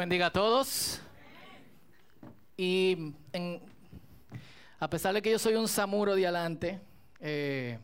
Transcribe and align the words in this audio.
Bendiga 0.00 0.26
a 0.26 0.30
todos. 0.32 1.00
Y 2.56 3.14
en- 3.32 3.60
a 4.78 4.88
pesar 4.88 5.12
de 5.12 5.20
que 5.20 5.32
yo 5.32 5.40
soy 5.40 5.56
un 5.56 5.66
samuro 5.66 6.14
de 6.14 6.24
adelante, 6.24 6.78
eh, 7.18 7.80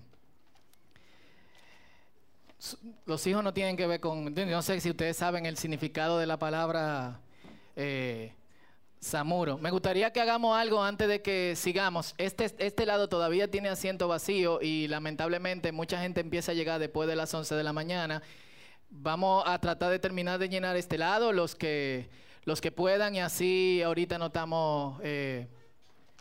los 3.04 3.27
hijos 3.27 3.42
no 3.42 3.53
tienen 3.53 3.77
que 3.77 3.88
ver 3.88 3.98
con. 3.98 4.32
No 4.32 4.62
sé 4.62 4.80
si 4.80 4.90
ustedes 4.90 5.16
saben 5.16 5.45
el 5.45 5.56
significado 5.56 6.21
de 6.21 6.27
la 6.27 6.38
palabra 6.38 7.19
eh, 7.74 8.33
samuro. 9.01 9.58
Me 9.58 9.72
gustaría 9.72 10.12
que 10.12 10.21
hagamos 10.21 10.56
algo 10.56 10.85
antes 10.85 11.08
de 11.08 11.21
que 11.21 11.54
sigamos. 11.56 12.15
Este, 12.17 12.44
este 12.58 12.87
lado 12.87 13.08
todavía 13.08 13.51
tiene 13.51 13.71
asiento 13.71 14.06
vacío 14.06 14.60
y 14.62 14.87
lamentablemente 14.87 15.72
mucha 15.72 16.01
gente 16.01 16.20
empieza 16.20 16.52
a 16.52 16.55
llegar 16.55 16.78
después 16.78 17.09
de 17.09 17.16
las 17.16 17.34
11 17.34 17.56
de 17.56 17.65
la 17.65 17.73
mañana. 17.73 18.23
Vamos 18.97 19.42
a 19.45 19.59
tratar 19.59 19.91
de 19.91 19.98
terminar 19.98 20.38
de 20.38 20.48
llenar 20.48 20.77
este 20.77 20.97
lado, 20.97 21.33
los 21.33 21.56
que, 21.56 22.09
los 22.45 22.60
que 22.60 22.70
puedan, 22.70 23.16
y 23.16 23.20
así 23.20 23.83
ahorita 23.83 24.18
notamos, 24.18 25.01
eh, 25.02 25.48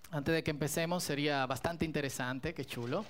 antes 0.09 0.33
de 0.33 0.43
que 0.43 0.49
empecemos, 0.49 1.03
sería 1.03 1.45
bastante 1.45 1.85
interesante, 1.85 2.51
qué 2.55 2.65
chulo. 2.65 3.05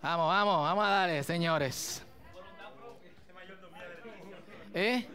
Vamos, 0.00 0.28
vamos, 0.28 0.62
vamos 0.62 0.84
a 0.84 0.88
darle, 0.88 1.22
señores. 1.22 2.02
¿Eh? 4.72 5.06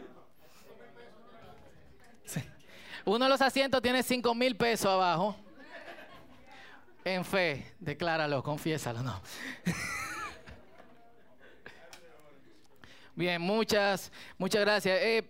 Uno 3.04 3.24
de 3.24 3.30
los 3.30 3.40
asientos 3.40 3.82
tiene 3.82 4.04
5 4.04 4.32
mil 4.36 4.56
pesos 4.56 4.92
abajo. 4.92 5.34
En 7.04 7.24
fe, 7.24 7.74
decláralo, 7.80 8.44
confiésalo, 8.44 9.02
no. 9.02 9.20
Bien, 13.18 13.42
muchas, 13.42 14.12
muchas 14.38 14.60
gracias. 14.60 14.96
Eh, 15.02 15.28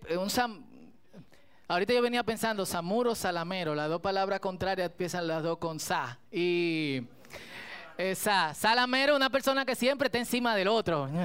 Ahorita 1.71 1.95
yo 1.95 2.03
venía 2.03 2.23
pensando, 2.23 2.67
samuro, 2.67 3.15
salamero, 3.15 3.75
las 3.75 3.89
dos 3.89 4.03
palabras 4.03 4.41
contrarias 4.41 4.91
empiezan 4.91 5.27
las 5.27 5.43
dos 5.43 5.57
con 5.57 5.81
sa. 5.81 6.19
Y 6.31 7.03
eh, 7.97 8.15
sa, 8.15 8.53
salamero, 8.53 9.17
una 9.17 9.31
persona 9.31 9.65
que 9.65 9.75
siempre 9.75 10.09
está 10.09 10.19
encima 10.19 10.55
del 10.55 10.69
otro. 10.69 11.09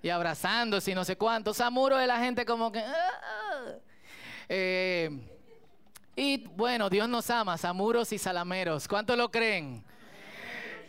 Y 0.00 0.08
abrazándose 0.10 0.92
y 0.92 0.94
no 0.94 1.04
sé 1.04 1.16
cuánto. 1.16 1.52
Samuro 1.52 1.98
es 1.98 2.06
la 2.06 2.18
gente 2.18 2.46
como 2.46 2.72
que... 2.72 2.78
"Ah". 2.78 3.74
Eh, 4.48 5.10
y 6.16 6.46
bueno, 6.56 6.88
Dios 6.88 7.06
nos 7.10 7.28
ama, 7.28 7.58
samuros 7.58 8.10
y 8.14 8.16
salameros. 8.18 8.88
¿Cuánto 8.88 9.14
lo 9.16 9.28
creen? 9.30 9.84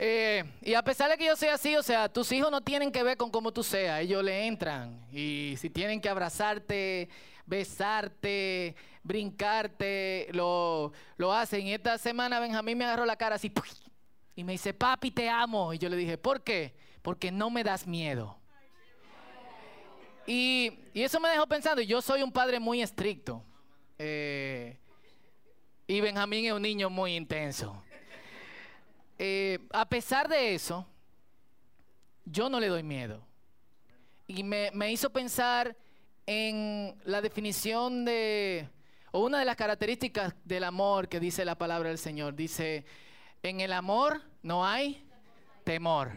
Eh, 0.02 0.45
y 0.61 0.75
a 0.75 0.81
pesar 0.81 1.11
de 1.11 1.17
que 1.17 1.25
yo 1.25 1.36
sea 1.36 1.55
así, 1.55 1.75
o 1.75 1.83
sea, 1.83 2.08
tus 2.08 2.31
hijos 2.31 2.50
no 2.50 2.61
tienen 2.61 2.89
que 2.89 3.03
ver 3.03 3.17
con 3.17 3.30
cómo 3.30 3.52
tú 3.52 3.64
seas, 3.64 4.00
ellos 4.00 4.23
le 4.23 4.47
entran. 4.47 5.06
Y 5.11 5.56
si 5.58 5.69
tienen 5.69 6.00
que 6.00 6.08
abrazarte, 6.08 7.09
besarte, 7.45 8.78
brincarte, 9.03 10.30
lo, 10.31 10.94
lo 11.17 11.33
hacen. 11.33 11.67
Y 11.67 11.73
esta 11.73 11.97
semana 11.97 12.39
Benjamín 12.39 12.78
me 12.78 12.86
agarró 12.86 13.06
la 13.06 13.17
cara 13.17 13.36
así 13.36 13.52
y 14.38 14.44
me 14.45 14.53
dice, 14.53 14.73
papi, 14.73 15.11
te 15.11 15.30
amo. 15.30 15.73
Y 15.73 15.80
yo 15.80 15.89
le 15.89 15.97
dije, 15.97 16.17
¿por 16.17 16.44
qué? 16.44 16.73
Porque 17.02 17.30
no 17.30 17.50
me 17.50 17.61
das 17.61 17.86
miedo. 17.86 18.39
Y, 20.25 20.80
y 20.94 21.02
eso 21.02 21.19
me 21.19 21.28
dejó 21.28 21.45
pensando, 21.45 21.81
yo 21.81 22.02
soy 22.02 22.23
un 22.23 22.31
padre 22.31 22.58
muy 22.61 22.81
estricto. 22.81 23.44
Eh, 23.97 24.78
y 25.88 26.00
Benjamín 26.00 26.45
es 26.45 26.53
un 26.53 26.61
niño 26.61 26.89
muy 26.89 27.17
intenso. 27.17 27.84
Eh, 29.22 29.59
a 29.72 29.88
pesar 29.89 30.30
de 30.30 30.56
eso, 30.56 30.88
yo 32.23 32.50
no 32.50 32.58
le 32.58 32.70
doy 32.70 32.84
miedo. 32.84 33.22
Y 34.28 34.44
me, 34.44 34.72
hizo 34.92 35.09
pensar 35.09 35.75
en 36.25 36.95
la 37.03 37.20
definición 37.20 38.06
de, 38.06 38.70
o 39.12 39.25
una 39.25 39.40
de 39.40 39.45
las 39.45 39.58
características 39.58 40.34
del 40.45 40.64
amor 40.64 41.09
que 41.09 41.20
dice 41.20 41.44
la 41.44 41.58
palabra 41.58 41.90
del 41.90 41.97
Señor. 41.97 42.34
Dice, 42.34 42.86
en 43.44 43.59
el 43.59 43.73
amor 43.73 44.22
no 44.42 44.66
hay 44.66 45.06
temor, 45.66 46.12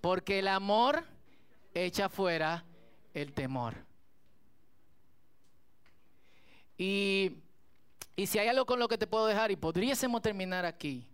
porque 0.00 0.38
el 0.38 0.46
amor 0.46 1.04
echa 1.74 2.08
fuera 2.08 2.64
el 3.12 3.32
temor. 3.32 3.74
Y, 6.78 7.38
y 8.14 8.26
si 8.26 8.38
hay 8.38 8.46
algo 8.46 8.66
con 8.66 8.78
lo 8.78 8.86
que 8.86 8.98
te 8.98 9.08
puedo 9.08 9.26
dejar, 9.26 9.50
y 9.50 9.56
podríamos 9.56 10.22
terminar 10.22 10.64
aquí, 10.64 11.08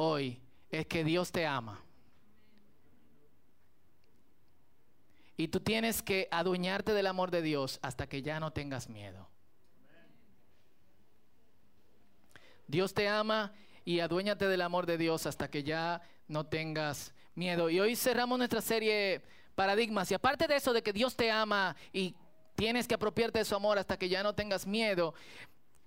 hoy 0.00 0.40
es 0.70 0.86
que 0.86 1.04
Dios 1.04 1.30
te 1.30 1.46
ama. 1.46 1.78
Y 5.36 5.48
tú 5.48 5.60
tienes 5.60 6.02
que 6.02 6.26
adueñarte 6.30 6.92
del 6.92 7.06
amor 7.06 7.30
de 7.30 7.42
Dios 7.42 7.78
hasta 7.82 8.06
que 8.06 8.22
ya 8.22 8.40
no 8.40 8.52
tengas 8.52 8.88
miedo. 8.88 9.28
Dios 12.66 12.94
te 12.94 13.08
ama 13.08 13.52
y 13.84 14.00
aduéñate 14.00 14.46
del 14.48 14.62
amor 14.62 14.86
de 14.86 14.96
Dios 14.96 15.26
hasta 15.26 15.50
que 15.50 15.62
ya 15.62 16.00
no 16.28 16.46
tengas 16.46 17.12
miedo. 17.34 17.68
Y 17.68 17.80
hoy 17.80 17.96
cerramos 17.96 18.38
nuestra 18.38 18.60
serie 18.60 19.22
Paradigmas. 19.54 20.10
Y 20.10 20.14
aparte 20.14 20.46
de 20.46 20.56
eso, 20.56 20.72
de 20.72 20.82
que 20.82 20.92
Dios 20.92 21.14
te 21.14 21.30
ama 21.30 21.76
y 21.92 22.14
tienes 22.54 22.88
que 22.88 22.94
apropiarte 22.94 23.40
de 23.40 23.44
su 23.44 23.54
amor 23.54 23.78
hasta 23.78 23.98
que 23.98 24.08
ya 24.08 24.22
no 24.22 24.34
tengas 24.34 24.66
miedo, 24.66 25.14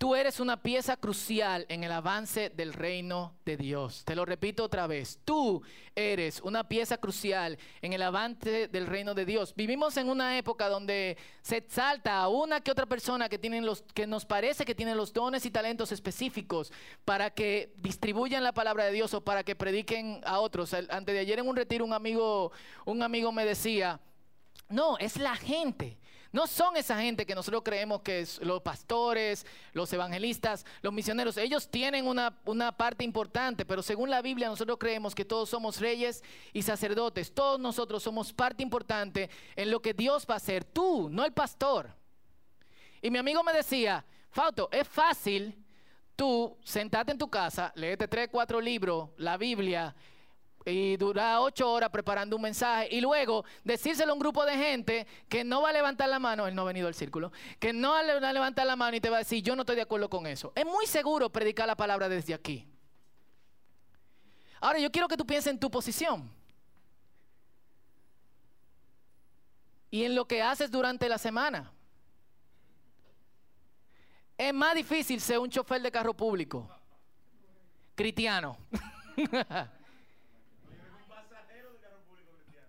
Tú 0.03 0.15
eres 0.15 0.41
una 0.41 0.61
pieza 0.61 0.97
crucial 0.97 1.65
en 1.69 1.85
el 1.85 1.91
avance 1.93 2.49
del 2.49 2.73
reino 2.73 3.37
de 3.45 3.55
Dios. 3.55 4.03
Te 4.03 4.17
lo 4.17 4.25
repito 4.25 4.65
otra 4.65 4.85
vez. 4.85 5.17
Tú 5.23 5.63
eres 5.95 6.41
una 6.41 6.67
pieza 6.67 6.97
crucial 6.97 7.57
en 7.81 7.93
el 7.93 8.01
avance 8.01 8.67
del 8.67 8.85
reino 8.85 9.13
de 9.13 9.23
Dios. 9.23 9.55
Vivimos 9.55 9.95
en 9.95 10.09
una 10.09 10.37
época 10.37 10.67
donde 10.67 11.15
se 11.41 11.55
exalta 11.55 12.19
a 12.19 12.27
una 12.27 12.59
que 12.59 12.69
otra 12.69 12.85
persona 12.85 13.29
que, 13.29 13.39
tienen 13.39 13.65
los, 13.65 13.83
que 13.93 14.05
nos 14.05 14.25
parece 14.25 14.65
que 14.65 14.75
tienen 14.75 14.97
los 14.97 15.13
dones 15.13 15.45
y 15.45 15.51
talentos 15.51 15.93
específicos 15.93 16.73
para 17.05 17.29
que 17.29 17.73
distribuyan 17.77 18.43
la 18.43 18.51
palabra 18.51 18.83
de 18.83 18.91
Dios 18.91 19.13
o 19.13 19.23
para 19.23 19.45
que 19.45 19.55
prediquen 19.55 20.19
a 20.25 20.41
otros. 20.41 20.73
Antes 20.73 21.15
de 21.15 21.19
ayer 21.19 21.39
en 21.39 21.47
un 21.47 21.55
retiro 21.55 21.85
un 21.85 21.93
amigo, 21.93 22.51
un 22.83 23.03
amigo 23.03 23.31
me 23.31 23.45
decía, 23.45 24.01
no, 24.67 24.97
es 24.97 25.15
la 25.15 25.37
gente. 25.37 25.97
No 26.33 26.47
son 26.47 26.75
esa 26.75 26.99
gente 26.99 27.27
que 27.27 27.35
nosotros 27.35 27.61
creemos 27.63 28.01
que 28.01 28.21
es 28.21 28.39
los 28.41 28.59
pastores, 28.63 29.45
los 29.71 29.93
evangelistas, 29.93 30.65
los 30.81 30.91
misioneros. 30.91 31.37
Ellos 31.37 31.69
tienen 31.69 32.07
una, 32.07 32.39
una 32.45 32.75
parte 32.75 33.03
importante, 33.03 33.65
pero 33.65 33.83
según 33.83 34.09
la 34.09 34.23
Biblia 34.23 34.47
nosotros 34.47 34.79
creemos 34.79 35.13
que 35.13 35.25
todos 35.25 35.47
somos 35.47 35.79
reyes 35.79 36.23
y 36.51 36.63
sacerdotes. 36.63 37.31
Todos 37.31 37.59
nosotros 37.59 38.01
somos 38.01 38.33
parte 38.33 38.63
importante 38.63 39.29
en 39.55 39.69
lo 39.69 39.79
que 39.79 39.93
Dios 39.93 40.25
va 40.27 40.33
a 40.33 40.37
hacer. 40.37 40.65
Tú, 40.65 41.07
no 41.07 41.23
el 41.23 41.33
pastor. 41.33 41.91
Y 42.99 43.11
mi 43.11 43.19
amigo 43.19 43.43
me 43.43 43.53
decía, 43.53 44.03
Fausto, 44.31 44.69
es 44.71 44.87
fácil 44.87 45.63
tú 46.15 46.57
sentarte 46.63 47.11
en 47.11 47.19
tu 47.19 47.29
casa, 47.29 47.71
leerte 47.75 48.07
tres, 48.07 48.29
cuatro 48.31 48.59
libros, 48.59 49.09
la 49.17 49.37
Biblia, 49.37 49.95
y 50.65 50.97
durar 50.97 51.39
ocho 51.39 51.71
horas 51.71 51.89
preparando 51.89 52.35
un 52.35 52.41
mensaje 52.41 52.87
y 52.91 53.01
luego 53.01 53.43
decírselo 53.63 54.11
a 54.11 54.13
un 54.13 54.19
grupo 54.19 54.45
de 54.45 54.55
gente 54.55 55.07
que 55.27 55.43
no 55.43 55.61
va 55.61 55.69
a 55.69 55.73
levantar 55.73 56.09
la 56.09 56.19
mano, 56.19 56.47
él 56.47 56.55
no 56.55 56.61
ha 56.63 56.65
venido 56.65 56.87
al 56.87 56.93
círculo, 56.93 57.31
que 57.59 57.73
no 57.73 57.91
va 57.91 57.99
a 57.99 58.33
levantar 58.33 58.65
la 58.65 58.75
mano 58.75 58.95
y 58.95 59.01
te 59.01 59.09
va 59.09 59.17
a 59.17 59.19
decir, 59.19 59.43
yo 59.43 59.55
no 59.55 59.63
estoy 59.63 59.75
de 59.75 59.81
acuerdo 59.81 60.09
con 60.09 60.25
eso. 60.27 60.53
Es 60.55 60.65
muy 60.65 60.85
seguro 60.85 61.29
predicar 61.29 61.67
la 61.67 61.75
palabra 61.75 62.07
desde 62.07 62.33
aquí. 62.33 62.67
Ahora 64.61 64.79
yo 64.79 64.91
quiero 64.91 65.07
que 65.07 65.17
tú 65.17 65.25
pienses 65.25 65.51
en 65.51 65.59
tu 65.59 65.69
posición 65.69 66.31
y 69.91 70.05
en 70.05 70.15
lo 70.15 70.25
que 70.25 70.41
haces 70.41 70.71
durante 70.71 71.09
la 71.09 71.17
semana. 71.17 71.71
Es 74.37 74.53
más 74.53 74.73
difícil 74.73 75.19
ser 75.21 75.39
un 75.39 75.49
chofer 75.49 75.81
de 75.81 75.91
carro 75.91 76.13
público, 76.13 76.69
cristiano. 77.95 78.57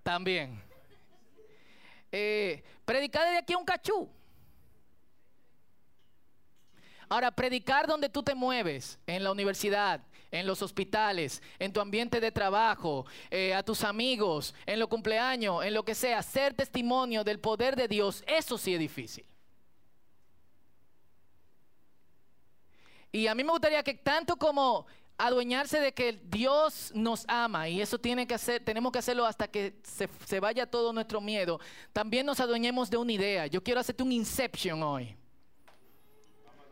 También. 0.05 0.63
Eh, 2.13 2.63
predicar 2.85 3.25
desde 3.25 3.39
aquí 3.39 3.55
a 3.55 3.59
un 3.59 3.65
cachú. 3.65 4.09
Ahora, 7.09 7.33
predicar 7.33 7.87
donde 7.87 8.09
tú 8.09 8.23
te 8.23 8.35
mueves, 8.35 8.99
en 9.07 9.25
la 9.25 9.33
universidad, 9.33 10.01
en 10.31 10.47
los 10.47 10.63
hospitales, 10.63 11.43
en 11.59 11.73
tu 11.73 11.81
ambiente 11.81 12.21
de 12.21 12.31
trabajo, 12.31 13.07
eh, 13.31 13.55
a 13.55 13.63
tus 13.63 13.83
amigos, 13.83 14.55
en 14.67 14.79
los 14.79 14.89
cumpleaños, 14.89 15.65
en 15.65 15.75
lo 15.75 15.85
que 15.85 15.95
sea, 15.95 16.23
ser 16.23 16.55
testimonio 16.55 17.25
del 17.25 17.41
poder 17.41 17.75
de 17.75 17.89
Dios, 17.89 18.23
eso 18.27 18.59
sí 18.59 18.75
es 18.75 18.81
difícil. 18.81 19.25
Y 23.11 23.27
a 23.27 23.35
mí 23.35 23.45
me 23.45 23.53
gustaría 23.53 23.83
que 23.83 23.95
tanto 23.95 24.37
como 24.37 24.87
adueñarse 25.17 25.81
de 25.81 25.93
que 25.93 26.21
Dios 26.25 26.91
nos 26.95 27.25
ama 27.29 27.69
y 27.69 27.81
eso 27.81 27.99
tiene 27.99 28.27
que 28.27 28.35
hacer, 28.35 28.65
tenemos 28.65 28.93
que 28.93 28.99
hacerlo 28.99 29.25
hasta 29.27 29.49
que 29.49 29.75
se, 29.83 30.09
se 30.27 30.41
vaya 30.41 30.67
todo 30.67 30.93
nuestro 30.93 31.21
miedo. 31.21 31.61
También 31.93 32.27
nos 32.27 32.41
adueñemos 32.41 32.91
de 32.91 32.97
una 32.97 33.13
idea. 33.13 33.47
Yo 33.47 33.63
quiero 33.63 33.81
hacerte 33.81 34.03
un 34.03 34.13
inception 34.13 34.83
hoy. 34.83 35.17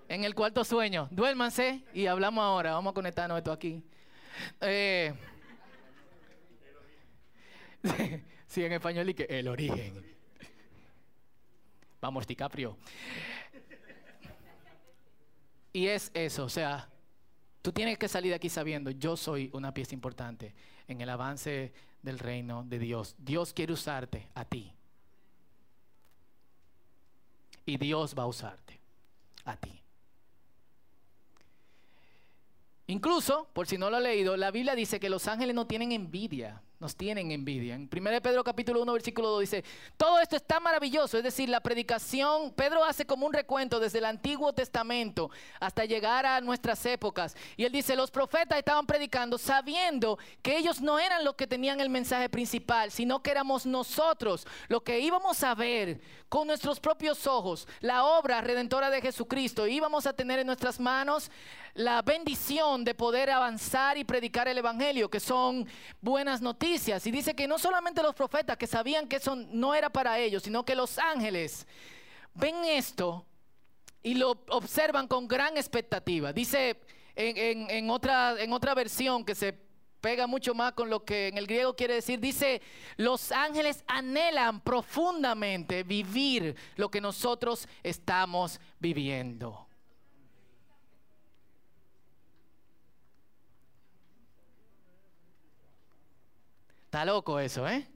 En 0.09 0.25
el 0.25 0.35
cuarto 0.35 0.65
sueño. 0.65 1.09
Duérmanse 1.11 1.83
y 1.95 2.07
hablamos 2.07 2.43
ahora. 2.43 2.73
Vamos 2.73 2.91
a 2.91 2.95
conectarnos 2.95 3.39
esto 3.39 3.53
aquí. 3.53 3.83
Eh, 4.61 5.15
sí, 8.47 8.65
en 8.65 8.73
español 8.73 9.09
y 9.09 9.15
que 9.15 9.25
el 9.25 9.49
origen. 9.49 10.05
Vamos, 12.01 12.27
DiCaprio. 12.27 12.77
Y 15.73 15.87
es 15.87 16.11
eso, 16.13 16.45
o 16.45 16.49
sea, 16.49 16.92
tú 17.63 17.73
tienes 17.73 17.97
que 17.97 18.09
salir 18.09 18.31
de 18.31 18.37
aquí 18.37 18.49
sabiendo, 18.49 18.91
yo 18.91 19.17
soy 19.17 19.49
una 19.53 19.73
pieza 19.73 19.95
importante 19.95 20.55
en 20.89 21.01
el 21.01 21.09
avance 21.09 21.73
del 22.03 22.19
reino 22.19 22.65
de 22.65 22.79
Dios. 22.79 23.15
Dios 23.19 23.53
quiere 23.53 23.73
usarte 23.73 24.29
a 24.35 24.45
ti. 24.45 24.73
Y 27.65 27.77
Dios 27.77 28.15
va 28.19 28.25
a 28.25 28.27
usarte 28.27 28.81
a 29.45 29.57
ti. 29.57 29.81
Incluso, 32.89 33.49
por 33.53 33.69
si 33.69 33.79
no 33.79 33.89
lo 33.89 33.97
ha 33.97 34.01
leído, 34.01 34.37
la 34.37 34.51
Biblia 34.51 34.75
dice 34.75 34.99
que 34.99 35.09
los 35.09 35.29
ángeles 35.29 35.55
no 35.55 35.67
tienen 35.69 35.93
envidia 35.93 36.61
nos 36.83 36.97
tienen 36.97 37.31
envidia. 37.31 37.77
En 37.77 37.89
1 37.91 38.21
Pedro 38.21 38.43
capítulo 38.43 38.83
1 38.83 38.93
versículo 38.93 39.29
2 39.29 39.41
dice, 39.41 39.65
todo 39.97 40.19
esto 40.19 40.35
está 40.35 40.59
maravilloso, 40.59 41.17
es 41.17 41.23
decir, 41.23 41.49
la 41.49 41.61
predicación, 41.61 42.51
Pedro 42.51 42.85
hace 42.85 43.07
como 43.07 43.25
un 43.25 43.33
recuento 43.33 43.79
desde 43.79 43.99
el 43.99 44.05
Antiguo 44.05 44.53
Testamento 44.53 45.31
hasta 45.61 45.85
llegar 45.85 46.27
a 46.27 46.41
nuestras 46.41 46.85
épocas. 46.85 47.37
Y 47.57 47.65
él 47.65 47.71
dice, 47.71 47.95
los 47.95 48.11
profetas 48.11 48.59
estaban 48.59 48.85
predicando 48.85 49.39
sabiendo 49.39 50.19
que 50.43 50.59
ellos 50.59 50.81
no 50.81 50.99
eran 50.99 51.25
los 51.25 51.37
que 51.37 51.47
tenían 51.47 51.81
el 51.81 51.89
mensaje 51.89 52.29
principal, 52.29 52.91
sino 52.91 53.23
que 53.23 53.31
éramos 53.31 53.65
nosotros 53.65 54.45
lo 54.67 54.83
que 54.83 54.99
íbamos 54.99 55.45
a 55.45 55.55
ver 55.55 56.01
con 56.29 56.49
nuestros 56.49 56.81
propios 56.81 57.29
ojos, 57.29 57.69
la 57.81 58.07
obra 58.07 58.41
redentora 58.41 58.91
de 58.91 59.01
Jesucristo. 59.01 59.69
Íbamos 59.69 60.07
a 60.07 60.15
tener 60.15 60.41
en 60.41 60.47
nuestras 60.47 60.81
manos 60.81 61.31
la 61.75 62.03
bendición 62.03 62.85
de 62.85 62.95
poder 62.95 63.31
avanzar 63.31 63.97
y 63.97 64.05
predicar 64.05 64.49
el 64.49 64.59
Evangelio, 64.59 65.09
que 65.09 65.21
son 65.21 65.67
buenas 66.01 66.43
noticias. 66.43 66.72
Y 67.07 67.11
dice 67.11 67.35
que 67.35 67.47
no 67.47 67.59
solamente 67.59 68.03
los 68.03 68.15
profetas 68.15 68.57
que 68.57 68.67
sabían 68.67 69.07
que 69.07 69.17
eso 69.17 69.37
no 69.37 69.75
era 69.75 69.91
para 69.91 70.19
ellos, 70.19 70.43
sino 70.43 70.65
que 70.65 70.75
los 70.75 70.99
ángeles 70.99 71.67
ven 72.35 72.65
esto 72.65 73.27
y 74.03 74.15
lo 74.15 74.31
observan 74.49 75.07
con 75.07 75.29
gran 75.29 75.57
expectativa. 75.57 76.33
Dice 76.33 76.81
en, 77.15 77.91
otra, 77.91 78.41
en 78.41 78.53
otra 78.53 78.75
versión 78.75 79.25
que 79.25 79.35
se 79.35 79.53
pega 80.01 80.27
mucho 80.27 80.55
más 80.55 80.73
con 80.73 80.89
lo 80.89 81.05
que 81.05 81.29
en 81.29 81.39
el 81.39 81.47
griego 81.47 81.77
quiere 81.77 81.95
decir. 81.95 82.19
Dice, 82.21 82.63
los 82.97 83.33
ángeles 83.33 83.85
anhelan 83.87 84.61
profundamente 84.61 85.83
vivir 85.83 86.57
lo 86.77 86.91
que 86.91 87.01
nosotros 87.01 87.69
estamos 87.83 88.61
viviendo. 88.81 89.69
Está 96.93 97.07
loco 97.07 97.41
eso, 97.41 97.67
¿eh? 97.67 97.89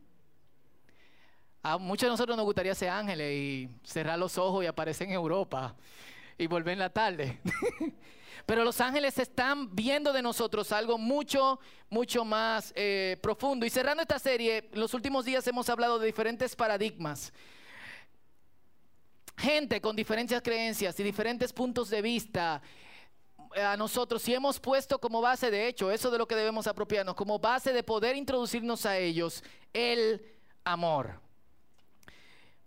A 1.63 1.77
muchos 1.77 2.07
de 2.07 2.13
nosotros 2.13 2.35
nos 2.35 2.47
gustaría 2.47 2.75
ser 2.75 2.89
ángeles 2.89 3.31
y 3.31 3.69
cerrar 3.85 4.19
los 4.19 4.39
ojos 4.39 4.65
y 4.65 4.67
aparecer 4.67 5.07
en 5.09 5.13
Europa 5.13 5.77
y 6.39 6.47
volver 6.47 6.73
en 6.73 6.79
la 6.79 6.89
tarde. 6.89 7.39
Pero 8.47 8.65
los 8.65 8.81
ángeles 8.81 9.19
están 9.19 9.77
viendo 9.77 10.15
de 10.15 10.23
nosotros 10.23 10.73
algo 10.73 10.97
mucho, 10.97 11.61
mucho 11.91 12.25
más 12.25 12.73
eh, 12.75 13.19
profundo. 13.21 13.67
Y 13.67 13.71
cerrando 13.71 14.01
esta 14.01 14.19
serie, 14.19 14.71
los 14.73 14.95
últimos 14.95 15.27
días 15.27 15.47
hemos 15.47 15.69
hablado 15.69 15.99
de 15.99 16.07
diferentes 16.07 16.57
paradigmas. 16.57 17.35
Gente 19.37 19.83
con 19.83 19.95
diferentes 19.95 20.41
creencias 20.41 20.99
y 20.99 21.03
diferentes 21.03 21.53
puntos 21.53 21.91
de 21.91 22.01
vista 22.01 22.63
a 23.57 23.77
nosotros 23.77 24.27
y 24.29 24.35
hemos 24.35 24.61
puesto 24.61 24.99
como 24.99 25.21
base, 25.21 25.51
de 25.51 25.69
hecho, 25.69 25.91
eso 25.91 26.11
de 26.11 26.19
lo 26.19 26.27
que 26.27 26.35
debemos 26.35 26.67
apropiarnos, 26.67 27.15
como 27.15 27.39
base 27.39 27.73
de 27.73 27.83
poder 27.83 28.17
introducirnos 28.17 28.85
a 28.85 28.99
ellos, 28.99 29.43
el 29.73 30.25
amor. 30.65 31.21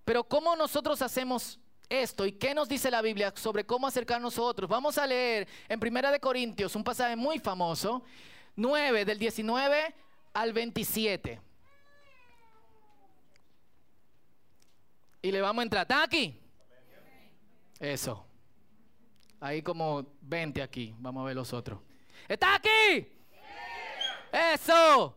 Pero 0.06 0.24
¿cómo 0.24 0.56
nosotros 0.56 1.02
hacemos 1.02 1.60
esto 1.88 2.26
y 2.26 2.32
qué 2.32 2.54
nos 2.54 2.68
dice 2.68 2.90
la 2.90 3.02
Biblia 3.02 3.32
sobre 3.36 3.66
cómo 3.66 3.88
acercarnos 3.88 4.38
a 4.38 4.42
otros? 4.42 4.70
Vamos 4.70 4.98
a 4.98 5.06
leer 5.06 5.48
en 5.68 5.80
Primera 5.80 6.12
de 6.12 6.20
Corintios 6.20 6.76
un 6.76 6.84
pasaje 6.84 7.16
muy 7.16 7.40
famoso, 7.40 8.04
9 8.56 9.06
del 9.06 9.20
19 9.20 9.94
al 10.34 10.54
27. 10.54 11.40
Y 15.22 15.32
le 15.32 15.42
vamos 15.42 15.62
a 15.62 15.64
entrar. 15.64 15.82
¿Están 15.84 16.02
aquí? 16.02 16.40
Eso. 17.80 18.29
Hay 19.40 19.62
como 19.62 20.06
20 20.22 20.62
aquí. 20.62 20.94
Vamos 21.00 21.22
a 21.22 21.28
ver 21.28 21.36
los 21.36 21.54
otros. 21.54 21.80
¿Está 22.28 22.56
aquí? 22.56 23.08
Eso. 24.32 25.16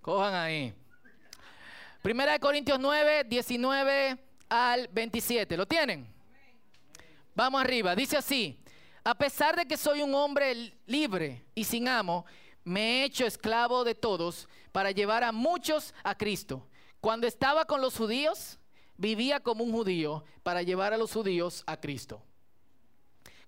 Cojan 0.00 0.34
ahí. 0.34 0.74
Primera 2.02 2.32
de 2.32 2.40
Corintios 2.40 2.78
9, 2.78 3.24
19 3.24 4.18
al 4.48 4.88
27. 4.88 5.56
¿Lo 5.56 5.66
tienen? 5.66 6.06
Vamos 7.34 7.62
arriba. 7.62 7.96
Dice 7.96 8.18
así. 8.18 8.60
A 9.02 9.14
pesar 9.14 9.56
de 9.56 9.66
que 9.66 9.76
soy 9.76 10.02
un 10.02 10.14
hombre 10.14 10.78
libre 10.86 11.44
y 11.54 11.64
sin 11.64 11.88
amo, 11.88 12.24
me 12.64 12.80
he 12.80 13.04
hecho 13.04 13.26
esclavo 13.26 13.84
de 13.84 13.94
todos 13.94 14.48
para 14.72 14.90
llevar 14.90 15.22
a 15.24 15.32
muchos 15.32 15.94
a 16.02 16.14
Cristo. 16.14 16.66
Cuando 17.00 17.26
estaba 17.26 17.66
con 17.66 17.82
los 17.82 17.96
judíos, 17.96 18.58
vivía 18.96 19.40
como 19.40 19.62
un 19.62 19.72
judío 19.72 20.24
para 20.42 20.62
llevar 20.62 20.94
a 20.94 20.96
los 20.96 21.12
judíos 21.12 21.64
a 21.66 21.78
Cristo. 21.78 22.22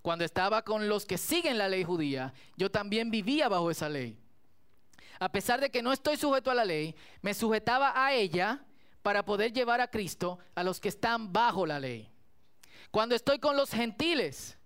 Cuando 0.07 0.23
estaba 0.23 0.61
con 0.61 0.87
los 0.87 1.05
que 1.05 1.17
siguen 1.17 1.57
la 1.57 1.67
ley 1.67 1.83
judía, 1.83 2.33
yo 2.55 2.71
también 2.71 3.11
vivía 3.11 3.49
bajo 3.49 3.69
esa 3.69 3.89
ley. 3.89 4.17
A 5.19 5.29
pesar 5.29 5.59
de 5.59 5.69
que 5.69 5.81
no 5.81 5.91
estoy 5.91 6.15
sujeto 6.15 6.49
a 6.49 6.55
la 6.55 6.63
ley, 6.63 6.95
me 7.21 7.33
sujetaba 7.33 7.91
a 7.93 8.13
ella 8.13 8.63
para 9.01 9.25
poder 9.25 9.51
llevar 9.51 9.81
a 9.81 9.89
Cristo 9.89 10.39
a 10.55 10.63
los 10.63 10.79
que 10.79 10.87
están 10.87 11.33
bajo 11.33 11.65
la 11.65 11.81
ley. 11.81 12.09
Cuando 12.89 13.15
estoy 13.15 13.39
con 13.39 13.57
los 13.57 13.69
gentiles, 13.69 14.56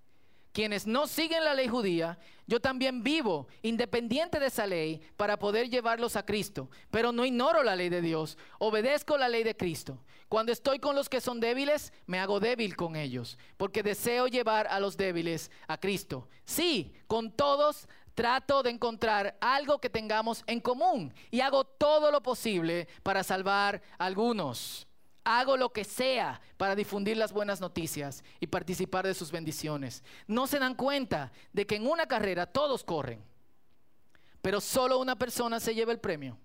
quienes 0.52 0.86
no 0.86 1.08
siguen 1.08 1.46
la 1.46 1.54
ley 1.54 1.68
judía, 1.68 2.20
yo 2.48 2.60
también 2.60 3.04
vivo 3.04 3.48
independiente 3.62 4.40
de 4.40 4.48
esa 4.48 4.68
ley 4.68 5.02
para 5.16 5.40
poder 5.40 5.70
llevarlos 5.70 6.16
a 6.16 6.26
Cristo. 6.26 6.70
Pero 6.90 7.12
no 7.12 7.26
ignoro 7.26 7.64
la 7.64 7.76
ley 7.76 7.90
de 7.90 8.02
Dios, 8.02 8.38
obedezco 8.60 9.18
la 9.18 9.30
ley 9.30 9.44
de 9.44 9.56
Cristo. 9.56 10.00
Cuando 10.28 10.52
estoy 10.52 10.80
con 10.80 10.96
los 10.96 11.10
que 11.10 11.22
son 11.22 11.40
débiles, 11.40 11.92
me 12.06 12.20
hago 12.20 12.40
débil 12.40 12.76
con 12.76 12.96
ellos, 12.96 13.38
porque 13.58 13.84
deseo 13.84 14.28
llevar 14.28 14.68
a 14.68 14.80
los 14.80 14.96
débiles 14.96 15.52
a 15.68 15.78
Cristo. 15.78 16.30
Sí, 16.46 16.94
con 17.08 17.32
todos 17.32 17.88
trato 18.16 18.64
de 18.64 18.70
encontrar 18.70 19.38
algo 19.42 19.80
que 19.80 19.90
tengamos 19.90 20.44
en 20.48 20.60
común 20.60 21.14
y 21.32 21.42
hago 21.42 21.64
todo 21.64 22.12
lo 22.12 22.22
posible 22.22 22.88
para 23.04 23.24
salvar 23.24 23.82
a 23.98 24.06
algunos. 24.06 24.88
Hago 25.24 25.56
lo 25.56 25.72
que 25.72 25.84
sea 25.84 26.42
para 26.58 26.76
difundir 26.76 27.16
las 27.16 27.32
buenas 27.32 27.62
noticias 27.62 28.24
y 28.40 28.48
participar 28.48 29.06
de 29.06 29.14
sus 29.14 29.32
bendiciones. 29.32 30.04
No 30.28 30.48
se 30.48 30.58
dan 30.58 30.74
cuenta 30.74 31.32
de 31.54 31.68
que 31.68 31.76
en 31.76 31.88
una 31.88 32.08
carrera 32.08 32.48
todos 32.48 32.84
corren, 32.84 33.24
pero 34.42 34.60
solo 34.60 34.98
una 35.00 35.16
persona 35.16 35.60
se 35.60 35.76
lleva 35.76 35.92
el 35.92 36.00
premio. 36.00 36.38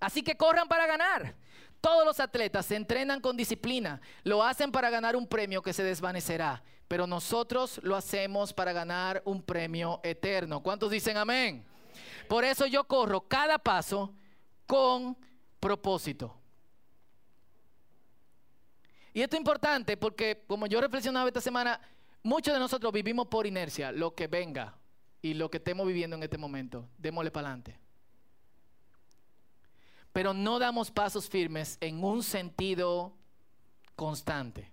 Así 0.00 0.22
que 0.22 0.36
corran 0.36 0.68
para 0.68 0.86
ganar. 0.86 1.34
Todos 1.80 2.04
los 2.04 2.20
atletas 2.20 2.66
se 2.66 2.76
entrenan 2.76 3.20
con 3.20 3.36
disciplina, 3.36 4.00
lo 4.22 4.44
hacen 4.44 4.70
para 4.70 4.90
ganar 4.90 5.16
un 5.16 5.26
premio 5.26 5.62
que 5.62 5.72
se 5.72 5.82
desvanecerá, 5.82 6.62
pero 6.86 7.06
nosotros 7.06 7.80
lo 7.82 7.96
hacemos 7.96 8.52
para 8.52 8.72
ganar 8.72 9.22
un 9.24 9.42
premio 9.42 10.00
eterno. 10.04 10.62
¿Cuántos 10.62 10.90
dicen 10.90 11.16
amén? 11.16 11.64
Por 12.28 12.44
eso 12.44 12.66
yo 12.66 12.84
corro 12.84 13.22
cada 13.22 13.58
paso 13.58 14.12
con 14.66 15.16
propósito. 15.58 16.41
Y 19.14 19.20
esto 19.20 19.36
es 19.36 19.40
importante 19.40 19.96
porque, 19.96 20.44
como 20.46 20.66
yo 20.66 20.80
reflexionaba 20.80 21.28
esta 21.28 21.40
semana, 21.40 21.80
muchos 22.22 22.54
de 22.54 22.60
nosotros 22.60 22.92
vivimos 22.92 23.26
por 23.28 23.46
inercia, 23.46 23.92
lo 23.92 24.14
que 24.14 24.26
venga 24.26 24.76
y 25.20 25.34
lo 25.34 25.50
que 25.50 25.58
estemos 25.58 25.86
viviendo 25.86 26.16
en 26.16 26.22
este 26.22 26.38
momento. 26.38 26.88
Démosle 26.98 27.30
para 27.30 27.48
adelante. 27.48 27.78
Pero 30.12 30.34
no 30.34 30.58
damos 30.58 30.90
pasos 30.90 31.28
firmes 31.28 31.78
en 31.80 32.02
un 32.02 32.22
sentido 32.22 33.14
constante. 33.96 34.70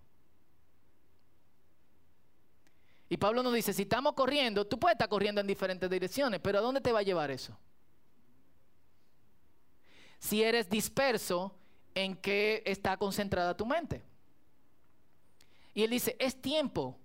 Y 3.09 3.17
Pablo 3.17 3.41
nos 3.41 3.53
dice, 3.53 3.73
si 3.73 3.83
estamos 3.83 4.13
corriendo, 4.13 4.67
tú 4.67 4.79
puedes 4.79 4.95
estar 4.95 5.09
corriendo 5.09 5.41
en 5.41 5.47
diferentes 5.47 5.89
direcciones, 5.89 6.39
pero 6.39 6.59
¿a 6.59 6.61
dónde 6.61 6.79
te 6.79 6.91
va 6.91 6.99
a 6.99 7.03
llevar 7.03 7.31
eso? 7.31 7.57
Si 10.19 10.43
eres 10.43 10.69
disperso, 10.69 11.55
¿en 11.95 12.15
qué 12.15 12.61
está 12.65 12.97
concentrada 12.97 13.57
tu 13.57 13.65
mente? 13.65 14.03
Y 15.79 15.83
él 15.83 15.91
dice, 15.91 16.17
es 16.19 16.41
tiempo, 16.41 16.99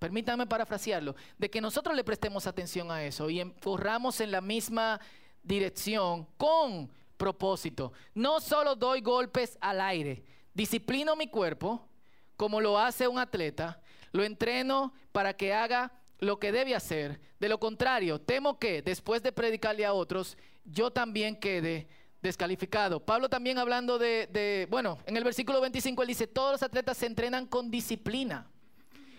permítanme 0.00 0.44
parafrasearlo, 0.44 1.14
de 1.38 1.48
que 1.48 1.60
nosotros 1.60 1.94
le 1.94 2.02
prestemos 2.02 2.48
atención 2.48 2.90
a 2.90 3.04
eso 3.04 3.30
y 3.30 3.48
corramos 3.62 4.20
en 4.20 4.32
la 4.32 4.40
misma 4.40 5.00
dirección 5.40 6.26
con 6.36 6.90
propósito. 7.16 7.92
No 8.14 8.40
solo 8.40 8.74
doy 8.74 9.02
golpes 9.02 9.56
al 9.60 9.80
aire, 9.80 10.24
disciplino 10.52 11.14
mi 11.14 11.28
cuerpo 11.28 11.88
como 12.36 12.60
lo 12.60 12.76
hace 12.76 13.06
un 13.06 13.20
atleta, 13.20 13.80
lo 14.10 14.24
entreno 14.24 14.92
para 15.12 15.36
que 15.36 15.54
haga 15.54 15.92
lo 16.18 16.40
que 16.40 16.50
debe 16.50 16.74
hacer. 16.74 17.20
De 17.38 17.48
lo 17.48 17.60
contrario, 17.60 18.20
temo 18.20 18.58
que 18.58 18.82
después 18.82 19.22
de 19.22 19.30
predicarle 19.30 19.86
a 19.86 19.92
otros, 19.92 20.36
yo 20.64 20.90
también 20.90 21.36
quede 21.36 21.86
descalificado. 22.22 23.00
Pablo 23.00 23.28
también 23.28 23.58
hablando 23.58 23.98
de, 23.98 24.66
bueno, 24.70 24.98
en 25.06 25.16
el 25.16 25.24
versículo 25.24 25.60
25 25.60 26.02
él 26.02 26.08
dice, 26.08 26.26
todos 26.26 26.52
los 26.52 26.62
atletas 26.62 26.96
se 26.96 27.06
entrenan 27.06 27.46
con 27.46 27.70
disciplina. 27.70 28.46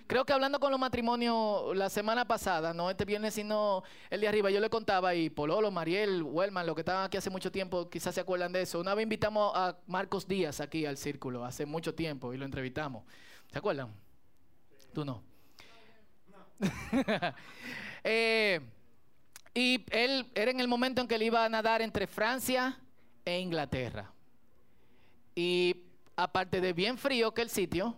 Creo 0.07 0.25
que 0.25 0.33
hablando 0.33 0.59
con 0.59 0.71
los 0.71 0.79
matrimonios 0.79 1.77
la 1.77 1.87
semana 1.87 2.25
pasada, 2.25 2.73
no 2.73 2.89
este 2.89 3.05
viernes 3.05 3.35
sino 3.35 3.83
el 4.09 4.21
de 4.21 4.27
arriba, 4.27 4.49
yo 4.49 4.59
le 4.59 4.69
contaba 4.69 5.13
y 5.13 5.29
Pololo, 5.29 5.69
Mariel, 5.69 6.23
Wellman, 6.23 6.65
lo 6.65 6.73
que 6.73 6.81
estaban 6.81 7.05
aquí 7.05 7.17
hace 7.17 7.29
mucho 7.29 7.51
tiempo, 7.51 7.87
quizás 7.91 8.15
se 8.15 8.21
acuerdan 8.21 8.51
de 8.51 8.63
eso. 8.63 8.79
Una 8.79 8.95
vez 8.95 9.03
invitamos 9.03 9.51
a 9.55 9.77
Marcos 9.85 10.27
Díaz 10.27 10.61
aquí 10.61 10.87
al 10.87 10.97
círculo, 10.97 11.45
hace 11.45 11.67
mucho 11.67 11.93
tiempo, 11.93 12.33
y 12.33 12.37
lo 12.37 12.45
entrevistamos. 12.45 13.03
¿Se 13.51 13.59
acuerdan? 13.59 13.93
Tú 14.93 15.05
no. 15.05 15.23
eh, 18.03 18.59
y 19.53 19.85
él 19.91 20.31
era 20.33 20.49
en 20.49 20.59
el 20.59 20.67
momento 20.67 21.01
en 21.01 21.07
que 21.07 21.15
él 21.15 21.23
iba 21.23 21.45
a 21.45 21.49
nadar 21.49 21.83
entre 21.83 22.07
Francia 22.07 22.79
Inglaterra. 23.37 24.11
Y 25.35 25.75
aparte 26.15 26.61
de 26.61 26.73
bien 26.73 26.97
frío 26.97 27.33
que 27.33 27.41
el 27.41 27.49
sitio, 27.49 27.95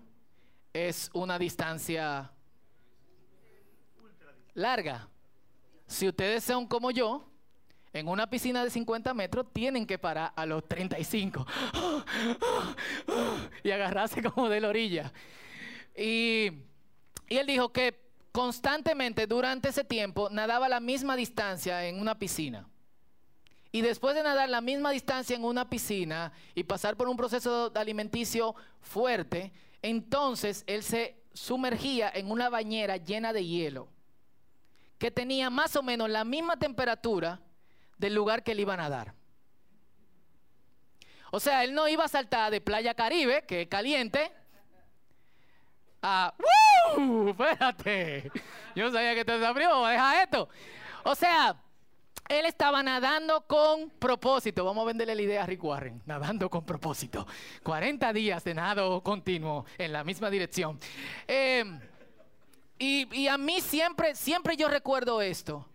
es 0.73 1.09
una 1.13 1.37
distancia 1.37 2.31
larga. 4.53 5.07
Si 5.87 6.07
ustedes 6.07 6.43
son 6.43 6.67
como 6.67 6.91
yo, 6.91 7.25
en 7.93 8.07
una 8.07 8.29
piscina 8.29 8.63
de 8.63 8.69
50 8.69 9.13
metros 9.13 9.47
tienen 9.51 9.85
que 9.85 9.97
parar 9.97 10.31
a 10.35 10.45
los 10.45 10.65
35 10.67 11.45
y 13.63 13.71
agarrarse 13.71 14.23
como 14.23 14.47
de 14.47 14.61
la 14.61 14.69
orilla. 14.69 15.11
Y, 15.95 16.51
y 17.27 17.37
él 17.37 17.47
dijo 17.47 17.73
que 17.73 17.99
constantemente 18.31 19.27
durante 19.27 19.69
ese 19.69 19.83
tiempo 19.83 20.29
nadaba 20.29 20.69
la 20.69 20.79
misma 20.79 21.17
distancia 21.17 21.85
en 21.85 21.99
una 21.99 22.17
piscina. 22.17 22.70
Y 23.71 23.81
después 23.81 24.15
de 24.15 24.23
nadar 24.23 24.49
la 24.49 24.59
misma 24.59 24.91
distancia 24.91 25.35
en 25.35 25.45
una 25.45 25.69
piscina 25.69 26.33
y 26.53 26.63
pasar 26.63 26.97
por 26.97 27.07
un 27.07 27.15
proceso 27.15 27.71
alimenticio 27.73 28.53
fuerte, 28.81 29.53
entonces 29.81 30.63
él 30.67 30.83
se 30.83 31.23
sumergía 31.33 32.11
en 32.13 32.29
una 32.29 32.49
bañera 32.49 32.97
llena 32.97 33.31
de 33.31 33.45
hielo, 33.45 33.87
que 34.97 35.09
tenía 35.09 35.49
más 35.49 35.75
o 35.77 35.83
menos 35.83 36.09
la 36.09 36.25
misma 36.25 36.57
temperatura 36.57 37.39
del 37.97 38.13
lugar 38.13 38.43
que 38.43 38.51
él 38.51 38.59
iba 38.59 38.73
a 38.73 38.77
nadar. 38.77 39.13
O 41.31 41.39
sea, 41.39 41.63
él 41.63 41.73
no 41.73 41.87
iba 41.87 42.03
a 42.03 42.09
saltar 42.09 42.51
de 42.51 42.59
Playa 42.59 42.93
Caribe, 42.93 43.45
que 43.45 43.61
es 43.61 43.67
caliente, 43.69 44.31
a 46.01 46.33
¡Woo! 46.97 47.29
Espérate. 47.29 48.31
Yo 48.75 48.91
sabía 48.91 49.15
que 49.15 49.23
te 49.23 49.45
abrió, 49.45 49.85
deja 49.85 50.23
esto. 50.23 50.49
O 51.03 51.15
sea, 51.15 51.55
él 52.27 52.45
estaba 52.45 52.81
nadando 52.81 53.45
con 53.47 53.89
propósito. 53.89 54.63
Vamos 54.63 54.83
a 54.83 54.85
venderle 54.87 55.15
la 55.15 55.21
idea 55.21 55.43
a 55.43 55.45
Rick 55.45 55.63
Warren. 55.63 56.01
Nadando 56.05 56.49
con 56.49 56.65
propósito. 56.65 57.27
40 57.63 58.13
días 58.13 58.43
de 58.43 58.53
nado 58.53 59.01
continuo 59.03 59.65
en 59.77 59.91
la 59.91 60.03
misma 60.03 60.29
dirección. 60.29 60.79
Em, 61.27 61.79
y, 62.79 63.07
y 63.15 63.27
a 63.27 63.37
mí 63.37 63.61
siempre, 63.61 64.15
siempre 64.15 64.55
yo 64.55 64.67
recuerdo 64.69 65.21
esto. 65.21 65.67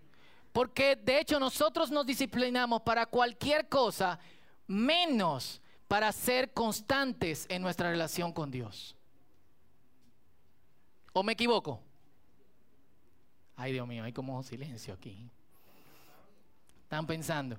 Porque 0.53 0.97
de 0.97 1.21
hecho 1.21 1.39
nosotros 1.39 1.91
nos 1.91 2.07
disciplinamos 2.07 2.83
para 2.83 3.07
cualquier 3.07 3.69
cosa 3.69 4.19
menos 4.67 5.61
para 5.89 6.11
ser 6.13 6.53
constantes 6.53 7.47
en 7.49 7.63
nuestra 7.63 7.91
relación 7.91 8.33
con 8.33 8.51
Dios. 8.51 8.97
¿O 11.13 11.23
me 11.23 11.33
equivoco? 11.33 11.83
Ay, 13.57 13.73
Dios 13.73 13.87
mío, 13.87 14.05
hay 14.05 14.13
como 14.13 14.43
silencio 14.43 14.93
aquí. 14.95 15.31
Están 16.87 17.07
pensando. 17.07 17.59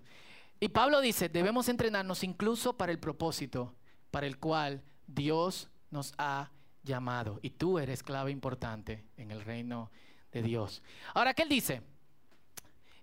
Y 0.57 0.69
Pablo 0.69 1.01
dice, 1.01 1.27
debemos 1.27 1.67
entrenarnos 1.67 2.23
incluso 2.23 2.77
para 2.77 2.93
el 2.93 2.97
propósito 2.97 3.75
para 4.09 4.25
el 4.25 4.37
cual 4.39 4.81
Dios 5.05 5.69
nos 5.91 6.13
ha 6.17 6.49
llamado. 6.83 7.39
Y 7.41 7.49
tú 7.51 7.77
eres 7.77 8.03
clave 8.03 8.31
importante 8.31 9.03
en 9.17 9.31
el 9.31 9.41
reino 9.41 9.91
de 10.31 10.41
Dios. 10.41 10.81
Ahora, 11.13 11.33
¿qué 11.33 11.43
él 11.43 11.49
dice? 11.49 11.81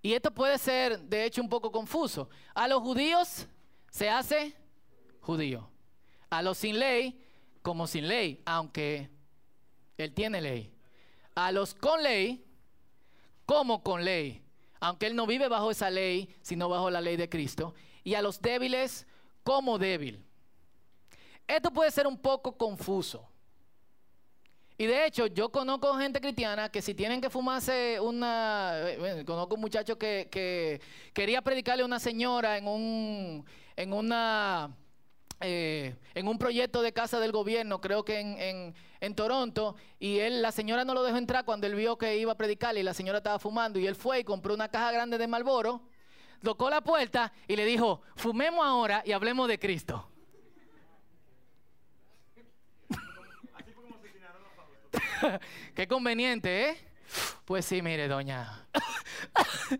Y 0.02 0.12
esto 0.12 0.30
puede 0.32 0.58
ser, 0.58 0.98
de 0.98 1.24
hecho, 1.24 1.42
un 1.42 1.48
poco 1.48 1.70
confuso. 1.70 2.28
A 2.54 2.68
los 2.68 2.80
judíos 2.80 3.46
se 3.90 4.08
hace 4.08 4.54
judío. 5.20 5.68
A 6.30 6.42
los 6.42 6.58
sin 6.58 6.78
ley, 6.78 7.22
como 7.62 7.86
sin 7.86 8.08
ley, 8.08 8.42
aunque 8.44 9.10
él 9.96 10.12
tiene 10.12 10.40
ley. 10.40 10.72
A 11.34 11.52
los 11.52 11.74
con 11.74 12.02
ley, 12.02 12.44
como 13.46 13.82
con 13.82 14.04
ley, 14.04 14.43
aunque 14.84 15.06
Él 15.06 15.16
no 15.16 15.26
vive 15.26 15.48
bajo 15.48 15.70
esa 15.70 15.88
ley, 15.88 16.28
sino 16.42 16.68
bajo 16.68 16.90
la 16.90 17.00
ley 17.00 17.16
de 17.16 17.26
Cristo. 17.26 17.74
Y 18.02 18.14
a 18.14 18.20
los 18.20 18.38
débiles, 18.42 19.06
como 19.42 19.78
débil. 19.78 20.22
Esto 21.48 21.70
puede 21.70 21.90
ser 21.90 22.06
un 22.06 22.18
poco 22.18 22.58
confuso. 22.58 23.26
Y 24.76 24.84
de 24.84 25.06
hecho, 25.06 25.26
yo 25.26 25.48
conozco 25.48 25.94
gente 25.94 26.20
cristiana 26.20 26.68
que 26.68 26.82
si 26.82 26.94
tienen 26.94 27.22
que 27.22 27.30
fumarse 27.30 27.98
una... 27.98 28.72
Eh, 28.74 29.24
conozco 29.24 29.54
un 29.54 29.62
muchacho 29.62 29.96
que, 29.96 30.28
que 30.30 30.82
quería 31.14 31.40
predicarle 31.40 31.82
a 31.82 31.86
una 31.86 31.98
señora 31.98 32.58
en, 32.58 32.68
un, 32.68 33.46
en 33.76 33.92
una 33.92 34.70
eh, 35.40 35.96
en 36.14 36.28
un 36.28 36.38
proyecto 36.38 36.82
de 36.82 36.92
casa 36.92 37.20
del 37.20 37.32
gobierno, 37.32 37.80
creo 37.80 38.04
que 38.04 38.20
en, 38.20 39.14
Toronto, 39.14 39.76
y 39.98 40.18
él, 40.20 40.40
la 40.40 40.52
señora 40.52 40.84
no 40.84 40.94
lo 40.94 41.02
dejó 41.02 41.18
entrar 41.18 41.44
cuando 41.44 41.66
él 41.66 41.74
vio 41.74 41.98
que 41.98 42.16
iba 42.16 42.32
a 42.32 42.36
predicarle 42.36 42.80
y 42.80 42.82
la 42.82 42.94
señora 42.94 43.18
estaba 43.18 43.38
fumando, 43.38 43.78
y 43.78 43.86
él 43.86 43.94
fue 43.94 44.20
y 44.20 44.24
compró 44.24 44.54
una 44.54 44.68
caja 44.68 44.92
grande 44.92 45.18
de 45.18 45.26
Malboro, 45.26 45.82
tocó 46.42 46.70
la 46.70 46.80
puerta 46.80 47.32
y 47.46 47.56
le 47.56 47.64
dijo, 47.66 48.02
fumemos 48.16 48.64
ahora 48.64 49.02
y 49.04 49.12
hablemos 49.12 49.48
de 49.48 49.58
Cristo. 49.58 50.08
Qué 55.74 55.88
conveniente, 55.88 56.70
¿eh? 56.70 56.76
Pues 57.44 57.64
sí, 57.64 57.82
mire, 57.82 58.08
doña. 58.08 58.66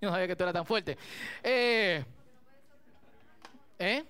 Yo 0.00 0.08
no 0.08 0.10
sabía 0.10 0.28
que 0.28 0.36
tú 0.36 0.44
eras 0.44 0.54
tan 0.54 0.66
fuerte. 0.66 0.96
Eh, 1.42 2.04
¿Eh? 3.78 4.04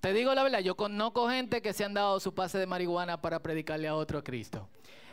Te 0.00 0.12
digo 0.12 0.34
la 0.34 0.42
verdad, 0.42 0.60
yo 0.60 0.76
conozco 0.76 1.28
gente 1.28 1.62
que 1.62 1.72
se 1.72 1.84
han 1.84 1.94
dado 1.94 2.20
su 2.20 2.34
pase 2.34 2.58
de 2.58 2.66
marihuana 2.66 3.20
para 3.20 3.40
predicarle 3.40 3.88
a 3.88 3.94
otro 3.94 4.18
a 4.18 4.24
Cristo. 4.24 4.68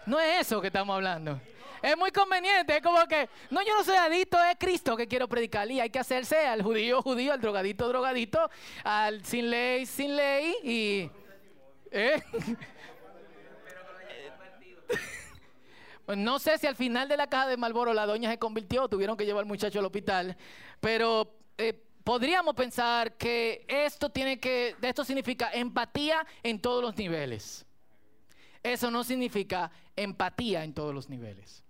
No 0.05 0.19
es 0.19 0.41
eso 0.41 0.61
que 0.61 0.67
estamos 0.67 0.93
hablando. 0.93 1.39
Es 1.81 1.97
muy 1.97 2.11
conveniente, 2.11 2.77
es 2.77 2.81
como 2.81 3.05
que, 3.07 3.29
no, 3.49 3.61
yo 3.61 3.75
no 3.75 3.83
soy 3.83 3.97
adicto, 3.97 4.37
es 4.41 4.55
Cristo 4.57 4.95
que 4.95 5.07
quiero 5.07 5.27
predicar. 5.27 5.69
Y 5.69 5.79
hay 5.79 5.89
que 5.89 5.99
hacerse 5.99 6.45
al 6.45 6.61
judío, 6.61 7.01
judío, 7.01 7.33
al 7.33 7.41
drogadito, 7.41 7.87
drogadito, 7.87 8.49
al 8.83 9.23
sin 9.25 9.49
ley, 9.49 9.85
sin 9.85 10.15
ley 10.15 10.55
y... 10.63 11.11
¿eh? 11.91 12.23
No 16.05 16.37
sé 16.37 16.57
si 16.57 16.67
al 16.67 16.75
final 16.75 17.07
de 17.07 17.15
la 17.15 17.27
caja 17.27 17.47
de 17.47 17.55
Malboro 17.55 17.93
la 17.93 18.05
doña 18.05 18.29
se 18.29 18.37
convirtió, 18.37 18.89
tuvieron 18.89 19.15
que 19.15 19.25
llevar 19.25 19.39
al 19.39 19.45
muchacho 19.47 19.79
al 19.79 19.85
hospital, 19.85 20.35
pero 20.81 21.33
eh, 21.57 21.81
podríamos 22.03 22.55
pensar 22.55 23.17
que 23.17 23.65
esto 23.67 24.09
tiene 24.09 24.39
que, 24.39 24.75
esto 24.81 25.05
significa 25.05 25.51
empatía 25.53 26.25
en 26.43 26.59
todos 26.59 26.83
los 26.83 26.95
niveles. 26.97 27.65
Eso 28.61 28.89
no 28.89 29.03
significa 29.03 29.71
empatía 29.95 30.63
en 30.63 30.73
todos 30.73 30.93
los 30.93 31.09
niveles. 31.09 31.63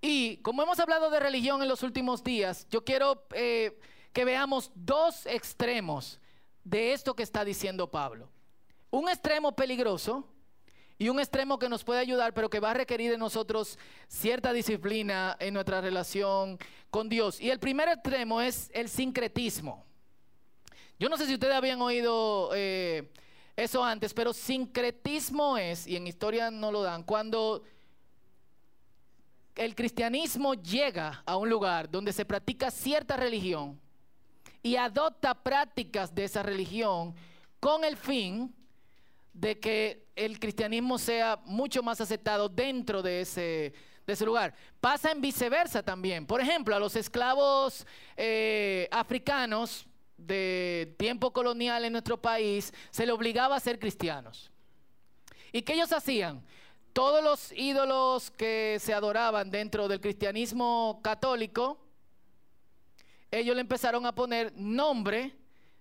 Y 0.00 0.38
como 0.38 0.62
hemos 0.62 0.80
hablado 0.80 1.10
de 1.10 1.20
religión 1.20 1.62
en 1.62 1.68
los 1.68 1.82
últimos 1.82 2.24
días, 2.24 2.66
yo 2.70 2.84
quiero 2.84 3.24
eh, 3.34 3.78
que 4.12 4.24
veamos 4.24 4.72
dos 4.74 5.26
extremos 5.26 6.20
de 6.64 6.92
esto 6.92 7.14
que 7.14 7.22
está 7.22 7.44
diciendo 7.44 7.90
Pablo. 7.90 8.28
Un 8.90 9.08
extremo 9.08 9.52
peligroso 9.52 10.28
y 11.02 11.08
un 11.08 11.18
extremo 11.18 11.58
que 11.58 11.68
nos 11.68 11.82
puede 11.82 11.98
ayudar, 11.98 12.32
pero 12.32 12.48
que 12.48 12.60
va 12.60 12.70
a 12.70 12.74
requerir 12.74 13.10
de 13.10 13.18
nosotros 13.18 13.76
cierta 14.06 14.52
disciplina 14.52 15.36
en 15.40 15.52
nuestra 15.52 15.80
relación 15.80 16.56
con 16.90 17.08
Dios. 17.08 17.40
Y 17.40 17.50
el 17.50 17.58
primer 17.58 17.88
extremo 17.88 18.40
es 18.40 18.70
el 18.72 18.88
sincretismo. 18.88 19.84
Yo 21.00 21.08
no 21.08 21.16
sé 21.16 21.26
si 21.26 21.34
ustedes 21.34 21.54
habían 21.54 21.82
oído 21.82 22.50
eh, 22.54 23.10
eso 23.56 23.82
antes, 23.82 24.14
pero 24.14 24.32
sincretismo 24.32 25.58
es, 25.58 25.88
y 25.88 25.96
en 25.96 26.06
historia 26.06 26.52
no 26.52 26.70
lo 26.70 26.82
dan, 26.82 27.02
cuando 27.02 27.64
el 29.56 29.74
cristianismo 29.74 30.54
llega 30.54 31.24
a 31.26 31.36
un 31.36 31.50
lugar 31.50 31.90
donde 31.90 32.12
se 32.12 32.24
practica 32.24 32.70
cierta 32.70 33.16
religión 33.16 33.76
y 34.62 34.76
adopta 34.76 35.34
prácticas 35.34 36.14
de 36.14 36.22
esa 36.22 36.44
religión 36.44 37.12
con 37.58 37.82
el 37.82 37.96
fin 37.96 38.54
de 39.32 39.58
que 39.58 40.01
el 40.14 40.38
cristianismo 40.38 40.98
sea 40.98 41.40
mucho 41.44 41.82
más 41.82 42.00
aceptado 42.00 42.48
dentro 42.48 43.02
de 43.02 43.20
ese, 43.20 43.72
lugar. 44.24 44.54
Pasa 44.80 45.10
en 45.10 45.20
viceversa 45.20 45.82
también. 45.82 46.26
Por 46.26 46.40
ejemplo, 46.40 46.76
a 46.76 46.78
los 46.78 46.96
esclavos 46.96 47.86
eh, 48.16 48.88
africanos 48.90 49.86
de 50.16 50.94
tiempo 50.98 51.32
colonial 51.32 51.84
en 51.84 51.92
nuestro 51.92 52.20
país 52.20 52.72
se 52.90 53.06
le 53.06 53.12
obligaba 53.12 53.56
a 53.56 53.60
ser 53.60 53.78
cristianos. 53.78 54.50
¿Y 55.50 55.62
qué 55.62 55.74
ellos 55.74 55.92
hacían? 55.92 56.44
Todos 56.92 57.24
los 57.24 57.52
ídolos 57.52 58.30
que 58.30 58.76
se 58.80 58.92
adoraban 58.92 59.50
dentro 59.50 59.88
del 59.88 60.00
cristianismo 60.00 61.00
católico 61.02 61.82
ellos 63.32 63.54
le 63.54 63.62
empezaron 63.62 64.04
a 64.04 64.14
poner 64.14 64.52
nombre 64.56 65.34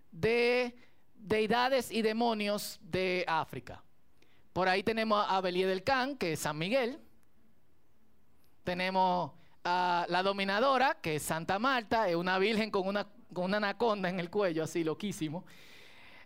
de 0.10 0.74
deidades 1.14 1.92
y 1.92 2.02
demonios 2.02 2.80
de 2.82 3.26
África. 3.28 3.84
Por 4.54 4.68
ahí 4.68 4.84
tenemos 4.84 5.26
a 5.28 5.40
Belie 5.42 5.66
del 5.66 5.84
Can, 5.84 6.18
que 6.18 6.34
es 6.34 6.40
San 6.40 6.58
Miguel. 6.58 7.00
Tenemos 8.64 9.32
a 9.64 10.06
la 10.10 10.24
dominadora, 10.24 10.98
que 11.02 11.16
es 11.16 11.24
Santa 11.24 11.58
Marta, 11.58 12.10
es 12.10 12.16
una 12.16 12.38
virgen 12.38 12.70
con 12.70 12.88
una, 12.88 13.08
con 13.34 13.46
una 13.46 13.58
anaconda 13.58 14.10
en 14.10 14.20
el 14.20 14.30
cuello, 14.30 14.64
así 14.64 14.84
loquísimo. 14.84 15.46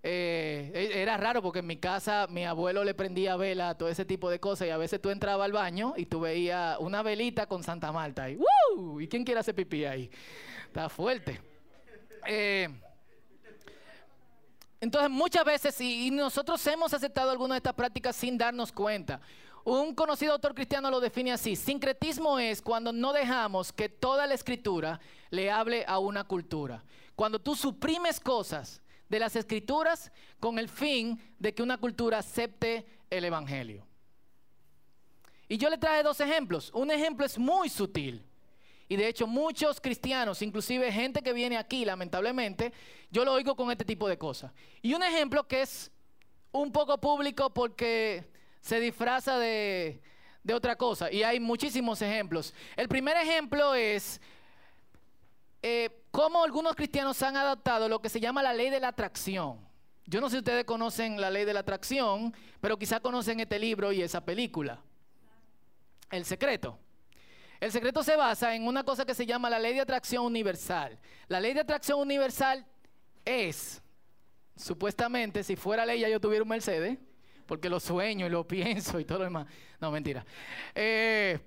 Eh, 0.01 0.71
e, 0.73 1.01
era 1.01 1.17
raro 1.17 1.41
porque 1.41 1.59
en 1.59 1.67
mi 1.67 1.77
casa 1.77 2.27
mi 2.29 2.45
abuelo 2.45 2.83
le 2.83 2.93
prendía 2.93 3.35
vela, 3.35 3.75
todo 3.75 3.89
ese 3.89 4.05
tipo 4.05 4.29
de 4.29 4.39
cosas, 4.39 4.67
y 4.67 4.71
a 4.71 4.77
veces 4.77 5.01
tú 5.01 5.09
entrabas 5.09 5.45
al 5.45 5.51
baño 5.51 5.93
y 5.97 6.05
tú 6.05 6.21
veías 6.21 6.77
una 6.79 7.03
velita 7.03 7.47
con 7.47 7.63
Santa 7.63 7.91
Marta 7.91 8.23
ahí. 8.23 8.39
¿Y 8.99 9.07
quién 9.07 9.23
quiere 9.23 9.39
hacer 9.39 9.55
pipí 9.55 9.85
ahí? 9.85 10.09
Está 10.67 10.89
fuerte. 10.89 11.41
Eh, 12.27 12.69
entonces 14.81 15.09
muchas 15.09 15.45
veces, 15.45 15.79
y, 15.81 16.11
nosotros 16.11 16.65
hemos 16.67 16.93
aceptado 16.93 17.31
algunas 17.31 17.55
de 17.55 17.57
estas 17.57 17.73
prácticas 17.73 18.15
sin 18.15 18.37
darnos 18.37 18.71
cuenta. 18.71 19.21
Un 19.63 19.95
conocido 19.95 20.33
autor 20.33 20.53
cristiano 20.53 20.91
lo 20.91 20.99
define 20.99 21.31
así. 21.31 21.55
Sincretismo 21.55 22.37
es 22.37 22.61
cuando 22.61 22.93
no 22.93 23.13
dejamos 23.13 23.73
que 23.73 23.89
toda 23.89 24.27
la 24.27 24.35
escritura 24.35 24.99
le 25.31 25.49
hable 25.49 25.83
a 25.87 25.97
una 25.97 26.23
cultura. 26.23 26.83
Cuando 27.15 27.39
tú 27.39 27.55
suprimes 27.55 28.19
cosas 28.19 28.81
de 29.09 29.19
las 29.19 29.35
escrituras 29.35 30.11
con 30.39 30.59
el 30.59 30.69
fin 30.69 31.19
de 31.39 31.53
que 31.53 31.63
una 31.63 31.77
cultura 31.77 32.19
acepte 32.19 32.85
el 33.09 33.25
Evangelio. 33.25 33.87
Y 35.47 35.57
yo 35.57 35.69
le 35.69 35.77
traje 35.77 36.03
dos 36.03 36.19
ejemplos. 36.19 36.71
Un 36.73 36.91
ejemplo 36.91 37.25
es 37.25 37.37
muy 37.37 37.69
sutil. 37.69 38.23
Y 38.87 38.95
de 38.95 39.07
hecho 39.07 39.25
muchos 39.25 39.81
cristianos, 39.81 40.41
inclusive 40.41 40.91
gente 40.91 41.21
que 41.21 41.33
viene 41.33 41.57
aquí, 41.57 41.85
lamentablemente, 41.85 42.71
yo 43.09 43.25
lo 43.25 43.33
oigo 43.33 43.55
con 43.55 43.71
este 43.71 43.83
tipo 43.83 44.07
de 44.07 44.17
cosas. 44.17 44.51
Y 44.81 44.93
un 44.93 45.01
ejemplo 45.01 45.47
que 45.47 45.63
es 45.63 45.91
un 46.51 46.71
poco 46.71 46.99
público 46.99 47.49
porque 47.49 48.29
se 48.61 48.79
disfraza 48.79 49.37
de, 49.39 50.01
otra 50.53 50.75
cosa. 50.75 51.11
Y 51.11 51.23
hay 51.23 51.39
muchísimos 51.39 52.01
ejemplos. 52.01 52.53
El 52.75 52.87
primer 52.87 53.17
ejemplo 53.17 53.73
es 53.73 54.21
eh, 55.63 55.89
cómo 56.11 56.43
algunos 56.43 56.75
cristianos 56.75 57.21
han 57.23 57.35
adaptado 57.35 57.89
lo 57.89 57.99
que 57.99 58.09
se 58.09 58.19
llama 58.19 58.43
la 58.43 58.53
ley 58.53 58.69
de 58.69 58.79
la 58.79 58.89
atracción. 58.89 59.59
Yo 60.05 60.21
no 60.21 60.29
sé 60.29 60.35
si 60.35 60.39
ustedes 60.39 60.65
conocen 60.65 61.19
la 61.19 61.31
ley 61.31 61.45
de 61.45 61.53
la 61.53 61.61
atracción, 61.61 62.35
pero 62.61 62.77
quizá 62.77 62.99
conocen 62.99 63.39
este 63.39 63.57
libro 63.57 63.91
y 63.91 64.03
esa 64.03 64.23
película. 64.23 64.79
El 66.11 66.25
secreto. 66.25 66.77
El 67.59 67.71
secreto 67.71 68.03
se 68.03 68.15
basa 68.15 68.53
en 68.55 68.67
una 68.67 68.83
cosa 68.83 69.05
que 69.05 69.13
se 69.13 69.25
llama 69.25 69.49
la 69.49 69.59
ley 69.59 69.73
de 69.73 69.81
atracción 69.81 70.25
universal. 70.25 70.97
La 71.27 71.39
ley 71.39 71.53
de 71.53 71.61
atracción 71.61 71.99
universal 71.99 72.65
es, 73.23 73.81
supuestamente, 74.55 75.43
si 75.43 75.55
fuera 75.55 75.85
ley 75.85 76.01
ya 76.01 76.09
yo 76.09 76.19
tuviera 76.19 76.43
un 76.43 76.49
Mercedes, 76.49 76.97
porque 77.45 77.69
lo 77.69 77.79
sueño 77.79 78.25
y 78.25 78.29
lo 78.29 78.47
pienso 78.47 78.99
y 78.99 79.05
todo 79.05 79.19
lo 79.19 79.23
demás. 79.25 79.47
No, 79.79 79.91
mentira. 79.91 80.25
Eh, 80.73 81.39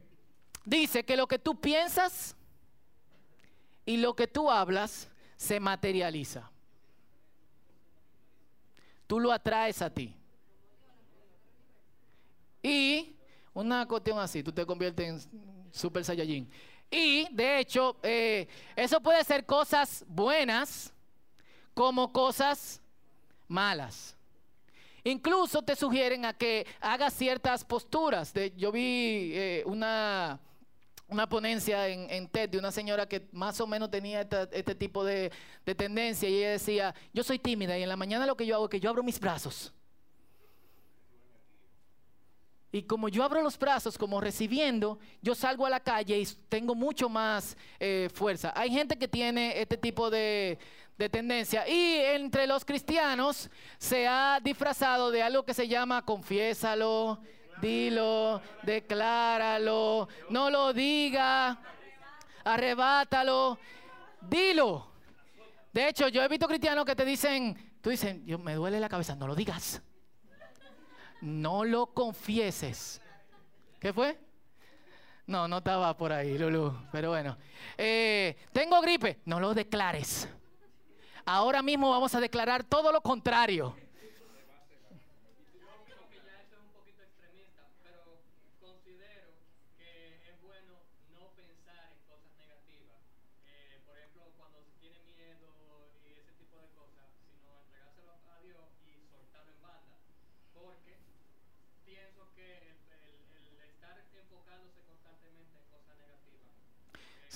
dice 0.65 1.05
que 1.05 1.17
lo 1.17 1.27
que 1.27 1.39
tú 1.39 1.61
piensas 1.61 2.37
y 3.85 3.97
lo 3.97 4.15
que 4.15 4.27
tú 4.27 4.51
hablas 4.51 5.11
se 5.37 5.61
materializa. 5.61 6.51
Tú 9.07 9.21
lo 9.21 9.33
atraes 9.33 9.81
a 9.81 9.89
ti. 9.89 10.15
Y 12.63 13.17
una 13.55 13.87
cuestión 13.87 14.19
así, 14.19 14.43
tú 14.43 14.53
te 14.53 14.67
conviertes 14.67 15.09
en 15.09 15.58
Super 15.73 16.05
Saiyajin. 16.05 16.49
Y 16.91 17.27
de 17.35 17.61
hecho, 17.61 17.97
eh, 18.03 18.49
eso 18.75 19.01
puede 19.01 19.23
ser 19.25 19.45
cosas 19.45 20.05
buenas 20.09 20.93
como 21.75 22.13
cosas 22.13 22.81
malas. 23.47 24.17
Incluso 25.05 25.63
te 25.63 25.77
sugieren 25.77 26.25
a 26.25 26.33
que 26.33 26.67
hagas 26.81 27.15
ciertas 27.15 27.65
posturas. 27.65 28.33
Yo 28.57 28.73
vi 28.73 29.31
eh, 29.35 29.63
una, 29.67 30.41
una 31.09 31.29
ponencia 31.29 31.89
en, 31.89 32.29
TED 32.29 32.51
de 32.51 32.59
una 32.59 32.73
señora 32.73 33.07
que 33.07 33.29
más 33.33 33.61
o 33.61 33.67
menos 33.67 33.91
tenía 33.91 34.23
este 34.53 34.75
tipo 34.75 35.05
de, 35.05 35.31
de 35.65 35.75
tendencia 35.75 36.29
y 36.29 36.39
ella 36.39 36.51
decía, 36.51 36.95
yo 37.13 37.23
soy 37.23 37.39
tímida 37.39 37.79
y 37.79 37.83
en 37.83 37.89
la 37.89 37.97
mañana 37.97 38.27
lo 38.27 38.37
que 38.37 38.47
yo 38.47 38.57
hago 38.57 38.65
es 38.65 38.71
que 38.71 38.81
yo 38.81 38.91
abro 38.91 39.03
mis 39.03 39.21
brazos 39.21 39.73
y 42.79 42.85
como 42.85 43.09
yo 43.09 43.25
abro 43.25 43.43
los 43.43 43.59
brazos, 43.59 43.99
como 43.99 44.21
recibiendo, 44.21 45.01
yo 45.21 45.35
salgo 45.35 45.67
a 45.67 45.71
la 45.71 45.81
calle 45.81 46.17
y 46.17 46.27
tengo 46.49 46.77
mucho 46.77 47.09
más 47.09 47.57
eh, 47.81 48.09
fuerza. 48.15 48.53
Hay 48.55 48.71
gente 48.71 48.97
que 48.97 49.09
tiene 49.09 49.61
este 49.61 49.77
tipo 49.77 50.09
de, 50.11 50.57
de 50.97 51.09
tendencia. 51.09 51.69
Y 51.69 51.97
entre 51.97 52.47
los 52.47 52.65
cristianos 52.65 53.51
se 53.79 54.07
ha 54.07 54.39
disfrazado 54.41 55.11
de 55.11 55.25
algo 55.25 55.45
que 55.45 55.55
se 55.55 55.67
llama 55.67 56.05
confiésalo, 56.05 57.19
dilo, 57.61 58.41
decláralo, 58.63 60.09
no 60.31 60.49
lo 60.49 60.73
diga, 60.73 61.61
arrebátalo, 62.45 63.59
dilo. 64.21 64.87
De 65.73 65.89
hecho, 65.89 66.07
yo 66.07 66.23
he 66.23 66.29
visto 66.29 66.47
cristianos 66.47 66.85
que 66.85 66.95
te 66.95 67.05
dicen, 67.05 67.57
tú 67.81 67.91
dicen, 67.91 68.25
me 68.45 68.55
duele 68.55 68.79
la 68.79 68.89
cabeza, 68.89 69.17
no 69.17 69.27
lo 69.27 69.35
digas 69.35 69.83
no 71.21 71.65
lo 71.65 71.87
confieses. 71.87 73.01
¿Qué 73.81 73.93
fue? 73.93 74.19
No, 75.27 75.47
no 75.47 75.59
estaba 75.59 75.97
por 75.97 76.13
ahí, 76.13 76.39
Lulu, 76.39 76.75
pero 76.91 77.11
bueno. 77.11 77.37
Eh, 77.77 78.37
tengo 78.53 78.81
gripe, 78.81 79.21
no 79.27 79.39
lo 79.39 79.53
declares. 79.55 80.29
Ahora 81.27 81.63
mismo 81.63 81.91
vamos 81.91 82.15
a 82.15 82.21
declarar 82.21 82.65
todo 82.65 82.91
lo 82.91 83.03
contrario. 83.03 83.77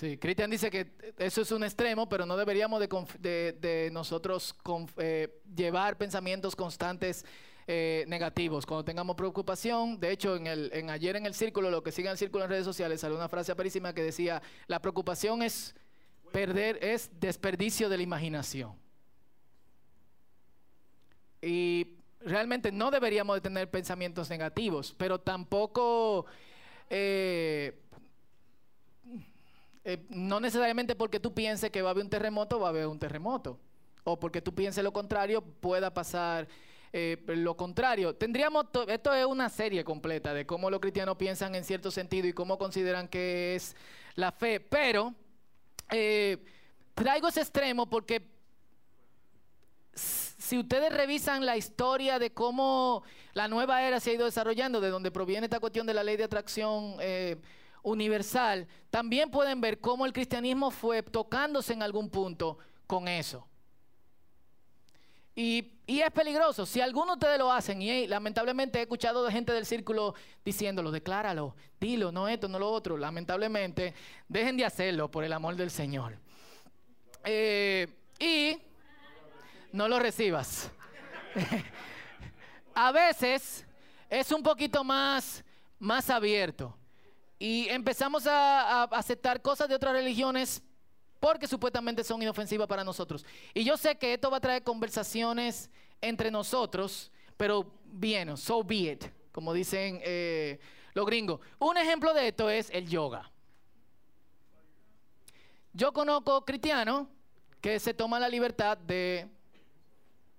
Sí, 0.03 0.19
Cristian 0.19 0.51
dice 0.51 0.69
que 0.69 0.91
eso 1.17 1.43
es 1.43 1.53
un 1.53 1.63
extremo, 1.63 2.09
pero 2.09 2.27
no 2.27 2.37
deberíamos 2.37 2.81
de, 2.81 3.89
nosotros 3.93 4.53
eh, 4.97 5.41
llevar 5.55 5.97
pensamientos 5.97 6.57
constantes 6.57 7.25
eh, 7.69 8.05
negativos. 8.09 8.67
Cuando 8.67 8.85
tengamos 8.85 9.15
preocupación, 9.15 10.01
de 10.01 10.11
hecho, 10.11 10.35
en, 10.35 10.49
el, 10.49 10.73
en 10.75 10.91
ayer 10.91 11.15
en 11.15 11.25
el 11.25 11.35
círculo, 11.35 11.71
lo 11.71 11.85
que 11.85 11.93
sigue 11.93 12.09
en 12.09 12.13
el 12.15 12.19
círculo 12.19 12.43
en 12.43 12.51
redes 12.51 12.65
sociales, 12.65 13.01
salió 13.01 13.17
una 13.17 13.29
frase 13.29 13.53
aperísima 13.53 13.93
que 13.93 14.03
decía, 14.03 14.43
la 14.67 14.83
preocupación 14.83 15.41
es 15.41 15.77
perder, 16.33 16.81
es 16.83 17.09
desperdicio 17.21 17.89
de 17.89 17.99
la 17.99 18.03
imaginación. 18.03 18.75
Y 21.41 21.99
realmente 22.23 22.73
no 22.73 22.91
deberíamos 22.91 23.37
de 23.37 23.41
tener 23.41 23.71
pensamientos 23.71 24.31
negativos, 24.31 24.97
pero 24.99 25.21
tampoco... 25.21 26.27
Eh, 26.91 27.62
eh, 29.85 30.05
no 30.11 30.39
necesariamente 30.39 30.95
porque 30.95 31.19
tú 31.19 31.35
pienses 31.35 31.71
que 31.71 31.83
va 31.83 31.89
a 31.89 31.93
haber 31.93 32.05
un 32.05 32.11
terremoto, 32.11 32.61
va 32.61 32.69
a 32.69 32.71
haber 32.71 32.87
un 32.87 32.99
terremoto. 32.99 33.59
O 34.05 34.19
porque 34.19 34.41
tú 34.41 34.55
pienses 34.55 34.83
lo 34.83 34.93
contrario, 34.93 35.43
pueda 35.43 35.93
pasar 35.93 36.49
eh, 36.93 37.23
lo 37.27 37.57
contrario. 37.57 38.15
Tendríamos, 38.15 38.67
esto 38.89 39.15
es 39.15 39.27
una 39.27 39.49
serie 39.49 39.85
completa 39.85 40.35
de 40.35 40.47
cómo 40.47 40.71
los 40.71 40.81
cristianos 40.81 41.17
piensan 41.17 41.55
en 41.55 41.65
cierto 41.65 41.91
sentido 41.91 42.29
y 42.29 42.33
cómo 42.33 42.59
consideran 42.59 43.09
que 43.09 43.57
es 43.57 43.75
la 44.15 44.31
fe. 44.31 44.61
Pero 44.61 45.15
eh, 45.91 46.39
traigo 46.95 47.29
ese 47.29 47.41
extremo 47.41 47.89
porque 47.89 48.31
si 49.95 50.59
ustedes 50.59 50.93
revisan 50.93 51.45
la 51.45 51.57
historia 51.57 52.19
de 52.19 52.33
cómo 52.33 53.03
la 53.35 53.49
nueva 53.49 53.83
era 53.83 54.01
se 54.01 54.11
ha 54.11 54.15
ido 54.15 54.27
desarrollando, 54.27 54.81
de 54.81 54.91
donde 54.91 55.11
proviene 55.11 55.47
esta 55.47 55.61
cuestión 55.61 55.87
de 55.87 55.95
la 55.95 56.05
ley 56.05 56.17
de 56.17 56.25
atracción 56.25 56.97
universal, 57.83 58.67
también 58.91 59.31
pueden 59.31 59.61
ver 59.61 59.81
cómo 59.81 60.07
el 60.07 60.13
cristianismo 60.13 60.71
fue 60.71 61.03
tocándose 61.03 61.73
en 61.73 61.83
algún 61.83 62.11
punto 62.11 62.59
con 62.87 63.09
eso. 63.09 63.47
Y, 65.35 65.73
es 65.87 66.11
peligroso. 66.11 66.65
Si 66.65 66.81
alguno 66.81 67.13
de 67.13 67.13
ustedes 67.13 67.39
lo 67.39 67.53
hacen, 67.53 67.83
y 67.83 68.07
lamentablemente 68.07 68.79
he 68.79 68.83
escuchado 68.83 69.25
de 69.25 69.33
gente 69.33 69.53
del 69.53 69.67
círculo 69.67 70.15
diciéndolo, 70.45 70.91
decláralo, 70.91 71.55
dilo, 71.81 72.13
no 72.13 72.29
esto, 72.29 72.49
no 72.49 72.59
lo 72.59 72.71
otro. 72.71 72.97
Lamentablemente, 72.97 73.95
dejen 74.29 74.57
de 74.57 74.65
hacerlo 74.65 75.11
por 75.11 75.25
el 75.25 75.33
amor 75.33 75.57
del 75.57 75.71
Señor. 75.71 76.19
Eh, 77.25 77.89
y 78.19 78.59
no 79.73 79.89
lo 79.89 79.99
recibas. 79.99 80.71
A 82.75 82.93
veces 82.93 83.67
es 84.09 84.33
un 84.33 84.43
poquito 84.43 84.83
más, 84.85 85.45
más 85.79 86.09
abierto 86.11 86.77
y 87.43 87.69
empezamos 87.71 88.25
a, 88.29 88.85
aceptar 88.85 89.43
cosas 89.43 89.69
de 89.69 89.75
otras 89.75 89.93
religiones 89.93 90.63
porque 91.19 91.49
supuestamente 91.49 92.05
son 92.05 92.23
inofensivas 92.23 92.69
para 92.69 92.85
nosotros. 92.85 93.27
Y 93.53 93.65
yo 93.65 93.77
sé 93.77 93.99
que 93.99 94.15
esto 94.15 94.31
va 94.31 94.37
a 94.37 94.41
traer 94.41 94.63
conversaciones 94.63 95.69
entre 96.01 96.31
nosotros, 96.31 97.11
pero 97.37 97.69
bien, 97.85 98.37
so 98.37 98.63
be 98.63 98.93
it, 98.93 99.07
como 99.33 99.53
dicen 99.53 100.01
eh, 100.05 100.61
los 100.95 101.05
gringos. 101.05 101.41
Un 101.59 101.77
ejemplo 101.79 102.15
de 102.15 102.29
esto 102.29 102.49
es 102.49 102.71
el 102.71 102.89
yoga. 102.89 103.29
Yo 105.73 105.93
conozco 105.93 106.45
cristianos 106.45 107.09
que 107.61 107.81
se 107.81 107.93
toman 107.93 108.21
la 108.21 108.29
libertad 108.29 108.79
de 108.79 109.29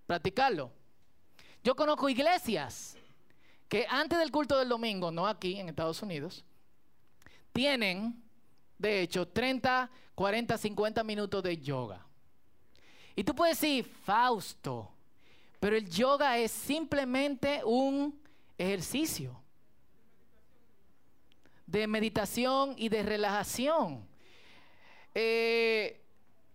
practicarlo. 0.08 0.72
Yo 1.66 1.76
conozco 1.76 2.08
iglesias 2.08 2.96
que 3.68 3.86
antes 3.89 4.18
del 4.20 4.32
culto 4.32 4.58
del 4.58 4.70
domingo, 4.70 5.12
no 5.12 5.28
aquí 5.28 5.60
en 5.60 5.68
Estados 5.68 6.02
Unidos, 6.02 6.46
tienen, 7.54 8.22
de 8.78 9.02
hecho, 9.02 9.28
30, 9.28 9.89
40, 10.16 10.58
50 10.58 11.04
minutos 11.04 11.44
de 11.44 11.58
yoga. 11.58 12.06
Y 13.16 13.24
tú 13.24 13.34
puedes 13.36 13.60
decir, 13.62 13.86
Fausto, 13.86 14.92
pero 15.60 15.78
el 15.78 15.89
yoga 15.89 16.38
es 16.38 16.52
simplemente 16.52 17.62
un 17.63 18.20
ejercicio 18.58 19.39
de 21.66 21.88
meditación 21.88 22.76
y 22.78 22.89
de 22.89 23.04
relajación. 23.04 24.06
Eh, 25.16 26.02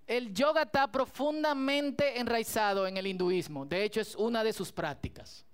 el 0.06 0.34
yoga 0.34 0.62
está 0.62 0.90
profundamente 0.90 2.18
enraizado 2.18 2.86
en 2.86 2.96
el 2.96 3.06
hinduismo. 3.06 3.64
De 3.64 3.84
hecho, 3.84 4.00
es 4.00 4.14
una 4.16 4.42
de 4.42 4.52
sus 4.52 4.72
prácticas. 4.72 5.44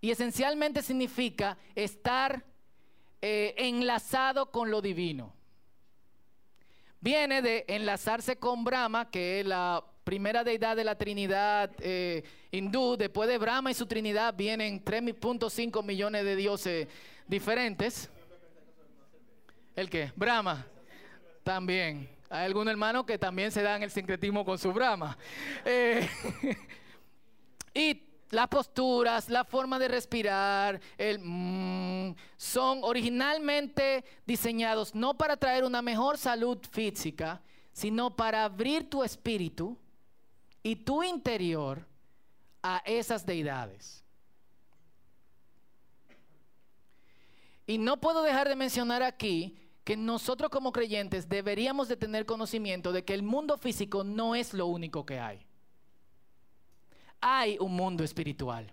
Y 0.00 0.10
esencialmente 0.10 0.82
significa 0.82 1.58
estar 1.74 2.44
eh, 3.22 3.54
enlazado 3.58 4.50
con 4.50 4.70
lo 4.70 4.80
divino. 4.80 5.32
Viene 7.00 7.40
de 7.40 7.64
enlazarse 7.68 8.36
con 8.36 8.62
Brahma, 8.62 9.10
que 9.10 9.40
es 9.40 9.46
la 9.46 9.82
primera 10.04 10.44
deidad 10.44 10.76
de 10.76 10.84
la 10.84 10.96
Trinidad 10.96 11.70
eh, 11.78 12.22
hindú. 12.50 12.96
Después 12.96 13.28
de 13.28 13.38
Brahma 13.38 13.70
y 13.70 13.74
su 13.74 13.86
Trinidad 13.86 14.34
vienen 14.34 14.84
3.5 14.84 15.84
millones 15.84 16.24
de 16.24 16.36
dioses 16.36 16.88
diferentes. 17.26 18.10
¿El 19.76 19.88
qué? 19.88 20.12
Brahma. 20.14 20.66
También. 21.42 22.08
Hay 22.28 22.44
algunos 22.44 22.70
hermanos 22.70 23.06
que 23.06 23.18
también 23.18 23.50
se 23.50 23.62
dan 23.62 23.82
el 23.82 23.90
sincretismo 23.90 24.44
con 24.44 24.58
su 24.58 24.72
brama. 24.72 25.16
Eh, 25.64 26.08
las 28.30 28.48
posturas, 28.48 29.28
la 29.28 29.44
forma 29.44 29.78
de 29.78 29.88
respirar, 29.88 30.80
el 30.96 31.18
mm, 31.18 32.14
son 32.36 32.80
originalmente 32.82 34.04
diseñados 34.26 34.94
no 34.94 35.14
para 35.14 35.36
traer 35.36 35.64
una 35.64 35.82
mejor 35.82 36.16
salud 36.16 36.58
física, 36.70 37.40
sino 37.72 38.14
para 38.14 38.44
abrir 38.44 38.88
tu 38.88 39.02
espíritu 39.02 39.76
y 40.62 40.76
tu 40.76 41.02
interior 41.02 41.86
a 42.62 42.82
esas 42.84 43.26
deidades. 43.26 44.04
Y 47.66 47.78
no 47.78 48.00
puedo 48.00 48.22
dejar 48.22 48.48
de 48.48 48.56
mencionar 48.56 49.02
aquí 49.02 49.56
que 49.84 49.96
nosotros 49.96 50.50
como 50.50 50.72
creyentes 50.72 51.28
deberíamos 51.28 51.88
de 51.88 51.96
tener 51.96 52.26
conocimiento 52.26 52.92
de 52.92 53.04
que 53.04 53.14
el 53.14 53.22
mundo 53.22 53.56
físico 53.58 54.04
no 54.04 54.34
es 54.34 54.54
lo 54.54 54.66
único 54.66 55.06
que 55.06 55.18
hay. 55.18 55.46
Hay 57.20 57.56
un 57.60 57.74
mundo 57.74 58.02
espiritual. 58.04 58.72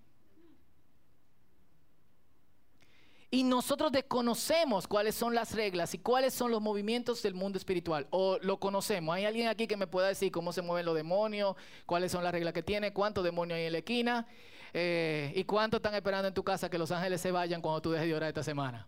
Y 3.29 3.43
nosotros 3.43 3.91
desconocemos 3.91 4.87
cuáles 4.87 5.13
son 5.13 5.35
las 5.35 5.53
reglas 5.53 5.93
y 5.93 5.97
cuáles 5.97 6.33
son 6.33 6.49
los 6.49 6.61
movimientos 6.61 7.21
del 7.21 7.33
mundo 7.33 7.57
espiritual. 7.57 8.07
O 8.09 8.37
lo 8.41 8.57
conocemos. 8.57 9.13
¿Hay 9.15 9.25
alguien 9.25 9.49
aquí 9.49 9.67
que 9.67 9.75
me 9.75 9.85
pueda 9.85 10.07
decir 10.07 10.31
cómo 10.31 10.53
se 10.53 10.61
mueven 10.61 10.85
los 10.85 10.95
demonios? 10.95 11.55
¿Cuáles 11.85 12.11
son 12.11 12.23
las 12.23 12.31
reglas 12.31 12.53
que 12.53 12.63
tiene? 12.63 12.93
¿Cuántos 12.93 13.25
demonios 13.25 13.57
hay 13.57 13.65
en 13.65 13.73
la 13.73 13.77
esquina? 13.79 14.25
Eh, 14.73 15.33
¿Y 15.35 15.43
cuántos 15.43 15.79
están 15.79 15.95
esperando 15.95 16.29
en 16.29 16.33
tu 16.33 16.43
casa 16.43 16.69
que 16.69 16.77
los 16.77 16.89
ángeles 16.91 17.19
se 17.19 17.31
vayan 17.31 17.61
cuando 17.61 17.81
tú 17.81 17.91
dejes 17.91 18.07
de 18.07 18.15
orar 18.15 18.29
esta 18.29 18.43
semana? 18.43 18.87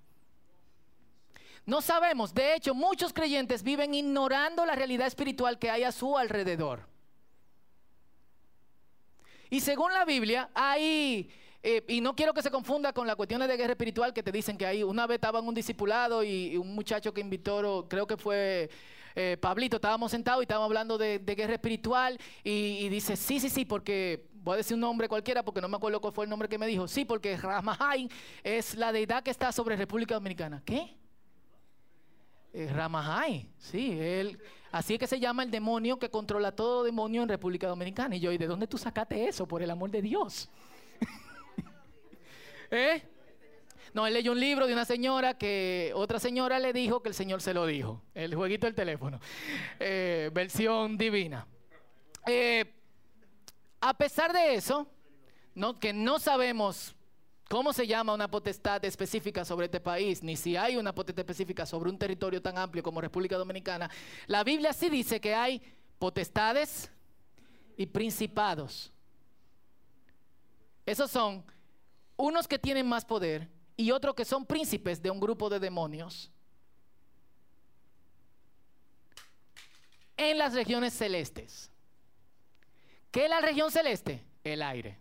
No 1.65 1.81
sabemos. 1.81 2.33
De 2.33 2.55
hecho, 2.55 2.73
muchos 2.73 3.11
creyentes 3.11 3.61
viven 3.61 3.93
ignorando 3.93 4.65
la 4.65 4.73
realidad 4.73 5.05
espiritual 5.05 5.59
que 5.59 5.69
hay 5.69 5.83
a 5.83 5.91
su 5.91 6.17
alrededor. 6.17 6.87
Y 9.49 9.59
según 9.59 9.91
la 9.93 10.05
Biblia, 10.05 10.49
hay, 10.53 11.29
eh, 11.63 11.83
y 11.87 12.01
no 12.01 12.15
quiero 12.15 12.33
que 12.33 12.41
se 12.41 12.51
confunda 12.51 12.93
con 12.93 13.07
las 13.07 13.15
cuestiones 13.15 13.47
de 13.47 13.57
guerra 13.57 13.71
espiritual 13.71 14.13
que 14.13 14.21
te 14.21 14.31
dicen 14.31 14.57
que 14.57 14.65
hay, 14.65 14.83
una 14.83 15.07
vez 15.07 15.15
estaba 15.15 15.39
en 15.39 15.47
un 15.47 15.55
discipulado 15.55 16.23
y, 16.23 16.55
un 16.57 16.75
muchacho 16.75 17.13
que 17.13 17.21
invitó, 17.21 17.87
creo 17.89 18.05
que 18.05 18.15
fue 18.15 18.69
eh, 19.15 19.37
Pablito, 19.41 19.77
estábamos 19.77 20.11
sentados 20.11 20.41
y 20.41 20.43
estábamos 20.43 20.67
hablando 20.67 20.97
de, 20.97 21.17
guerra 21.19 21.53
espiritual 21.53 22.19
y, 22.43 22.87
dice, 22.89 23.15
sí, 23.15 23.39
sí, 23.39 23.49
sí, 23.49 23.65
porque 23.65 24.27
voy 24.35 24.53
a 24.53 24.57
decir 24.57 24.75
un 24.75 24.81
nombre 24.81 25.09
cualquiera 25.09 25.43
porque 25.43 25.61
no 25.61 25.67
me 25.67 25.77
acuerdo 25.77 25.99
cuál 25.99 26.13
fue 26.13 26.25
el 26.25 26.29
nombre 26.29 26.47
que 26.47 26.59
me 26.59 26.67
dijo, 26.67 26.87
sí, 26.87 27.05
porque 27.05 27.35
Ramahai 27.35 28.07
es 28.43 28.75
la 28.75 28.91
deidad 28.91 29.23
que 29.23 29.31
está 29.31 29.51
sobre 29.51 29.75
República 29.75 30.13
Dominicana. 30.13 30.61
¿Qué? 30.63 30.95
Eh, 32.53 33.47
sí, 33.57 33.97
él, 33.99 34.39
así 34.71 34.93
es 34.93 34.99
que 34.99 35.07
se 35.07 35.19
llama 35.19 35.43
el 35.43 35.51
demonio 35.51 35.97
que 35.99 36.09
controla 36.09 36.51
todo 36.51 36.83
demonio 36.83 37.23
en 37.23 37.29
República 37.29 37.67
Dominicana. 37.67 38.15
Y 38.15 38.19
yo, 38.19 38.31
¿y 38.31 38.37
de 38.37 38.47
dónde 38.47 38.67
tú 38.67 38.77
sacaste 38.77 39.27
eso? 39.27 39.47
Por 39.47 39.61
el 39.61 39.69
amor 39.69 39.91
de 39.91 40.01
Dios. 40.01 40.49
¿Eh? 42.71 43.01
No, 43.93 44.05
él 44.05 44.13
leyó 44.13 44.31
un 44.31 44.39
libro 44.39 44.67
de 44.67 44.73
una 44.73 44.85
señora 44.85 45.37
que 45.37 45.91
otra 45.95 46.19
señora 46.19 46.59
le 46.59 46.73
dijo 46.73 47.01
que 47.01 47.09
el 47.09 47.15
Señor 47.15 47.41
se 47.41 47.53
lo 47.53 47.65
dijo. 47.65 48.01
El 48.13 48.35
jueguito 48.35 48.67
del 48.67 48.75
teléfono. 48.75 49.19
Eh, 49.79 50.29
versión 50.33 50.97
divina. 50.97 51.47
Eh, 52.27 52.65
a 53.81 53.93
pesar 53.95 54.31
de 54.31 54.55
eso, 54.55 54.87
que 55.79 55.93
no 55.93 56.19
sabemos 56.19 56.95
¿Cómo 57.49 57.73
se 57.73 57.87
llama 57.87 58.13
una 58.13 58.29
potestad 58.29 58.85
específica 58.85 59.43
sobre 59.43 59.65
este 59.65 59.79
país? 59.79 60.21
Ni 60.21 60.37
si 60.37 60.55
hay 60.55 60.77
una 60.77 60.93
potestad 60.93 61.21
específica 61.21 61.65
sobre 61.65 61.89
un 61.89 61.97
territorio 61.97 62.39
tan 62.39 62.59
amplio 62.59 62.83
como 62.83 63.01
República 63.01 63.37
Dominicana. 63.37 63.89
La 64.27 64.43
Biblia 64.43 64.71
sí 64.71 64.87
dice 64.87 65.19
que 65.19 65.33
hay 65.33 65.59
potestades 65.97 66.91
y 67.75 67.87
principados. 67.87 68.91
Esos 70.85 71.09
son 71.09 71.43
unos 72.17 72.47
que 72.47 72.59
tienen 72.59 72.87
más 72.87 73.03
poder 73.03 73.49
y 73.75 73.89
otros 73.89 74.13
que 74.13 74.25
son 74.25 74.45
príncipes 74.45 75.01
de 75.01 75.09
un 75.09 75.19
grupo 75.19 75.49
de 75.49 75.59
demonios 75.59 76.29
en 80.17 80.37
las 80.37 80.53
regiones 80.53 80.93
celestes. 80.93 81.71
¿Qué 83.09 83.23
es 83.23 83.29
la 83.31 83.41
región 83.41 83.71
celeste? 83.71 84.23
El 84.43 84.61
aire. 84.61 84.98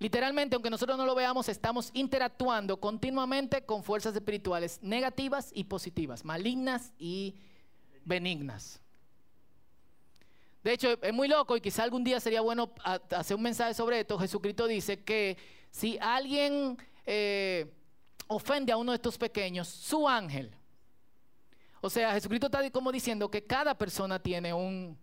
Literalmente, 0.00 0.56
aunque 0.56 0.70
nosotros 0.70 0.96
no 0.96 1.04
lo 1.04 1.14
veamos, 1.14 1.50
estamos 1.50 1.90
interactuando 1.92 2.80
continuamente 2.80 3.66
con 3.66 3.84
fuerzas 3.84 4.14
espirituales 4.14 4.78
negativas 4.82 5.50
y 5.54 5.64
positivas, 5.64 6.24
malignas 6.24 6.94
y 6.98 7.36
benignas. 8.06 8.80
De 10.64 10.72
hecho, 10.72 10.98
es 11.02 11.12
muy 11.12 11.28
loco 11.28 11.54
y 11.54 11.60
quizá 11.60 11.82
algún 11.82 12.02
día 12.02 12.18
sería 12.18 12.40
bueno 12.40 12.72
hacer 13.10 13.36
un 13.36 13.42
mensaje 13.42 13.74
sobre 13.74 14.00
esto. 14.00 14.18
Jesucristo 14.18 14.66
dice 14.66 15.04
que 15.04 15.36
si 15.70 15.98
alguien 16.00 16.78
eh, 17.04 17.70
ofende 18.26 18.72
a 18.72 18.78
uno 18.78 18.92
de 18.92 18.96
estos 18.96 19.18
pequeños, 19.18 19.68
su 19.68 20.08
ángel. 20.08 20.50
O 21.82 21.90
sea, 21.90 22.14
Jesucristo 22.14 22.46
está 22.46 22.70
como 22.70 22.90
diciendo 22.90 23.30
que 23.30 23.44
cada 23.44 23.76
persona 23.76 24.18
tiene 24.18 24.54
un, 24.54 24.98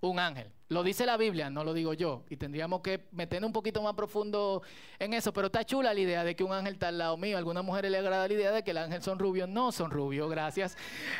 un 0.00 0.18
ángel. 0.18 0.52
Lo 0.70 0.84
dice 0.84 1.04
la 1.04 1.16
Biblia, 1.16 1.50
no 1.50 1.64
lo 1.64 1.74
digo 1.74 1.94
yo. 1.94 2.22
Y 2.30 2.36
tendríamos 2.36 2.80
que 2.80 3.08
meternos 3.10 3.48
un 3.48 3.52
poquito 3.52 3.82
más 3.82 3.94
profundo 3.94 4.62
en 5.00 5.14
eso. 5.14 5.32
Pero 5.32 5.48
está 5.48 5.64
chula 5.64 5.92
la 5.92 5.98
idea 5.98 6.22
de 6.22 6.36
que 6.36 6.44
un 6.44 6.52
ángel 6.52 6.74
está 6.74 6.88
al 6.88 6.98
lado 6.98 7.16
mío. 7.16 7.36
A 7.36 7.40
algunas 7.40 7.64
mujeres 7.64 7.90
les 7.90 7.98
agrada 7.98 8.28
la 8.28 8.32
idea 8.32 8.52
de 8.52 8.62
que 8.62 8.70
el 8.70 8.78
ángel 8.78 9.02
son 9.02 9.18
rubios. 9.18 9.48
No 9.48 9.72
son 9.72 9.90
rubios, 9.90 10.30
gracias. 10.30 10.76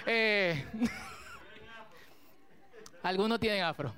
Eh, 0.06 0.64
algunos 3.02 3.40
tienen 3.40 3.64
afro. 3.64 3.92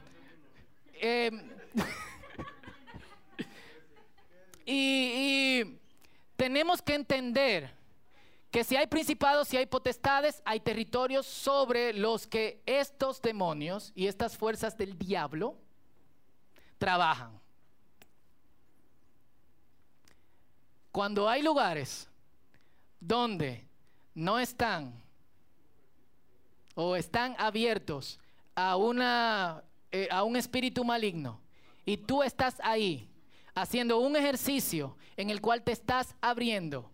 Em, 0.94 1.42
y 4.64 5.78
tenemos 6.34 6.80
que 6.80 6.94
entender 6.94 7.70
que 8.52 8.64
si 8.64 8.76
hay 8.76 8.86
principados, 8.86 9.48
si 9.48 9.56
hay 9.56 9.64
potestades, 9.64 10.42
hay 10.44 10.60
territorios 10.60 11.26
sobre 11.26 11.94
los 11.94 12.26
que 12.26 12.62
estos 12.66 13.22
demonios 13.22 13.92
y 13.94 14.06
estas 14.06 14.36
fuerzas 14.36 14.76
del 14.76 14.98
diablo 14.98 15.56
trabajan. 16.76 17.40
Cuando 20.92 21.30
hay 21.30 21.40
lugares 21.40 22.06
donde 23.00 23.66
no 24.14 24.38
están 24.38 25.02
o 26.74 26.94
están 26.94 27.34
abiertos 27.38 28.20
a, 28.54 28.76
una, 28.76 29.64
eh, 29.90 30.08
a 30.10 30.24
un 30.24 30.36
espíritu 30.36 30.84
maligno 30.84 31.40
y 31.86 31.96
tú 31.96 32.22
estás 32.22 32.60
ahí 32.62 33.08
haciendo 33.54 33.98
un 33.98 34.14
ejercicio 34.14 34.94
en 35.16 35.30
el 35.30 35.40
cual 35.40 35.62
te 35.62 35.72
estás 35.72 36.14
abriendo 36.20 36.91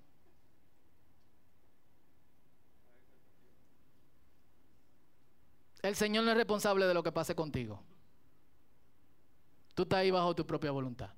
El 5.83 5.95
Señor 5.95 6.25
no 6.25 6.31
es 6.31 6.37
responsable 6.37 6.87
de 6.87 6.95
lo 6.95 7.03
que 7.03 7.12
pase 7.12 7.35
contigo. 7.35 7.83
Tú 9.75 9.83
estás 9.83 10.01
ahí 10.01 10.11
bajo 10.11 10.35
tu 10.35 10.47
propia 10.47 10.71
voluntad. 10.71 11.11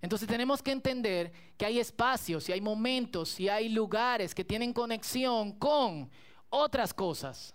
Entonces 0.00 0.28
tenemos 0.28 0.62
que 0.62 0.72
entender 0.72 1.32
que 1.56 1.66
hay 1.66 1.78
espacios 1.78 2.48
y 2.48 2.52
hay 2.52 2.60
momentos 2.60 3.38
y 3.40 3.48
hay 3.48 3.68
lugares 3.68 4.34
que 4.34 4.44
tienen 4.44 4.72
conexión 4.72 5.52
con 5.52 6.10
otras 6.50 6.92
cosas 6.92 7.54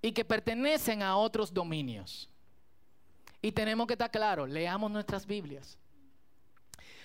y 0.00 0.12
que 0.12 0.24
pertenecen 0.24 1.02
a 1.02 1.16
otros 1.16 1.52
dominios. 1.52 2.28
Y 3.40 3.52
tenemos 3.52 3.86
que 3.86 3.94
estar 3.94 4.10
claros, 4.10 4.48
leamos 4.48 4.90
nuestras 4.90 5.26
Biblias. 5.26 5.78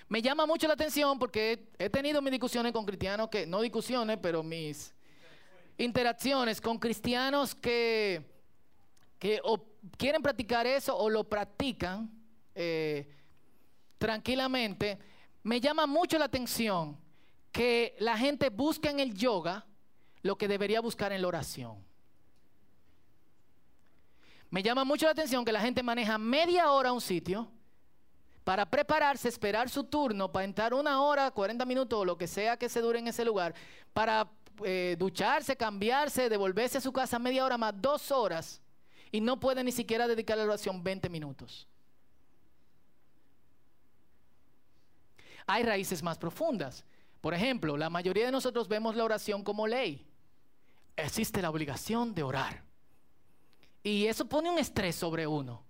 Me 0.09 0.21
llama 0.21 0.45
mucho 0.45 0.67
la 0.67 0.73
atención 0.73 1.19
porque 1.19 1.69
he 1.77 1.89
tenido 1.89 2.21
mis 2.21 2.31
discusiones 2.31 2.71
con 2.71 2.85
cristianos 2.85 3.29
que, 3.29 3.45
no 3.45 3.61
discusiones, 3.61 4.17
pero 4.21 4.41
mis 4.41 4.93
interacciones 5.77 6.59
con 6.59 6.79
cristianos 6.79 7.53
que, 7.53 8.25
que 9.19 9.39
o 9.43 9.63
quieren 9.97 10.21
practicar 10.21 10.65
eso 10.65 10.97
o 10.97 11.09
lo 11.09 11.23
practican 11.23 12.09
eh, 12.55 13.07
tranquilamente. 13.97 14.97
Me 15.43 15.61
llama 15.61 15.85
mucho 15.85 16.17
la 16.17 16.25
atención 16.25 16.97
que 17.51 17.95
la 17.99 18.17
gente 18.17 18.49
busca 18.49 18.89
en 18.89 18.99
el 18.99 19.13
yoga 19.13 19.65
lo 20.21 20.37
que 20.37 20.47
debería 20.47 20.81
buscar 20.81 21.11
en 21.11 21.21
la 21.21 21.27
oración. 21.27 21.85
Me 24.49 24.63
llama 24.63 24.83
mucho 24.83 25.05
la 25.05 25.11
atención 25.11 25.43
que 25.43 25.51
la 25.51 25.61
gente 25.61 25.83
maneja 25.83 26.17
media 26.17 26.71
hora 26.71 26.91
un 26.91 27.01
sitio 27.01 27.49
para 28.43 28.65
prepararse, 28.65 29.27
esperar 29.27 29.69
su 29.69 29.83
turno, 29.83 30.31
para 30.31 30.45
entrar 30.45 30.73
una 30.73 31.01
hora, 31.01 31.31
40 31.31 31.65
minutos 31.65 31.99
o 31.99 32.05
lo 32.05 32.17
que 32.17 32.27
sea 32.27 32.57
que 32.57 32.69
se 32.69 32.79
dure 32.79 32.99
en 32.99 33.09
ese 33.09 33.25
lugar, 33.25 33.53
para 33.93 34.29
eh, 34.63 34.95
ducharse, 34.97 35.55
cambiarse, 35.55 36.29
devolverse 36.29 36.77
a 36.77 36.81
su 36.81 36.91
casa 36.91 37.19
media 37.19 37.45
hora 37.45 37.57
más, 37.57 37.73
dos 37.79 38.11
horas, 38.11 38.61
y 39.11 39.21
no 39.21 39.39
puede 39.39 39.63
ni 39.63 39.71
siquiera 39.71 40.07
dedicar 40.07 40.37
a 40.37 40.41
la 40.41 40.47
oración 40.47 40.83
20 40.83 41.09
minutos. 41.09 41.67
Hay 45.45 45.63
raíces 45.63 46.03
más 46.03 46.17
profundas. 46.17 46.83
Por 47.21 47.33
ejemplo, 47.33 47.77
la 47.77 47.89
mayoría 47.89 48.25
de 48.25 48.31
nosotros 48.31 48.67
vemos 48.67 48.95
la 48.95 49.05
oración 49.05 49.43
como 49.43 49.65
ley. 49.65 50.05
Existe 50.95 51.41
la 51.41 51.49
obligación 51.49 52.13
de 52.13 52.23
orar. 52.23 52.63
Y 53.81 54.05
eso 54.07 54.25
pone 54.25 54.51
un 54.51 54.59
estrés 54.59 54.95
sobre 54.95 55.25
uno. 55.25 55.63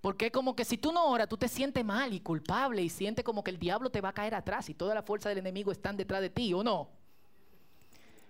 Porque 0.00 0.30
como 0.30 0.54
que 0.54 0.64
si 0.64 0.78
tú 0.78 0.92
no 0.92 1.06
oras, 1.06 1.28
tú 1.28 1.36
te 1.36 1.48
sientes 1.48 1.84
mal 1.84 2.14
y 2.14 2.20
culpable 2.20 2.82
y 2.82 2.88
sientes 2.88 3.24
como 3.24 3.44
que 3.44 3.50
el 3.50 3.58
diablo 3.58 3.90
te 3.90 4.00
va 4.00 4.10
a 4.10 4.14
caer 4.14 4.34
atrás 4.34 4.68
y 4.70 4.74
toda 4.74 4.94
la 4.94 5.02
fuerza 5.02 5.28
del 5.28 5.38
enemigo 5.38 5.72
están 5.72 5.96
detrás 5.96 6.22
de 6.22 6.30
ti, 6.30 6.54
¿o 6.54 6.62
no? 6.62 6.88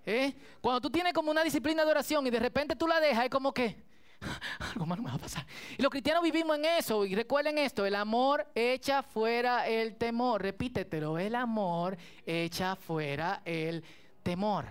¿Eh? 0.06 0.34
Cuando 0.60 0.80
tú 0.80 0.90
tienes 0.90 1.12
como 1.12 1.30
una 1.30 1.44
disciplina 1.44 1.84
de 1.84 1.90
oración 1.90 2.26
y 2.26 2.30
de 2.30 2.40
repente 2.40 2.74
tú 2.76 2.86
la 2.86 3.00
dejas, 3.00 3.24
es 3.24 3.30
como 3.30 3.52
que 3.52 3.76
algo 4.72 4.86
malo 4.86 5.02
me 5.02 5.10
va 5.10 5.16
a 5.16 5.18
pasar. 5.18 5.46
Y 5.76 5.82
los 5.82 5.90
cristianos 5.90 6.22
vivimos 6.22 6.56
en 6.56 6.64
eso 6.64 7.04
y 7.04 7.14
recuerden 7.14 7.58
esto, 7.58 7.86
el 7.86 7.94
amor 7.94 8.46
echa 8.54 9.02
fuera 9.02 9.68
el 9.68 9.96
temor, 9.96 10.42
repítetelo, 10.42 11.18
el 11.18 11.34
amor 11.34 11.96
echa 12.24 12.76
fuera 12.76 13.42
el 13.44 13.84
temor. 14.22 14.66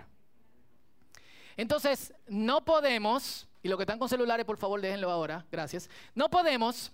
Entonces, 1.56 2.12
no 2.26 2.64
podemos 2.64 3.46
y 3.62 3.68
los 3.68 3.76
que 3.76 3.82
están 3.82 3.98
con 3.98 4.08
celulares, 4.08 4.46
por 4.46 4.56
favor, 4.56 4.80
déjenlo 4.80 5.10
ahora. 5.10 5.44
Gracias. 5.50 5.90
No 6.14 6.30
podemos 6.30 6.92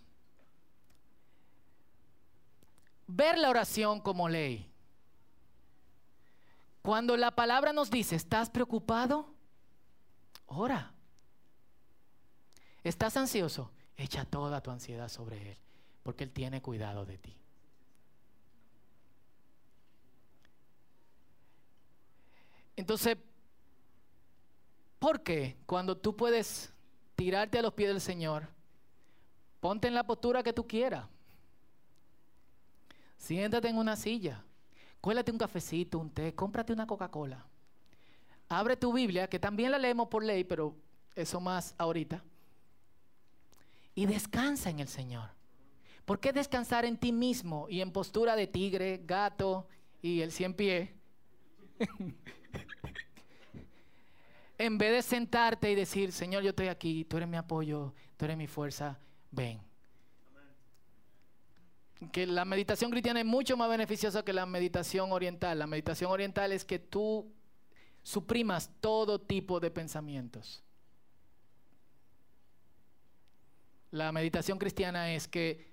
ver 3.06 3.38
la 3.38 3.50
oración 3.50 4.00
como 4.00 4.28
ley. 4.28 4.68
Cuando 6.86 7.16
la 7.16 7.32
palabra 7.32 7.72
nos 7.72 7.90
dice, 7.90 8.14
¿estás 8.14 8.48
preocupado? 8.48 9.34
Ora. 10.46 10.94
¿Estás 12.84 13.16
ansioso? 13.16 13.72
Echa 13.96 14.24
toda 14.24 14.60
tu 14.60 14.70
ansiedad 14.70 15.08
sobre 15.08 15.50
Él, 15.50 15.58
porque 16.04 16.22
Él 16.22 16.30
tiene 16.30 16.62
cuidado 16.62 17.04
de 17.04 17.18
ti. 17.18 17.36
Entonces, 22.76 23.18
porque 25.00 25.56
cuando 25.66 25.96
tú 25.96 26.14
puedes 26.14 26.72
tirarte 27.16 27.58
a 27.58 27.62
los 27.62 27.74
pies 27.74 27.88
del 27.88 28.00
Señor, 28.00 28.46
ponte 29.58 29.88
en 29.88 29.94
la 29.94 30.06
postura 30.06 30.44
que 30.44 30.52
tú 30.52 30.68
quieras. 30.68 31.08
Siéntate 33.16 33.70
en 33.70 33.76
una 33.76 33.96
silla, 33.96 34.44
cuélate 35.00 35.32
un 35.32 35.38
cafecito, 35.38 35.98
un 35.98 36.10
té, 36.10 36.34
cómprate 36.34 36.72
una 36.72 36.86
Coca-Cola. 36.86 37.46
Abre 38.48 38.76
tu 38.76 38.92
Biblia, 38.92 39.28
que 39.28 39.38
también 39.38 39.70
la 39.70 39.78
leemos 39.78 40.08
por 40.08 40.22
ley, 40.22 40.44
pero 40.44 40.76
eso 41.14 41.40
más 41.40 41.74
ahorita. 41.78 42.22
Y 43.94 44.06
descansa 44.06 44.70
en 44.70 44.80
el 44.80 44.88
Señor. 44.88 45.30
¿Por 46.04 46.20
qué 46.20 46.32
descansar 46.32 46.84
en 46.84 46.96
ti 46.96 47.10
mismo 47.12 47.66
y 47.68 47.80
en 47.80 47.90
postura 47.90 48.36
de 48.36 48.46
tigre, 48.46 49.02
gato 49.04 49.66
y 50.00 50.20
el 50.20 50.30
cien 50.30 50.54
pie? 50.54 50.94
en 54.58 54.78
vez 54.78 54.92
de 54.92 55.02
sentarte 55.02 55.70
y 55.70 55.74
decir, 55.74 56.12
Señor, 56.12 56.44
yo 56.44 56.50
estoy 56.50 56.68
aquí, 56.68 57.04
tú 57.04 57.16
eres 57.16 57.28
mi 57.28 57.36
apoyo, 57.36 57.92
tú 58.16 58.24
eres 58.24 58.36
mi 58.36 58.46
fuerza, 58.46 58.98
ven. 59.32 59.65
Que 62.12 62.26
la 62.26 62.44
meditación 62.44 62.90
cristiana 62.90 63.20
es 63.20 63.26
mucho 63.26 63.56
más 63.56 63.68
beneficiosa 63.68 64.24
que 64.24 64.32
la 64.32 64.46
meditación 64.46 65.12
oriental. 65.12 65.58
La 65.58 65.66
meditación 65.66 66.10
oriental 66.10 66.52
es 66.52 66.64
que 66.64 66.78
tú 66.78 67.32
suprimas 68.02 68.70
todo 68.80 69.20
tipo 69.20 69.60
de 69.60 69.70
pensamientos. 69.70 70.62
La 73.90 74.12
meditación 74.12 74.58
cristiana 74.58 75.14
es 75.14 75.26
que 75.26 75.66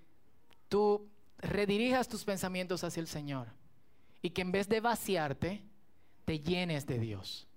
tú 0.70 1.10
redirijas 1.40 2.08
tus 2.08 2.24
pensamientos 2.24 2.84
hacia 2.84 3.02
el 3.02 3.08
Señor 3.08 3.48
y 4.22 4.30
que 4.30 4.42
en 4.42 4.52
vez 4.52 4.70
de 4.70 4.80
vaciarte, 4.80 5.62
te 6.26 6.40
llenes 6.40 6.86
de 6.86 7.00
Dios. 7.00 7.48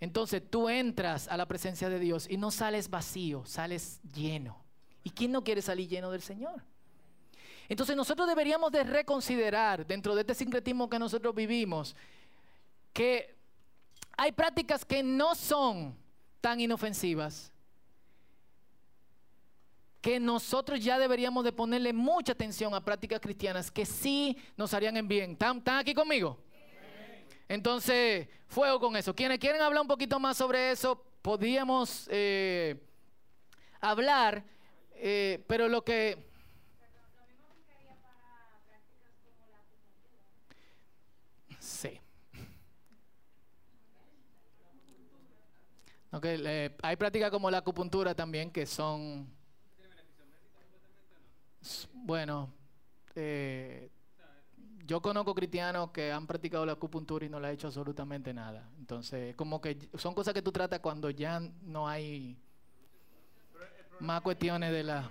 Entonces 0.00 0.42
tú 0.50 0.68
entras 0.68 1.28
a 1.28 1.36
la 1.36 1.46
presencia 1.46 1.88
de 1.88 1.98
Dios 1.98 2.28
y 2.28 2.36
no 2.36 2.50
sales 2.50 2.90
vacío, 2.90 3.44
sales 3.46 4.00
lleno. 4.14 4.62
¿Y 5.04 5.10
quién 5.10 5.32
no 5.32 5.42
quiere 5.42 5.62
salir 5.62 5.88
lleno 5.88 6.10
del 6.10 6.22
Señor? 6.22 6.62
Entonces 7.72 7.96
nosotros 7.96 8.28
deberíamos 8.28 8.70
de 8.70 8.84
reconsiderar 8.84 9.86
dentro 9.86 10.14
de 10.14 10.20
este 10.20 10.34
sincretismo 10.34 10.90
que 10.90 10.98
nosotros 10.98 11.34
vivimos 11.34 11.96
que 12.92 13.34
hay 14.14 14.30
prácticas 14.30 14.84
que 14.84 15.02
no 15.02 15.34
son 15.34 15.96
tan 16.42 16.60
inofensivas 16.60 17.50
que 20.02 20.20
nosotros 20.20 20.84
ya 20.84 20.98
deberíamos 20.98 21.44
de 21.44 21.52
ponerle 21.52 21.94
mucha 21.94 22.32
atención 22.32 22.74
a 22.74 22.84
prácticas 22.84 23.20
cristianas 23.20 23.70
que 23.70 23.86
sí 23.86 24.36
nos 24.54 24.74
harían 24.74 24.98
en 24.98 25.08
bien. 25.08 25.30
¿Están, 25.30 25.56
¿Están 25.56 25.78
aquí 25.78 25.94
conmigo? 25.94 26.36
Entonces, 27.48 28.28
fuego 28.48 28.80
con 28.80 28.96
eso. 28.96 29.14
Quienes 29.14 29.38
quieren 29.38 29.62
hablar 29.62 29.80
un 29.80 29.88
poquito 29.88 30.20
más 30.20 30.36
sobre 30.36 30.72
eso, 30.72 31.02
podríamos 31.22 32.06
eh, 32.10 32.76
hablar, 33.80 34.44
eh, 34.96 35.42
pero 35.46 35.68
lo 35.68 35.82
que... 35.82 36.30
Sí. 41.62 42.00
Okay, 46.14 46.70
hay 46.82 46.96
prácticas 46.96 47.30
como 47.30 47.50
la 47.50 47.58
acupuntura 47.58 48.14
también 48.14 48.50
que 48.50 48.66
son... 48.66 49.26
Bueno, 51.94 52.52
eh, 53.14 53.90
yo 54.84 55.00
conozco 55.00 55.34
cristianos 55.34 55.90
que 55.90 56.12
han 56.12 56.26
practicado 56.26 56.66
la 56.66 56.72
acupuntura 56.72 57.24
y 57.24 57.30
no 57.30 57.40
le 57.40 57.48
ha 57.48 57.52
hecho 57.52 57.68
absolutamente 57.68 58.34
nada. 58.34 58.68
Entonces, 58.78 59.34
como 59.36 59.58
que 59.62 59.88
son 59.94 60.14
cosas 60.14 60.34
que 60.34 60.42
tú 60.42 60.52
tratas 60.52 60.80
cuando 60.80 61.08
ya 61.08 61.40
no 61.62 61.88
hay 61.88 62.36
más 64.00 64.20
cuestiones 64.20 64.70
de 64.70 64.82
la... 64.82 65.10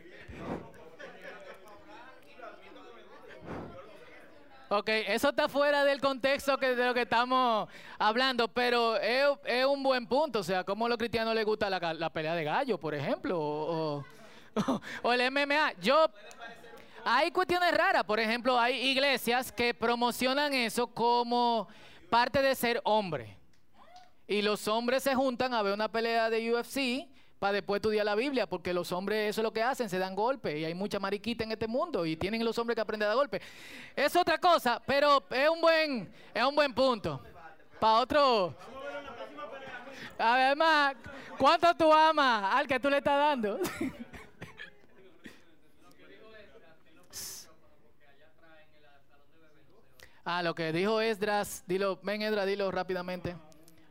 Ok, 4.73 4.87
eso 4.87 5.31
está 5.31 5.49
fuera 5.49 5.83
del 5.83 5.99
contexto 5.99 6.57
que, 6.57 6.73
de 6.73 6.85
lo 6.85 6.93
que 6.93 7.01
estamos 7.01 7.67
hablando, 7.99 8.47
pero 8.47 8.95
es, 8.95 9.65
un 9.65 9.83
buen 9.83 10.07
punto. 10.07 10.39
O 10.39 10.43
sea, 10.43 10.63
¿cómo 10.63 10.85
a 10.85 10.89
los 10.89 10.97
cristianos 10.97 11.35
les 11.35 11.43
gusta 11.43 11.69
la, 11.69 12.09
pelea 12.09 12.33
de 12.33 12.45
gallo, 12.45 12.77
por 12.77 12.95
ejemplo? 12.95 13.37
O, 13.37 14.05
o- 14.55 14.81
o 15.03 15.11
el 15.11 15.29
MMA. 15.29 15.73
Yo, 15.81 16.05
hay 17.03 17.31
cuestiones 17.31 17.77
raras. 17.77 18.05
Por 18.05 18.21
ejemplo, 18.21 18.57
hay 18.57 18.77
iglesias 18.77 19.51
que 19.51 19.73
promocionan 19.73 20.53
eso 20.53 20.87
como 20.87 21.67
parte 22.09 22.41
de 22.41 22.55
ser 22.55 22.79
hombre. 22.85 23.37
Y 24.25 24.41
los 24.41 24.69
hombres 24.69 25.03
se 25.03 25.13
juntan 25.13 25.53
a 25.53 25.61
ver 25.63 25.73
una 25.73 25.91
pelea 25.91 26.29
de 26.29 26.49
UFC 26.49 27.10
para 27.41 27.53
después 27.53 27.79
estudiar 27.79 28.05
la 28.05 28.13
Biblia, 28.13 28.45
porque 28.45 28.71
los 28.71 28.91
hombres 28.91 29.31
eso 29.31 29.41
es 29.41 29.43
lo 29.43 29.51
que 29.51 29.63
hacen, 29.63 29.89
se 29.89 29.97
dan 29.97 30.13
golpes. 30.13 30.59
Y 30.59 30.63
hay 30.63 30.75
mucha 30.75 30.99
mariquita 30.99 31.43
en 31.43 31.51
este 31.51 31.67
mundo 31.67 32.05
y 32.05 32.15
tienen 32.15 32.45
los 32.45 32.55
hombres 32.59 32.75
que 32.75 32.81
aprender 32.81 33.07
a 33.07 33.09
dar 33.09 33.17
golpes. 33.17 33.41
Es 33.95 34.15
otra 34.15 34.37
cosa, 34.37 34.79
pero 34.85 35.23
es 35.27 35.49
un 35.49 35.59
buen, 35.59 36.13
es 36.35 36.43
un 36.43 36.53
buen 36.53 36.71
punto. 36.71 37.19
Para 37.79 37.93
otro. 37.93 38.55
Además, 40.19 40.93
¿cuánto 41.35 41.73
tú 41.73 41.91
amas 41.91 42.53
al 42.53 42.67
que 42.67 42.79
tú 42.79 42.91
le 42.91 42.97
estás 42.97 43.17
dando? 43.17 43.59
Ah, 50.23 50.43
lo 50.43 50.53
que 50.53 50.71
dijo 50.71 51.01
Esdras, 51.01 51.63
dilo, 51.65 51.99
ven 52.03 52.21
Esdras, 52.21 52.45
dilo 52.45 52.69
rápidamente. 52.69 53.35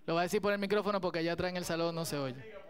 Lo 0.06 0.14
va 0.14 0.20
a 0.20 0.22
decir 0.22 0.40
por 0.40 0.52
el 0.52 0.60
micrófono 0.60 1.00
porque 1.00 1.18
allá 1.18 1.32
atrás 1.32 1.50
en 1.50 1.56
el 1.56 1.64
salón 1.64 1.92
no 1.92 2.04
se 2.04 2.16
oye. 2.16 2.60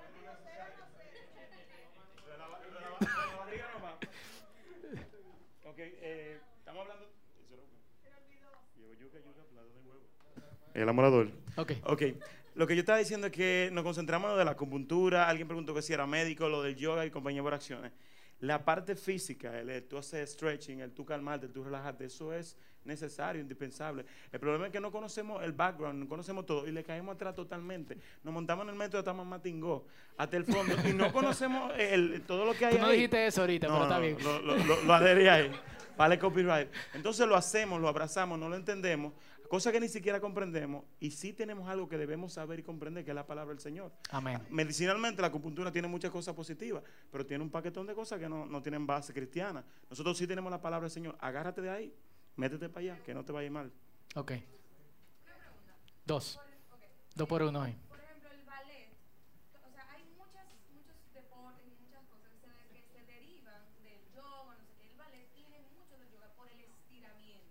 Ok, 5.64 5.78
eh, 5.78 6.40
estamos 6.58 6.82
hablando. 6.82 7.06
Llevo 7.48 8.92
yuca, 8.94 9.18
yuca, 9.18 9.42
plato 9.48 9.68
de 9.68 9.80
huevo. 9.80 10.02
El 10.74 10.88
amorador. 10.88 11.28
Ok. 11.56 11.72
Ok, 11.84 12.02
lo 12.54 12.66
que 12.66 12.74
yo 12.74 12.80
estaba 12.80 12.98
diciendo 12.98 13.28
es 13.28 13.32
que 13.32 13.70
nos 13.72 13.84
concentramos 13.84 14.28
en 14.28 14.32
lo 14.32 14.38
de 14.38 14.44
la 14.44 14.52
acupuntura. 14.52 15.28
Alguien 15.28 15.48
preguntó 15.48 15.74
que 15.74 15.82
si 15.82 15.92
era 15.92 16.06
médico, 16.06 16.48
lo 16.48 16.62
del 16.62 16.76
yoga 16.76 17.04
y 17.06 17.10
compañía 17.10 17.42
por 17.42 17.54
acciones. 17.54 17.92
La 18.40 18.64
parte 18.64 18.96
física, 18.96 19.58
el, 19.58 19.68
el 19.68 19.84
tú 19.84 19.98
hacer 19.98 20.26
stretching, 20.26 20.80
el 20.80 20.92
tú 20.92 21.04
calmarte, 21.04 21.46
el 21.46 21.52
tú 21.52 21.62
relajarte, 21.62 22.06
eso 22.06 22.32
es 22.32 22.56
necesario, 22.84 23.42
indispensable. 23.42 24.06
El 24.32 24.40
problema 24.40 24.66
es 24.66 24.72
que 24.72 24.80
no 24.80 24.90
conocemos 24.90 25.42
el 25.44 25.52
background, 25.52 25.98
no 26.02 26.08
conocemos 26.08 26.46
todo 26.46 26.66
y 26.66 26.72
le 26.72 26.82
caemos 26.82 27.14
atrás 27.16 27.34
totalmente. 27.34 27.98
Nos 28.24 28.32
montamos 28.32 28.64
en 28.64 28.70
el 28.70 28.76
metro 28.76 28.98
de 28.98 29.04
Tamatingó 29.04 29.84
hasta 30.16 30.38
el 30.38 30.46
fondo 30.46 30.74
y 30.88 30.94
no 30.94 31.12
conocemos 31.12 31.70
el, 31.76 32.22
todo 32.22 32.46
lo 32.46 32.54
que 32.54 32.64
hay 32.64 32.76
Tú 32.76 32.80
no 32.80 32.86
ahí. 32.86 32.92
dijiste 32.96 33.26
eso 33.26 33.42
ahorita, 33.42 33.66
pero 33.66 33.82
está 33.82 33.98
bien. 33.98 34.16
Lo, 34.22 34.40
lo, 34.40 34.56
lo, 34.56 34.82
lo 34.84 34.94
adherí 34.94 35.28
ahí. 35.28 35.50
Vale 35.98 36.18
copyright. 36.18 36.68
Entonces 36.94 37.28
lo 37.28 37.36
hacemos, 37.36 37.78
lo 37.78 37.88
abrazamos, 37.88 38.38
no 38.38 38.48
lo 38.48 38.56
entendemos, 38.56 39.12
cosa 39.50 39.72
que 39.72 39.80
ni 39.80 39.88
siquiera 39.88 40.20
comprendemos, 40.20 40.84
y 41.00 41.10
sí 41.10 41.32
tenemos 41.32 41.68
algo 41.68 41.88
que 41.88 41.98
debemos 41.98 42.32
saber 42.34 42.60
y 42.60 42.62
comprender, 42.62 43.04
que 43.04 43.10
es 43.10 43.14
la 43.16 43.26
palabra 43.26 43.52
del 43.52 43.60
Señor. 43.60 43.90
Amén. 44.10 44.40
Medicinalmente 44.48 45.20
la 45.20 45.26
acupuntura 45.26 45.72
tiene 45.72 45.88
muchas 45.88 46.12
cosas 46.12 46.36
positivas, 46.36 46.84
pero 47.10 47.26
tiene 47.26 47.42
un 47.42 47.50
paquetón 47.50 47.84
de 47.88 47.94
cosas 47.96 48.20
que 48.20 48.28
no, 48.28 48.46
no 48.46 48.62
tienen 48.62 48.86
base 48.86 49.12
cristiana. 49.12 49.64
Nosotros 49.90 50.16
sí 50.16 50.28
tenemos 50.28 50.52
la 50.52 50.62
palabra 50.62 50.84
del 50.84 50.92
Señor. 50.92 51.16
Agárrate 51.18 51.60
de 51.62 51.70
ahí, 51.70 51.92
métete 52.36 52.68
para 52.68 52.92
allá, 52.92 53.02
que 53.04 53.12
no 53.12 53.24
te 53.24 53.32
vaya 53.32 53.50
mal. 53.50 53.72
Ok. 54.14 54.32
Dos. 56.06 56.38
Dos 57.16 57.28
por 57.28 57.42
uno 57.42 57.62
hoy. 57.62 57.74
Por 57.88 57.98
ejemplo, 57.98 58.30
el 58.30 58.44
ballet, 58.44 58.88
o 59.66 59.70
sea, 59.74 59.84
hay 59.90 60.04
muchas, 60.16 60.46
muchos 60.70 60.94
deportes 61.12 61.66
y 61.66 61.74
muchas 61.82 62.06
cosas 62.06 62.30
que 62.30 62.38
se, 62.38 62.46
que 62.70 62.82
se 62.86 63.02
derivan 63.04 63.62
del 63.82 63.98
yoga, 64.14 64.54
no 64.54 64.62
sé 64.62 64.72
qué. 64.78 64.86
El 64.90 64.96
ballet 64.96 65.26
tiene 65.34 65.58
mucho 65.74 65.98
del 65.98 66.08
yoga 66.14 66.30
por 66.38 66.46
el 66.48 66.60
estiramiento. 66.60 67.50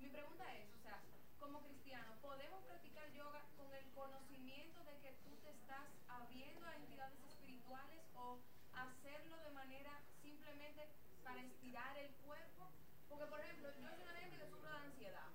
Mi 0.00 0.08
pregunta 0.08 0.44
es, 0.56 0.64
o 0.80 0.82
sea, 0.82 0.96
como 1.38 1.60
cristiano, 1.62 2.08
¿podemos 2.20 2.64
practicar 2.64 3.04
yoga 3.12 3.40
con 3.56 3.68
el 3.72 3.84
conocimiento 3.94 4.80
de 4.84 4.94
que 5.00 5.12
tú 5.24 5.30
te 5.44 5.50
estás 5.52 5.86
abriendo 6.08 6.66
a 6.66 6.74
entidades 6.76 7.20
espirituales 7.20 8.00
o 8.16 8.40
hacerlo 8.74 9.36
de 9.44 9.52
manera 9.54 9.92
simplemente 10.20 10.88
para 11.22 11.40
estirar 11.44 11.96
el 12.00 12.10
cuerpo? 12.26 12.68
Porque, 13.08 13.26
por 13.26 13.40
ejemplo, 13.40 13.68
yo 13.76 13.88
soy 13.92 14.02
una 14.02 14.18
gente 14.20 14.36
que 14.40 14.48
sufre 14.50 14.68
de 14.72 14.76
ansiedad. 14.88 15.28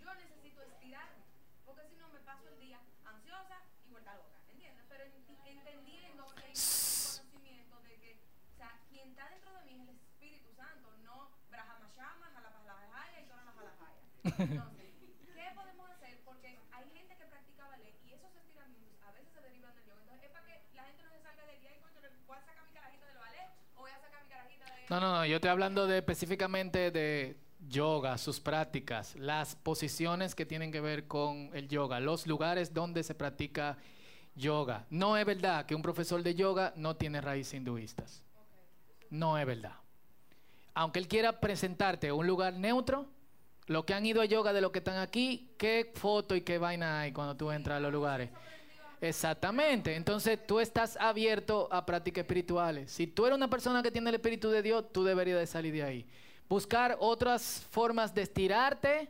Yo 0.00 0.10
necesito 0.16 0.60
estirarme, 0.64 1.22
porque 1.64 1.86
si 1.88 1.94
no 1.96 2.08
me 2.10 2.18
paso 2.20 2.48
el 2.48 2.58
día 2.58 2.80
ansiosa 3.06 3.62
y 3.86 3.90
vuelta 3.90 4.16
loca, 4.16 4.34
¿entiendes? 4.50 4.84
Pero 4.88 5.04
enti- 5.04 5.38
entendiendo 5.46 6.26
que 6.34 6.42
hay 6.42 6.52
un 6.58 7.22
conocimiento 7.22 7.78
de 7.86 7.94
que, 8.02 8.10
o 8.52 8.56
sea, 8.56 8.80
quien 8.90 9.10
está 9.10 9.30
dentro 9.30 9.52
de 9.54 9.62
mí 9.64 9.74
es 9.78 9.88
el 9.88 9.94
Espíritu 9.94 10.50
Santo, 10.56 10.90
no 11.04 11.30
Brahma 11.50 11.86
Shama, 11.94 12.30
Jalapalajaya 12.34 13.20
y 13.20 13.24
todas 13.30 13.44
las 13.46 13.54
Jalajaya. 13.54 14.02
Entonces, 14.38 14.92
¿qué 15.34 15.46
podemos 15.54 15.90
hacer? 15.90 16.20
Porque 16.24 16.58
hay 16.72 16.84
gente 16.94 17.16
que 17.16 17.24
practica 17.26 17.66
ballet 17.68 17.94
y 18.04 18.12
esos 18.12 18.34
estiramientos 18.36 18.96
a 19.06 19.12
veces 19.12 19.28
se 19.32 19.40
derivan 19.40 19.74
del 19.74 19.84
yoga. 19.84 20.00
Entonces, 20.02 20.24
es 20.24 20.30
para 20.30 20.46
que 20.46 20.62
la 20.74 20.84
gente 20.84 21.02
no 21.02 21.10
se 21.10 21.20
salga 21.22 21.42
y 21.52 21.80
coño, 21.80 22.00
voy 22.26 22.36
a 22.36 22.44
sacar 22.44 22.64
mi 22.66 22.72
carajita 22.72 23.06
del 23.06 23.18
ballet 23.18 23.48
o 23.76 23.80
voy 23.80 23.90
a 23.90 24.00
sacar 24.00 24.22
mi 24.22 24.28
carajita 24.28 24.64
de... 24.66 24.86
No, 24.90 25.00
no, 25.00 25.12
no, 25.12 25.26
yo 25.26 25.36
estoy 25.36 25.50
hablando 25.50 25.86
de 25.86 25.98
específicamente 25.98 26.90
de 26.90 27.36
yoga, 27.68 28.18
sus 28.18 28.40
prácticas, 28.40 29.14
las 29.16 29.54
posiciones 29.56 30.34
que 30.34 30.46
tienen 30.46 30.72
que 30.72 30.80
ver 30.80 31.06
con 31.06 31.50
el 31.52 31.68
yoga, 31.68 32.00
los 32.00 32.26
lugares 32.26 32.74
donde 32.74 33.02
se 33.02 33.14
practica 33.14 33.78
yoga. 34.34 34.86
No 34.90 35.16
es 35.16 35.24
verdad 35.24 35.66
que 35.66 35.74
un 35.74 35.82
profesor 35.82 36.22
de 36.22 36.34
yoga 36.34 36.72
no 36.76 36.96
tiene 36.96 37.20
raíces 37.20 37.54
hinduistas. 37.54 38.22
No 39.10 39.38
es 39.38 39.46
verdad. 39.46 39.74
Aunque 40.74 40.98
él 40.98 41.06
quiera 41.06 41.38
presentarte 41.38 42.10
un 42.12 42.26
lugar 42.26 42.54
neutro, 42.54 43.06
los 43.66 43.84
que 43.84 43.94
han 43.94 44.04
ido 44.04 44.20
a 44.20 44.24
yoga 44.24 44.52
de 44.52 44.60
los 44.60 44.72
que 44.72 44.78
están 44.78 44.98
aquí, 44.98 45.50
qué 45.56 45.92
foto 45.94 46.34
y 46.34 46.42
qué 46.42 46.58
vaina 46.58 47.00
hay 47.00 47.12
cuando 47.12 47.36
tú 47.36 47.50
entras 47.50 47.76
a 47.76 47.80
los 47.80 47.92
lugares. 47.92 48.30
Exactamente. 49.00 49.96
Entonces 49.96 50.38
tú 50.46 50.60
estás 50.60 50.96
abierto 50.96 51.68
a 51.70 51.84
prácticas 51.84 52.22
espirituales. 52.22 52.90
Si 52.90 53.06
tú 53.06 53.26
eres 53.26 53.36
una 53.36 53.50
persona 53.50 53.82
que 53.82 53.90
tiene 53.90 54.10
el 54.10 54.14
Espíritu 54.14 54.50
de 54.50 54.62
Dios, 54.62 54.92
tú 54.92 55.04
deberías 55.04 55.38
de 55.38 55.46
salir 55.46 55.72
de 55.72 55.82
ahí. 55.82 56.06
Buscar 56.48 56.96
otras 57.00 57.66
formas 57.70 58.14
de 58.14 58.22
estirarte 58.22 59.08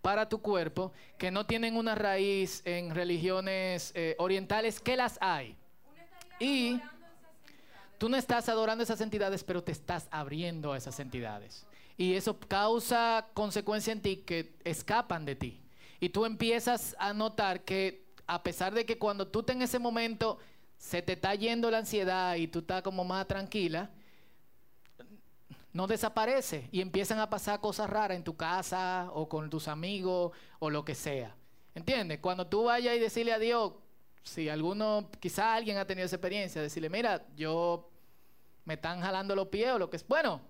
para 0.00 0.28
tu 0.28 0.40
cuerpo 0.40 0.92
que 1.18 1.30
no 1.30 1.46
tienen 1.46 1.76
una 1.76 1.94
raíz 1.94 2.62
en 2.64 2.94
religiones 2.94 3.90
eh, 3.94 4.14
orientales, 4.18 4.78
que 4.78 4.96
las 4.96 5.18
hay. 5.20 5.56
Y 6.38 6.80
tú 7.98 8.08
no 8.08 8.16
estás 8.16 8.48
adorando 8.48 8.84
esas 8.84 9.00
entidades, 9.00 9.42
pero 9.42 9.64
te 9.64 9.72
estás 9.72 10.06
abriendo 10.10 10.72
a 10.72 10.76
esas 10.76 11.00
entidades. 11.00 11.66
Y 11.96 12.14
eso 12.14 12.38
causa 12.40 13.28
consecuencias 13.34 13.96
en 13.96 14.02
ti 14.02 14.16
que 14.18 14.56
escapan 14.64 15.24
de 15.24 15.36
ti. 15.36 15.60
Y 16.00 16.08
tú 16.08 16.24
empiezas 16.24 16.96
a 16.98 17.12
notar 17.12 17.62
que 17.62 18.04
a 18.26 18.42
pesar 18.42 18.74
de 18.74 18.84
que 18.84 18.98
cuando 18.98 19.28
tú 19.28 19.40
estás 19.40 19.56
en 19.56 19.62
ese 19.62 19.78
momento 19.78 20.38
se 20.76 21.02
te 21.02 21.12
está 21.12 21.34
yendo 21.34 21.70
la 21.70 21.78
ansiedad 21.78 22.34
y 22.34 22.48
tú 22.48 22.58
estás 22.60 22.82
como 22.82 23.04
más 23.04 23.26
tranquila, 23.28 23.90
no 25.72 25.86
desaparece 25.86 26.68
y 26.72 26.80
empiezan 26.80 27.18
a 27.18 27.28
pasar 27.30 27.60
cosas 27.60 27.90
raras 27.90 28.16
en 28.16 28.24
tu 28.24 28.36
casa 28.36 29.10
o 29.12 29.28
con 29.28 29.50
tus 29.50 29.66
amigos 29.68 30.32
o 30.58 30.70
lo 30.70 30.84
que 30.84 30.94
sea. 30.94 31.34
¿Entiendes? 31.74 32.20
Cuando 32.20 32.46
tú 32.46 32.64
vayas 32.64 32.96
y 32.96 33.00
decirle 33.00 33.32
a 33.32 33.38
Dios, 33.38 33.72
si 34.22 34.48
alguno, 34.48 35.10
quizá 35.20 35.54
alguien 35.54 35.76
ha 35.76 35.86
tenido 35.86 36.06
esa 36.06 36.16
experiencia, 36.16 36.62
decirle, 36.62 36.88
mira, 36.88 37.26
yo 37.36 37.90
me 38.64 38.74
están 38.74 39.00
jalando 39.00 39.34
los 39.34 39.48
pies 39.48 39.72
o 39.72 39.78
lo 39.78 39.90
que 39.90 39.96
es. 39.96 40.06
Bueno, 40.06 40.40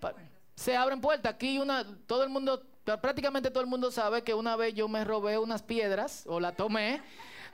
pa- 0.00 0.14
se 0.60 0.76
abren 0.76 1.00
puertas. 1.00 1.32
Aquí 1.32 1.58
una, 1.58 1.86
todo 2.06 2.22
el 2.22 2.28
mundo, 2.28 2.62
prácticamente 3.00 3.50
todo 3.50 3.62
el 3.62 3.66
mundo 3.66 3.90
sabe 3.90 4.22
que 4.22 4.34
una 4.34 4.56
vez 4.56 4.74
yo 4.74 4.88
me 4.88 5.04
robé 5.04 5.38
unas 5.38 5.62
piedras 5.62 6.24
o 6.26 6.38
la 6.38 6.52
tomé 6.52 7.00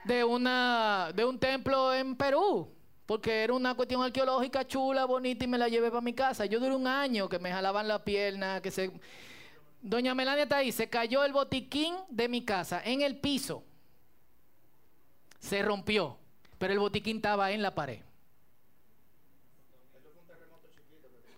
de 0.03 0.25
una, 0.25 1.11
de 1.15 1.23
un 1.23 1.39
templo 1.39 1.93
en 1.93 2.17
Perú. 2.17 2.69
Porque 3.05 3.45
era 3.45 3.53
una 3.53 3.73
cuestión 3.75 4.03
arqueológica 4.03 4.67
chula, 4.67 5.05
bonita 5.05 5.45
y 5.45 5.47
me 5.47 5.57
la 5.57 5.69
llevé 5.69 5.89
para 5.89 6.01
mi 6.01 6.11
casa. 6.11 6.45
Yo 6.45 6.59
duré 6.59 6.75
un 6.75 6.85
año 6.85 7.29
que 7.29 7.39
me 7.39 7.49
jalaban 7.49 7.87
la 7.87 8.03
pierna, 8.03 8.61
que 8.61 8.71
se... 8.71 8.91
Doña 9.81 10.13
Melania 10.13 10.43
está 10.43 10.57
ahí, 10.57 10.73
se 10.73 10.89
cayó 10.89 11.23
el 11.23 11.31
botiquín 11.31 11.95
de 12.09 12.27
mi 12.27 12.43
casa 12.43 12.81
en 12.83 13.01
el 13.03 13.21
piso. 13.21 13.63
Se 15.39 15.61
rompió, 15.61 16.17
pero 16.57 16.73
el 16.73 16.79
botiquín 16.79 17.17
estaba 17.17 17.51
en 17.51 17.61
la 17.61 17.73
pared. 17.73 18.01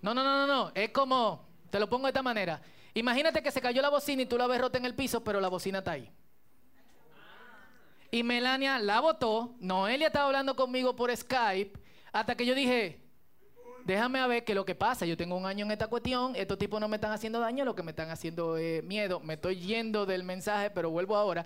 No, 0.01 0.15
no, 0.15 0.24
no, 0.24 0.47
no, 0.47 0.47
no. 0.47 0.72
Es 0.74 0.89
como, 0.89 1.49
te 1.70 1.80
lo 1.80 1.89
pongo 1.89 2.05
de 2.05 2.11
esta 2.11 2.22
manera. 2.22 2.61
Imagínate 2.93 3.41
que 3.41 3.51
se 3.51 3.61
cayó 3.61 3.82
la 3.82 3.89
bocina 3.89 4.22
y 4.22 4.26
tú 4.26 4.38
la 4.38 4.47
ves 4.47 4.61
rota 4.61 4.78
en 4.78 4.86
el 4.86 4.95
piso, 4.95 5.24
pero 5.24 5.39
la 5.39 5.47
bocina 5.47 5.80
está 5.80 5.91
ahí. 5.91 6.11
Y 8.11 8.24
Melania 8.24 8.80
la 8.80 8.99
botó. 8.99 9.55
Noelia 9.59 10.07
estaba 10.07 10.26
hablando 10.26 10.55
conmigo 10.55 10.95
por 10.95 11.15
Skype. 11.15 11.80
Hasta 12.11 12.36
que 12.36 12.45
yo 12.45 12.55
dije, 12.55 12.99
déjame 13.86 14.20
a 14.20 14.28
ver 14.28 14.43
qué 14.43 14.53
es 14.53 14.55
lo 14.55 14.65
que 14.65 14.76
pasa. 14.76 15.05
Yo 15.05 15.15
tengo 15.15 15.36
un 15.36 15.45
año 15.45 15.65
en 15.65 15.72
esta 15.72 15.88
cuestión, 15.88 16.36
estos 16.36 16.57
tipos 16.57 16.80
no 16.80 16.88
me 16.88 16.97
están 16.97 17.11
haciendo 17.11 17.39
daño, 17.39 17.65
lo 17.65 17.76
que 17.76 17.84
me 17.84 17.91
están 17.91 18.09
haciendo 18.09 18.57
es 18.57 18.84
miedo. 18.84 19.20
Me 19.20 19.36
estoy 19.36 19.57
yendo 19.57 20.05
del 20.05 20.24
mensaje, 20.24 20.72
pero 20.72 20.89
vuelvo 20.89 21.15
ahora. 21.15 21.45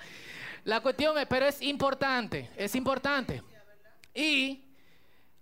La 0.63 0.80
cuestión 0.80 1.17
es, 1.17 1.26
pero 1.26 1.45
es 1.45 1.61
importante, 1.61 2.49
es 2.55 2.76
importante. 2.76 3.43
Y 4.13 4.63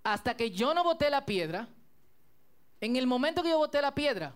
hasta 0.04 0.36
que 0.36 0.50
yo 0.50 0.74
no 0.74 0.84
boté 0.84 1.10
la 1.10 1.26
piedra, 1.26 1.68
en 2.80 2.96
el 2.96 3.06
momento 3.06 3.44
que 3.44 3.50
yo 3.50 3.60
boté 3.60 3.80
la 3.82 3.94
piedra, 3.94 4.34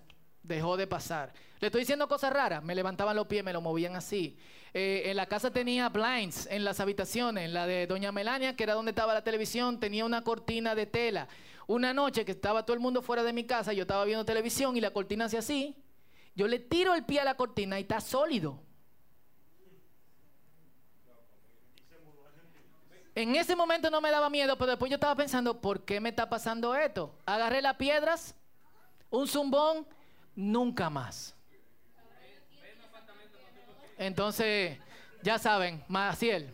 dejó 0.48 0.78
de 0.78 0.88
pasar. 0.88 1.34
Le 1.60 1.68
estoy 1.68 1.82
diciendo 1.82 2.08
cosas 2.08 2.32
raras. 2.32 2.64
Me 2.64 2.76
levantaban 2.76 3.16
los 3.16 3.28
pies, 3.28 3.44
me 3.44 3.54
lo 3.54 3.62
movían 3.62 3.96
así. 3.96 4.38
Eh, 4.74 5.04
en 5.06 5.18
la 5.18 5.26
casa 5.26 5.52
tenía 5.52 5.90
blinds 5.90 6.48
en 6.48 6.64
las 6.64 6.80
habitaciones. 6.80 7.46
En 7.46 7.54
la 7.54 7.66
de 7.68 7.88
Doña 7.88 8.12
Melania, 8.12 8.56
que 8.56 8.64
era 8.64 8.74
donde 8.74 8.92
estaba 8.92 9.14
la 9.14 9.24
televisión, 9.24 9.80
tenía 9.80 10.06
una 10.06 10.24
cortina 10.24 10.76
de 10.76 10.86
tela. 10.86 11.28
Una 11.68 11.94
noche 11.94 12.26
que 12.26 12.34
estaba 12.34 12.66
todo 12.66 12.76
el 12.76 12.80
mundo 12.80 13.02
fuera 13.02 13.24
de 13.24 13.34
mi 13.34 13.46
casa, 13.46 13.74
yo 13.74 13.82
estaba 13.82 14.06
viendo 14.06 14.24
televisión 14.24 14.78
y 14.78 14.82
la 14.82 14.92
cortina 14.92 15.26
hacía 15.26 15.40
así. 15.40 15.76
Yo 16.36 16.48
le 16.48 16.60
tiro 16.60 16.94
el 16.94 17.06
pie 17.06 17.22
a 17.22 17.24
la 17.24 17.36
cortina 17.36 17.80
y 17.80 17.84
está 17.84 18.00
sólido. 18.02 18.62
En 23.16 23.34
ese 23.38 23.56
momento 23.56 23.90
no 23.90 24.02
me 24.02 24.12
daba 24.12 24.30
miedo, 24.30 24.58
pero 24.58 24.72
después 24.72 24.90
yo 24.90 24.96
estaba 24.96 25.16
pensando, 25.16 25.62
¿por 25.62 25.86
qué 25.86 26.02
me 26.02 26.10
está 26.10 26.30
pasando 26.30 26.76
esto? 26.76 27.18
Agarré 27.26 27.62
las 27.62 27.78
piedras, 27.78 28.36
un 29.10 29.26
zumbón, 29.26 29.88
nunca 30.36 30.90
más. 30.90 31.36
Entonces, 33.98 34.78
ya 35.24 35.40
saben, 35.40 35.84
Maciel. 35.88 36.54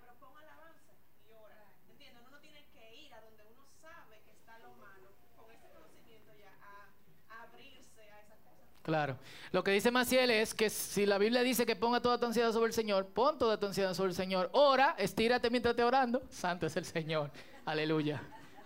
Pero 0.00 0.14
pon 0.20 0.36
alabanza 0.36 0.92
y 1.26 1.32
ora. 1.32 1.66
¿Entiendes? 1.90 2.22
Uno 2.22 2.30
no 2.30 2.40
tiene 2.40 2.64
que 2.72 2.94
ir 2.94 3.12
a 3.14 3.20
donde 3.20 3.42
uno 3.44 3.66
sabe 3.80 4.20
que 4.22 4.30
está 4.30 4.58
lo 4.58 4.74
malo, 4.76 5.08
con 5.36 5.50
ese 5.50 5.68
conocimiento 5.68 6.30
ya, 6.38 6.52
a, 6.62 6.92
a 7.34 7.42
abrirse 7.42 8.00
a 8.00 8.20
esas 8.20 8.38
cosas. 8.40 8.71
Claro. 8.82 9.16
Lo 9.52 9.62
que 9.62 9.70
dice 9.70 9.92
Maciel 9.92 10.30
es 10.30 10.54
que 10.54 10.68
si 10.68 11.06
la 11.06 11.16
Biblia 11.18 11.42
dice 11.42 11.64
que 11.64 11.76
ponga 11.76 12.00
toda 12.00 12.18
tu 12.18 12.26
ansiedad 12.26 12.52
sobre 12.52 12.68
el 12.68 12.72
Señor, 12.74 13.06
pon 13.06 13.38
toda 13.38 13.58
tu 13.58 13.66
ansiedad 13.66 13.94
sobre 13.94 14.10
el 14.10 14.16
Señor. 14.16 14.50
Ora, 14.52 14.96
estírate 14.98 15.50
mientras 15.50 15.72
estés 15.72 15.86
orando. 15.86 16.22
Santo 16.28 16.66
es 16.66 16.76
el 16.76 16.84
Señor. 16.84 17.30
Aleluya. 17.64 18.20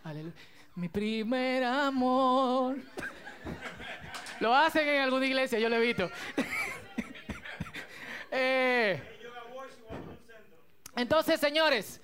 Aleluya. 0.05 0.35
Mi 0.75 0.89
primer 0.89 1.65
amor. 1.65 2.77
Lo 4.41 4.55
hacen 4.55 4.89
en 4.89 5.03
alguna 5.03 5.27
iglesia, 5.27 5.59
yo 5.59 5.69
lo 5.69 5.77
he 5.77 5.81
visto. 5.81 6.11
Eh, 8.39 9.01
entonces, 10.97 11.41
señores, 11.41 12.03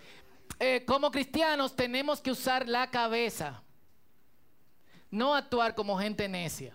eh, 0.58 0.82
como 0.86 1.10
cristianos 1.10 1.76
tenemos 1.76 2.22
que 2.22 2.30
usar 2.30 2.66
la 2.66 2.90
cabeza, 2.90 3.62
no 5.10 5.34
actuar 5.34 5.74
como 5.74 5.98
gente 5.98 6.26
necia. 6.28 6.74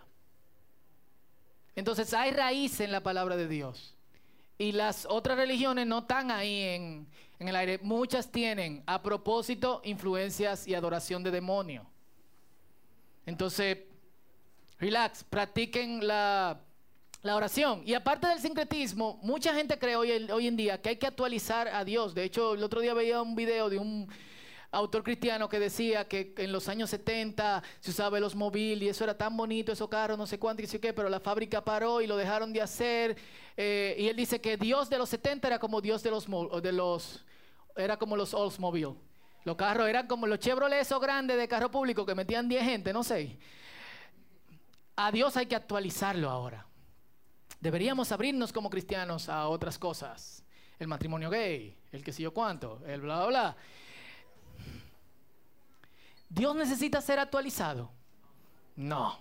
Entonces 1.77 2.11
hay 2.15 2.31
raíz 2.31 2.79
en 2.79 2.91
la 2.91 3.01
palabra 3.01 3.37
de 3.37 3.47
Dios. 3.47 3.93
Y 4.57 4.71
las 4.71 5.05
otras 5.07 5.37
religiones 5.37 5.85
no 5.85 5.99
están 5.99 6.31
ahí 6.31 6.59
en, 6.59 7.07
en 7.37 7.47
el 7.47 7.55
aire. 7.55 7.79
Muchas 7.83 8.31
tienen 8.31 8.81
a 8.87 9.03
propósito 9.03 9.81
influencias 9.85 10.67
y 10.67 10.73
adoración 10.73 11.21
de 11.21 11.29
demonio. 11.29 11.85
Entonces, 13.27 13.77
relax, 14.79 15.23
practiquen 15.23 16.07
la, 16.07 16.59
la 17.21 17.35
oración. 17.35 17.83
Y 17.85 17.93
aparte 17.93 18.25
del 18.25 18.39
sincretismo, 18.39 19.19
mucha 19.21 19.53
gente 19.53 19.77
cree 19.77 19.95
hoy, 19.95 20.11
hoy 20.31 20.47
en 20.47 20.57
día 20.57 20.81
que 20.81 20.89
hay 20.89 20.95
que 20.95 21.05
actualizar 21.05 21.67
a 21.67 21.85
Dios. 21.85 22.15
De 22.15 22.23
hecho, 22.23 22.55
el 22.55 22.63
otro 22.63 22.81
día 22.81 22.95
veía 22.95 23.21
un 23.21 23.35
video 23.35 23.69
de 23.69 23.77
un 23.77 24.09
autor 24.71 25.03
cristiano 25.03 25.47
que 25.49 25.59
decía 25.59 26.07
que 26.07 26.33
en 26.37 26.51
los 26.51 26.67
años 26.67 26.89
70 26.89 27.63
se 27.79 27.91
usaba 27.91 28.17
el 28.17 28.23
Osmobile 28.23 28.85
y 28.85 28.89
eso 28.89 29.03
era 29.03 29.17
tan 29.17 29.35
bonito, 29.35 29.71
esos 29.71 29.87
carros, 29.89 30.17
no 30.17 30.27
sé 30.27 30.37
cuánto, 30.39 30.61
y 30.61 30.67
sé 30.67 30.79
qué, 30.79 30.93
pero 30.93 31.09
la 31.09 31.19
fábrica 31.19 31.63
paró 31.63 32.01
y 32.01 32.07
lo 32.07 32.17
dejaron 32.17 32.53
de 32.53 32.61
hacer. 32.61 33.17
eh, 33.55 33.95
y 33.97 34.07
él 34.07 34.15
dice 34.15 34.41
que 34.41 34.57
Dios 34.57 34.89
de 34.89 34.97
los 34.97 35.09
70 35.09 35.47
era 35.47 35.59
como 35.59 35.81
Dios 35.81 36.03
de 36.03 36.11
los, 36.11 36.27
de 36.61 36.71
los 36.71 37.25
era 37.75 37.97
como 37.97 38.15
los 38.17 38.33
Oldsmobile. 38.33 38.95
Los 39.43 39.55
carros 39.55 39.87
eran 39.87 40.07
como 40.07 40.27
los 40.27 40.39
Chevrolet 40.39 40.81
esos 40.81 40.99
grandes 40.99 41.37
de 41.37 41.47
carro 41.47 41.71
público 41.71 42.05
que 42.05 42.15
metían 42.15 42.49
10 42.49 42.63
gente, 42.63 42.91
no 42.91 43.03
sé. 43.03 43.37
A 44.95 45.11
Dios 45.11 45.37
hay 45.37 45.45
que 45.45 45.55
actualizarlo 45.55 46.29
ahora. 46.29 46.65
Deberíamos 47.59 48.11
abrirnos 48.11 48.51
como 48.51 48.69
cristianos 48.69 49.29
a 49.29 49.47
otras 49.47 49.77
cosas. 49.79 50.43
El 50.79 50.87
matrimonio 50.87 51.29
gay, 51.29 51.75
el 51.91 52.03
que 52.03 52.11
sé 52.11 52.23
yo 52.23 52.33
cuánto, 52.33 52.81
el 52.85 53.01
bla, 53.01 53.17
bla, 53.19 53.27
bla. 53.27 53.57
¿Dios 56.29 56.55
necesita 56.55 57.01
ser 57.01 57.19
actualizado? 57.19 57.89
No. 58.75 59.17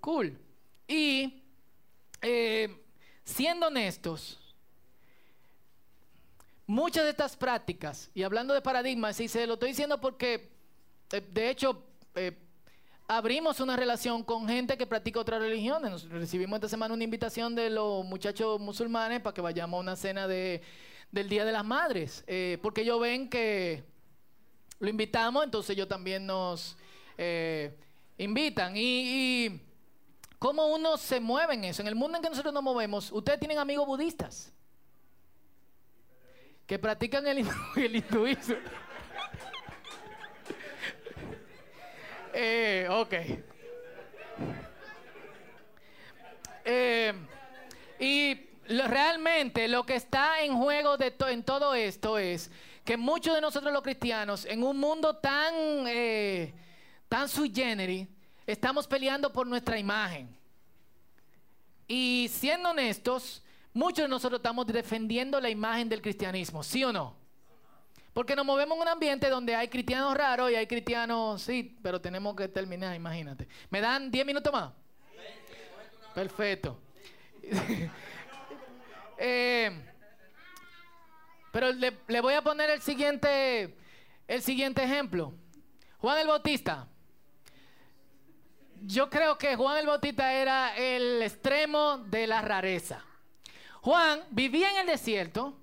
Cool. 0.00 0.38
Y 0.86 1.42
eh, 2.20 2.82
siendo 3.24 3.68
honestos, 3.68 4.38
muchas 6.66 7.04
de 7.04 7.10
estas 7.10 7.36
prácticas, 7.36 8.10
y 8.14 8.22
hablando 8.22 8.52
de 8.52 8.60
paradigmas, 8.60 9.18
y 9.20 9.28
se 9.28 9.46
lo 9.46 9.54
estoy 9.54 9.70
diciendo 9.70 10.00
porque, 10.00 10.50
eh, 11.12 11.22
de 11.32 11.50
hecho, 11.50 11.82
eh, 12.16 12.36
abrimos 13.08 13.60
una 13.60 13.76
relación 13.76 14.22
con 14.22 14.46
gente 14.46 14.76
que 14.76 14.86
practica 14.86 15.20
otras 15.20 15.40
religiones. 15.40 15.90
Nos 15.90 16.08
recibimos 16.10 16.56
esta 16.56 16.68
semana 16.68 16.94
una 16.94 17.04
invitación 17.04 17.54
de 17.54 17.70
los 17.70 18.04
muchachos 18.04 18.60
musulmanes 18.60 19.20
para 19.20 19.32
que 19.32 19.40
vayamos 19.40 19.78
a 19.78 19.80
una 19.80 19.96
cena 19.96 20.26
de, 20.26 20.62
del 21.12 21.28
Día 21.28 21.44
de 21.44 21.52
las 21.52 21.64
Madres, 21.64 22.24
porque 22.60 22.82
ellos 22.82 23.00
ven 23.00 23.30
que 23.30 23.84
lo 24.84 24.90
invitamos, 24.90 25.42
entonces 25.44 25.70
ellos 25.70 25.88
también 25.88 26.26
nos 26.26 26.76
eh, 27.18 27.74
invitan. 28.18 28.76
Y, 28.76 28.80
y 29.46 29.60
cómo 30.38 30.66
uno 30.68 30.96
se 30.96 31.18
mueve 31.20 31.54
en 31.54 31.64
eso. 31.64 31.82
En 31.82 31.88
el 31.88 31.94
mundo 31.94 32.16
en 32.18 32.22
que 32.22 32.30
nosotros 32.30 32.54
nos 32.54 32.62
movemos, 32.62 33.10
ustedes 33.12 33.38
tienen 33.40 33.58
amigos 33.58 33.86
budistas 33.86 34.52
que 36.66 36.78
practican 36.78 37.26
el, 37.26 37.38
hindu- 37.44 37.76
el 37.76 37.96
hinduismo. 37.96 38.56
Eh, 42.36 42.88
ok. 42.90 43.14
Eh, 46.64 47.12
y 48.00 48.40
realmente 48.68 49.68
lo 49.68 49.84
que 49.84 49.94
está 49.94 50.42
en 50.42 50.56
juego 50.56 50.96
de 50.96 51.10
to- 51.10 51.28
en 51.28 51.44
todo 51.44 51.74
esto 51.74 52.18
es 52.18 52.50
que 52.84 52.96
muchos 52.96 53.34
de 53.34 53.40
nosotros 53.40 53.72
los 53.72 53.82
cristianos, 53.82 54.44
en 54.44 54.62
un 54.62 54.76
mundo 54.78 55.16
tan, 55.16 55.54
eh, 55.86 56.52
tan 57.08 57.28
sui 57.28 57.50
generis, 57.52 58.06
estamos 58.46 58.86
peleando 58.86 59.32
por 59.32 59.46
nuestra 59.46 59.78
imagen. 59.78 60.28
Y 61.88 62.28
siendo 62.30 62.70
honestos, 62.70 63.42
muchos 63.72 64.04
de 64.04 64.08
nosotros 64.08 64.38
estamos 64.38 64.66
defendiendo 64.66 65.40
la 65.40 65.48
imagen 65.48 65.88
del 65.88 66.02
cristianismo, 66.02 66.62
¿sí 66.62 66.84
o 66.84 66.92
no? 66.92 67.16
Porque 68.12 68.36
nos 68.36 68.44
movemos 68.44 68.76
en 68.76 68.82
un 68.82 68.88
ambiente 68.88 69.28
donde 69.28 69.56
hay 69.56 69.68
cristianos 69.68 70.14
raros 70.14 70.50
y 70.50 70.54
hay 70.54 70.66
cristianos, 70.66 71.42
sí, 71.42 71.76
pero 71.82 72.00
tenemos 72.00 72.36
que 72.36 72.48
terminar, 72.48 72.94
imagínate. 72.94 73.48
¿Me 73.70 73.80
dan 73.80 74.10
10 74.10 74.26
minutos 74.26 74.52
más? 74.52 74.72
Perfecto. 76.14 76.78
Eh, 79.16 79.93
pero 81.54 81.70
le, 81.72 82.20
voy 82.20 82.34
a 82.34 82.42
poner 82.42 82.68
el 82.68 82.82
siguiente, 82.82 83.76
el 84.26 84.42
siguiente 84.42 84.82
ejemplo. 84.82 85.32
Juan 85.98 86.18
el 86.18 86.26
Bautista. 86.26 86.88
Yo 88.80 89.08
creo 89.08 89.38
que 89.38 89.54
Juan 89.54 89.78
el 89.78 89.86
Bautista 89.86 90.32
era 90.32 90.76
el 90.76 91.22
extremo 91.22 91.98
de 91.98 92.26
la 92.26 92.42
rareza. 92.42 93.04
Juan 93.82 94.24
vivía 94.30 94.68
en 94.72 94.78
el 94.78 94.86
desierto. 94.88 95.56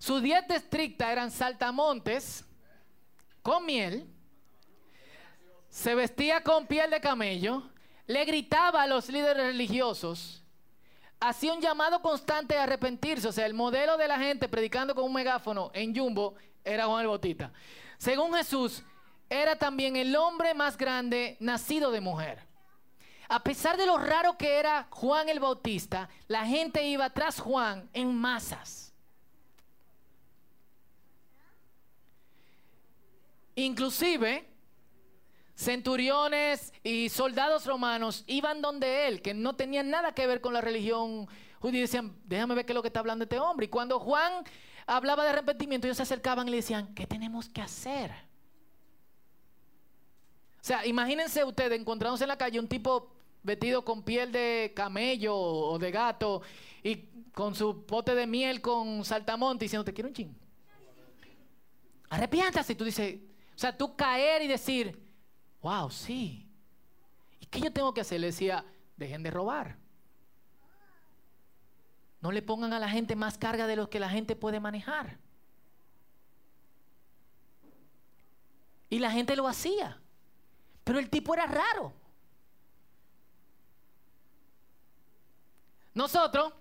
Su 0.00 0.18
dieta 0.20 0.56
estricta 0.56 1.12
eran 1.12 1.30
saltamontes 1.30 2.44
con 3.40 3.64
miel. 3.64 4.08
Se 5.68 5.94
vestía 5.94 6.42
con 6.42 6.66
piel 6.66 6.90
de 6.90 7.00
camello. 7.00 7.70
Le 8.08 8.24
gritaba 8.24 8.82
a 8.82 8.88
los 8.88 9.08
líderes 9.08 9.46
religiosos. 9.46 10.39
Hacía 11.20 11.52
un 11.52 11.60
llamado 11.60 12.00
constante 12.00 12.56
a 12.56 12.62
arrepentirse. 12.62 13.28
O 13.28 13.32
sea, 13.32 13.46
el 13.46 13.54
modelo 13.54 13.96
de 13.96 14.08
la 14.08 14.18
gente 14.18 14.48
predicando 14.48 14.94
con 14.94 15.04
un 15.04 15.12
megáfono 15.12 15.70
en 15.74 15.94
Jumbo 15.94 16.34
era 16.64 16.86
Juan 16.86 17.02
el 17.02 17.08
Bautista. 17.08 17.52
Según 17.98 18.34
Jesús, 18.34 18.82
era 19.28 19.56
también 19.56 19.96
el 19.96 20.16
hombre 20.16 20.54
más 20.54 20.76
grande 20.76 21.36
nacido 21.38 21.90
de 21.90 22.00
mujer. 22.00 22.50
A 23.28 23.44
pesar 23.44 23.76
de 23.76 23.86
lo 23.86 23.96
raro 23.96 24.36
que 24.36 24.58
era 24.58 24.88
Juan 24.90 25.28
el 25.28 25.38
Bautista, 25.38 26.08
la 26.26 26.44
gente 26.46 26.82
iba 26.82 27.10
tras 27.10 27.38
Juan 27.38 27.88
en 27.92 28.12
masas. 28.12 28.92
Inclusive, 33.54 34.49
centuriones 35.60 36.72
y 36.82 37.10
soldados 37.10 37.66
romanos 37.66 38.24
iban 38.26 38.62
donde 38.62 39.06
él, 39.06 39.20
que 39.20 39.34
no 39.34 39.54
tenían 39.56 39.90
nada 39.90 40.14
que 40.14 40.26
ver 40.26 40.40
con 40.40 40.54
la 40.54 40.62
religión 40.62 41.28
judía, 41.60 41.82
decían, 41.82 42.16
déjame 42.24 42.54
ver 42.54 42.64
qué 42.64 42.72
es 42.72 42.74
lo 42.74 42.82
que 42.82 42.88
está 42.88 43.00
hablando 43.00 43.24
este 43.24 43.38
hombre. 43.38 43.66
Y 43.66 43.68
cuando 43.68 44.00
Juan 44.00 44.32
hablaba 44.86 45.22
de 45.22 45.30
arrepentimiento, 45.30 45.86
ellos 45.86 45.98
se 45.98 46.04
acercaban 46.04 46.48
y 46.48 46.50
le 46.50 46.56
decían, 46.56 46.94
¿qué 46.94 47.06
tenemos 47.06 47.50
que 47.50 47.60
hacer? 47.60 48.10
O 50.60 50.62
sea, 50.62 50.86
imagínense 50.86 51.44
ustedes 51.44 51.78
encontrándose 51.78 52.24
en 52.24 52.28
la 52.28 52.38
calle 52.38 52.58
un 52.58 52.68
tipo 52.68 53.14
vestido 53.42 53.84
con 53.84 54.02
piel 54.02 54.32
de 54.32 54.72
camello 54.74 55.36
o 55.36 55.78
de 55.78 55.90
gato 55.90 56.40
y 56.82 56.96
con 57.32 57.54
su 57.54 57.84
pote 57.84 58.14
de 58.14 58.26
miel 58.26 58.62
con 58.62 59.04
saltamonte 59.04 59.66
diciendo, 59.66 59.84
te 59.84 59.92
quiero 59.92 60.08
un 60.08 60.14
ching. 60.14 60.34
Arrepiéntase. 62.08 62.72
Y 62.72 62.76
tú 62.76 62.84
dices, 62.84 63.20
o 63.54 63.58
sea, 63.58 63.76
tú 63.76 63.94
caer 63.94 64.42
y 64.42 64.48
decir, 64.48 65.09
wow, 65.62 65.90
sí. 65.90 66.48
¿Y 67.40 67.46
qué 67.46 67.60
yo 67.60 67.72
tengo 67.72 67.92
que 67.94 68.00
hacer? 68.00 68.20
Le 68.20 68.28
decía, 68.28 68.64
dejen 68.96 69.22
de 69.22 69.30
robar. 69.30 69.76
No 72.20 72.32
le 72.32 72.42
pongan 72.42 72.72
a 72.72 72.78
la 72.78 72.88
gente 72.88 73.16
más 73.16 73.38
carga 73.38 73.66
de 73.66 73.76
lo 73.76 73.88
que 73.88 74.00
la 74.00 74.10
gente 74.10 74.36
puede 74.36 74.60
manejar. 74.60 75.18
Y 78.90 78.98
la 78.98 79.10
gente 79.10 79.36
lo 79.36 79.48
hacía. 79.48 80.00
Pero 80.84 80.98
el 80.98 81.08
tipo 81.08 81.32
era 81.32 81.46
raro. 81.46 81.92
Nosotros 85.94 86.52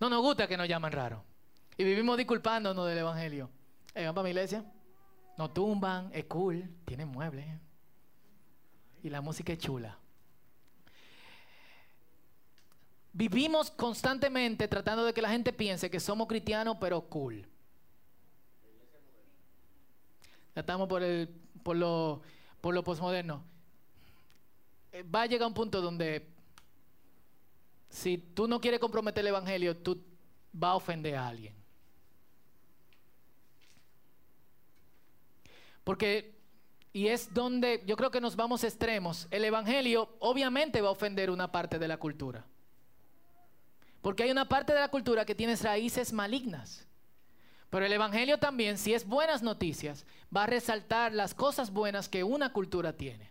no 0.00 0.08
nos 0.08 0.20
gusta 0.22 0.48
que 0.48 0.56
nos 0.56 0.68
llaman 0.68 0.92
raro. 0.92 1.24
Y 1.76 1.84
vivimos 1.84 2.16
disculpándonos 2.16 2.86
del 2.86 2.98
Evangelio. 2.98 3.50
Van 3.94 4.14
para 4.14 4.24
mi 4.24 4.30
iglesia. 4.30 4.64
Nos 5.38 5.54
tumban, 5.54 6.10
es 6.12 6.24
cool, 6.24 6.68
tiene 6.84 7.06
muebles. 7.06 7.46
Y 9.02 9.10
la 9.10 9.20
música 9.20 9.52
es 9.52 9.58
chula. 9.58 9.98
Vivimos 13.12 13.70
constantemente 13.70 14.68
tratando 14.68 15.04
de 15.04 15.12
que 15.12 15.20
la 15.20 15.30
gente 15.30 15.52
piense 15.52 15.90
que 15.90 16.00
somos 16.00 16.26
cristianos, 16.26 16.76
pero 16.80 17.02
cool. 17.02 17.44
Ya 20.54 20.60
estamos 20.60 20.88
por, 20.88 21.02
el, 21.02 21.28
por, 21.62 21.76
lo, 21.76 22.22
por 22.60 22.74
lo 22.74 22.82
posmoderno. 22.82 23.42
Eh, 24.92 25.02
Va 25.02 25.22
a 25.22 25.26
llegar 25.26 25.48
un 25.48 25.54
punto 25.54 25.80
donde 25.80 26.26
si 27.88 28.16
tú 28.16 28.48
no 28.48 28.60
quieres 28.60 28.80
comprometer 28.80 29.20
el 29.20 29.28
evangelio, 29.28 29.76
tú 29.76 30.02
vas 30.52 30.70
a 30.70 30.76
ofender 30.76 31.14
a 31.16 31.28
alguien. 31.28 31.54
Porque, 35.84 36.34
y 36.92 37.08
es 37.08 37.32
donde 37.32 37.82
yo 37.86 37.96
creo 37.96 38.10
que 38.10 38.20
nos 38.20 38.36
vamos 38.36 38.64
extremos, 38.64 39.26
el 39.30 39.44
evangelio 39.44 40.14
obviamente 40.18 40.80
va 40.80 40.88
a 40.88 40.92
ofender 40.92 41.30
una 41.30 41.50
parte 41.50 41.78
de 41.78 41.88
la 41.88 41.96
cultura. 41.96 42.44
Porque 44.02 44.24
hay 44.24 44.30
una 44.30 44.48
parte 44.48 44.74
de 44.74 44.80
la 44.80 44.88
cultura 44.88 45.24
que 45.24 45.34
tiene 45.34 45.56
raíces 45.56 46.12
malignas. 46.12 46.86
Pero 47.70 47.86
el 47.86 47.92
evangelio 47.92 48.38
también, 48.38 48.76
si 48.76 48.92
es 48.92 49.06
buenas 49.06 49.42
noticias, 49.42 50.04
va 50.34 50.42
a 50.42 50.46
resaltar 50.46 51.14
las 51.14 51.34
cosas 51.34 51.72
buenas 51.72 52.08
que 52.08 52.24
una 52.24 52.52
cultura 52.52 52.92
tiene. 52.92 53.30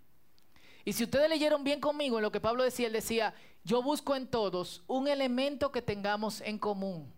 Y 0.83 0.93
si 0.93 1.03
ustedes 1.03 1.29
leyeron 1.29 1.63
bien 1.63 1.79
conmigo 1.79 2.17
en 2.17 2.23
lo 2.23 2.31
que 2.31 2.39
Pablo 2.39 2.63
decía, 2.63 2.87
él 2.87 2.93
decía, 2.93 3.35
yo 3.63 3.83
busco 3.83 4.15
en 4.15 4.25
todos 4.25 4.83
un 4.87 5.07
elemento 5.07 5.71
que 5.71 5.83
tengamos 5.83 6.41
en 6.41 6.57
común. 6.57 7.13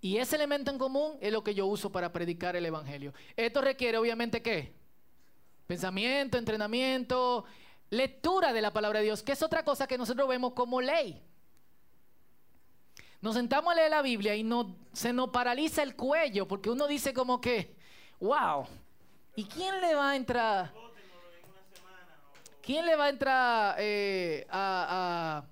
Y 0.00 0.18
ese 0.18 0.36
elemento 0.36 0.70
en 0.70 0.78
común 0.78 1.16
es 1.20 1.32
lo 1.32 1.42
que 1.42 1.54
yo 1.54 1.66
uso 1.66 1.90
para 1.90 2.12
predicar 2.12 2.54
el 2.56 2.66
Evangelio. 2.66 3.12
Esto 3.36 3.60
requiere 3.60 3.98
obviamente 3.98 4.42
qué? 4.42 4.72
Pensamiento, 5.66 6.38
entrenamiento, 6.38 7.44
lectura 7.90 8.52
de 8.52 8.60
la 8.60 8.72
palabra 8.72 9.00
de 9.00 9.06
Dios, 9.06 9.22
que 9.22 9.32
es 9.32 9.42
otra 9.42 9.64
cosa 9.64 9.86
que 9.86 9.98
nosotros 9.98 10.28
vemos 10.28 10.52
como 10.52 10.80
ley. 10.80 11.22
Nos 13.20 13.34
sentamos 13.34 13.72
a 13.72 13.76
leer 13.76 13.90
la 13.90 14.02
Biblia 14.02 14.36
y 14.36 14.44
no, 14.44 14.76
se 14.92 15.12
nos 15.12 15.30
paraliza 15.30 15.82
el 15.82 15.96
cuello 15.96 16.46
porque 16.46 16.70
uno 16.70 16.86
dice 16.86 17.12
como 17.12 17.40
que, 17.40 17.74
wow, 18.20 18.66
¿y 19.34 19.44
quién 19.44 19.80
le 19.80 19.94
va 19.94 20.10
a 20.10 20.16
entrar? 20.16 20.72
¿Quién 22.62 22.84
le 22.84 22.96
va 22.96 23.04
a 23.06 23.08
entrar 23.08 23.76
eh, 23.78 24.46
a, 24.50 25.44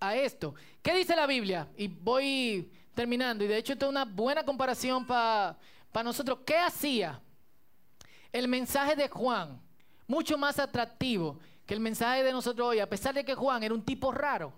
a- 0.00 0.06
a 0.08 0.16
esto? 0.16 0.54
¿Qué 0.82 0.92
dice 0.94 1.16
la 1.16 1.26
Biblia? 1.26 1.68
Y 1.76 1.88
voy 1.88 2.70
terminando. 2.98 3.44
Y 3.44 3.46
de 3.46 3.56
hecho, 3.56 3.74
esto 3.74 3.86
es 3.86 3.90
una 3.90 4.04
buena 4.04 4.42
comparación 4.42 5.06
para 5.06 5.56
nosotros. 6.02 6.40
¿Qué 6.44 6.56
hacía 6.56 7.20
el 8.32 8.48
mensaje 8.48 8.96
de 8.96 9.08
Juan? 9.08 9.60
Mucho 10.08 10.36
más 10.36 10.58
atractivo 10.58 11.38
que 11.64 11.74
el 11.74 11.80
mensaje 11.80 12.24
de 12.24 12.32
nosotros 12.32 12.66
hoy, 12.66 12.80
a 12.80 12.88
pesar 12.88 13.14
de 13.14 13.24
que 13.24 13.36
Juan 13.36 13.62
era 13.62 13.72
un 13.72 13.84
tipo 13.84 14.10
raro. 14.10 14.52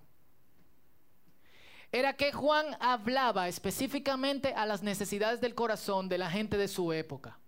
Era 1.93 2.15
que 2.15 2.33
Juan 2.33 2.65
hablaba 2.81 3.47
específicamente 3.47 4.55
a 4.55 4.65
las 4.65 4.83
necesidades 4.83 5.43
del 5.43 5.55
corazón 5.55 6.09
de 6.09 6.17
la 6.17 6.31
gente 6.31 6.57
de 6.57 6.69
su 6.69 6.95
época. 6.95 7.39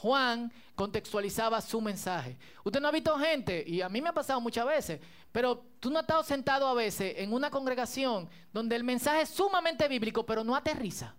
Juan 0.00 0.50
contextualizaba 0.74 1.60
su 1.60 1.78
mensaje. 1.78 2.38
Usted 2.64 2.80
no 2.80 2.88
ha 2.88 2.90
visto 2.90 3.18
gente, 3.18 3.62
y 3.66 3.82
a 3.82 3.88
mí 3.90 4.00
me 4.00 4.08
ha 4.08 4.14
pasado 4.14 4.40
muchas 4.40 4.64
veces, 4.64 4.98
pero 5.30 5.62
tú 5.78 5.90
no 5.90 5.98
has 5.98 6.04
estado 6.04 6.22
sentado 6.22 6.66
a 6.66 6.72
veces 6.72 7.16
en 7.18 7.34
una 7.34 7.50
congregación 7.50 8.26
donde 8.50 8.76
el 8.76 8.84
mensaje 8.84 9.22
es 9.22 9.28
sumamente 9.28 9.86
bíblico, 9.88 10.24
pero 10.24 10.42
no 10.42 10.56
aterriza. 10.56 11.14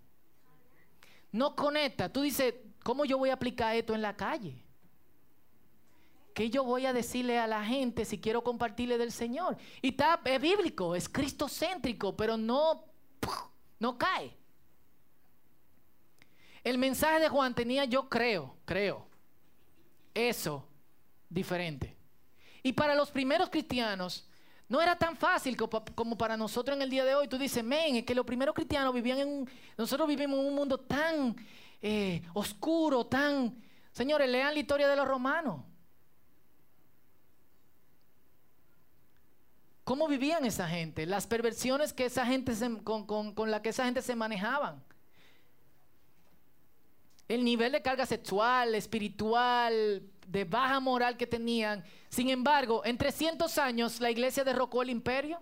No 1.32 1.56
conecta. 1.56 2.12
Tú 2.12 2.22
dices, 2.22 2.56
¿cómo 2.84 3.06
yo 3.06 3.20
voy 3.20 3.30
a 3.30 3.34
aplicar 3.34 3.76
esto 3.76 3.94
en 3.94 4.02
la 4.02 4.16
calle? 4.16 4.66
¿Qué 6.34 6.50
yo 6.50 6.64
voy 6.64 6.88
a 6.88 6.94
decirle 6.94 7.38
a 7.38 7.46
la 7.46 7.64
gente 7.64 8.04
si 8.04 8.20
quiero 8.20 8.44
compartirle 8.44 8.98
del 8.98 9.12
Señor? 9.12 9.58
Y 9.84 9.90
está, 9.90 10.20
es 10.26 10.42
bíblico, 10.42 10.96
es 10.96 11.08
cristocéntrico, 11.08 12.18
pero 12.18 12.36
no, 12.36 12.86
no 13.78 13.98
cae. 13.98 14.41
El 16.64 16.78
mensaje 16.78 17.20
de 17.20 17.30
Juan 17.30 17.56
tenía, 17.56 17.86
yo 17.86 18.08
creo, 18.08 18.56
creo, 18.66 19.08
eso 20.14 20.68
diferente. 21.30 21.96
Y 22.62 22.74
para 22.74 22.94
los 22.94 23.10
primeros 23.10 23.50
cristianos 23.50 24.28
no 24.70 24.82
era 24.82 24.96
tan 24.96 25.18
fácil 25.18 25.58
co- 25.58 25.70
como 25.96 26.18
para 26.18 26.38
nosotros 26.38 26.76
en 26.76 26.84
el 26.84 26.90
día 26.90 27.04
de 27.04 27.16
hoy. 27.16 27.28
Tú 27.28 27.38
dices, 27.38 27.64
men, 27.64 27.96
es 27.96 28.04
que 28.06 28.14
los 28.14 28.26
primeros 28.26 28.54
cristianos 28.54 28.94
vivían 28.94 29.20
en 29.20 29.28
un, 29.28 29.50
nosotros 29.78 30.08
vivimos 30.08 30.40
en 30.40 30.46
un 30.46 30.56
mundo 30.56 30.80
tan 30.80 31.36
eh, 31.82 32.22
oscuro, 32.34 33.06
tan... 33.06 33.62
Señores, 33.92 34.30
lean 34.30 34.54
la 34.54 34.60
historia 34.60 34.88
de 34.88 34.96
los 34.96 35.08
romanos. 35.08 35.62
¿Cómo 39.84 40.08
vivían 40.08 40.46
esa 40.46 40.68
gente? 40.68 41.06
Las 41.06 41.28
perversiones 41.28 41.92
que 41.92 42.06
esa 42.06 42.26
gente 42.26 42.54
con, 42.84 43.06
con, 43.06 43.34
con 43.34 43.52
la 43.52 43.62
que 43.62 43.70
esa 43.70 43.84
gente 43.84 44.02
se 44.02 44.16
manejaban. 44.16 44.82
El 47.32 47.44
nivel 47.46 47.72
de 47.72 47.82
carga 47.82 48.06
sexual, 48.06 48.76
espiritual, 48.76 50.02
de 50.28 50.44
baja 50.44 50.80
moral 50.80 51.16
que 51.16 51.26
tenían. 51.26 51.84
Sin 52.10 52.30
embargo, 52.30 52.82
en 52.84 52.98
300 52.98 53.58
años 53.58 54.02
la 54.02 54.12
iglesia 54.12 54.44
derrocó 54.44 54.82
el 54.82 54.90
imperio. 54.90 55.40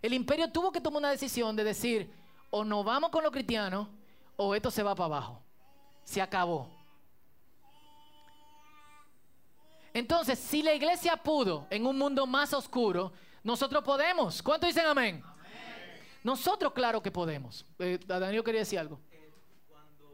El 0.00 0.14
imperio 0.14 0.50
tuvo 0.50 0.72
que 0.72 0.80
tomar 0.80 1.00
una 1.00 1.10
decisión 1.10 1.56
de 1.56 1.64
decir, 1.64 2.10
o 2.50 2.64
nos 2.64 2.84
vamos 2.84 3.10
con 3.10 3.22
los 3.22 3.32
cristianos, 3.32 3.88
o 4.36 4.54
esto 4.54 4.70
se 4.70 4.82
va 4.82 4.94
para 4.94 5.06
abajo. 5.06 5.42
Se 6.04 6.22
acabó. 6.22 6.70
Entonces, 9.92 10.38
si 10.38 10.62
la 10.62 10.74
iglesia 10.74 11.16
pudo 11.16 11.66
en 11.70 11.86
un 11.86 11.98
mundo 11.98 12.26
más 12.26 12.52
oscuro, 12.54 13.12
nosotros 13.42 13.84
podemos. 13.84 14.42
¿Cuánto 14.42 14.66
dicen 14.66 14.86
amén? 14.86 15.22
Nosotros, 16.24 16.72
claro 16.72 17.02
que 17.02 17.10
podemos. 17.10 17.66
Eh, 17.78 18.00
Daniel 18.06 18.42
quería 18.42 18.60
decir 18.60 18.78
algo. 18.78 18.98
Eh, 19.12 19.28
cuando 19.68 20.08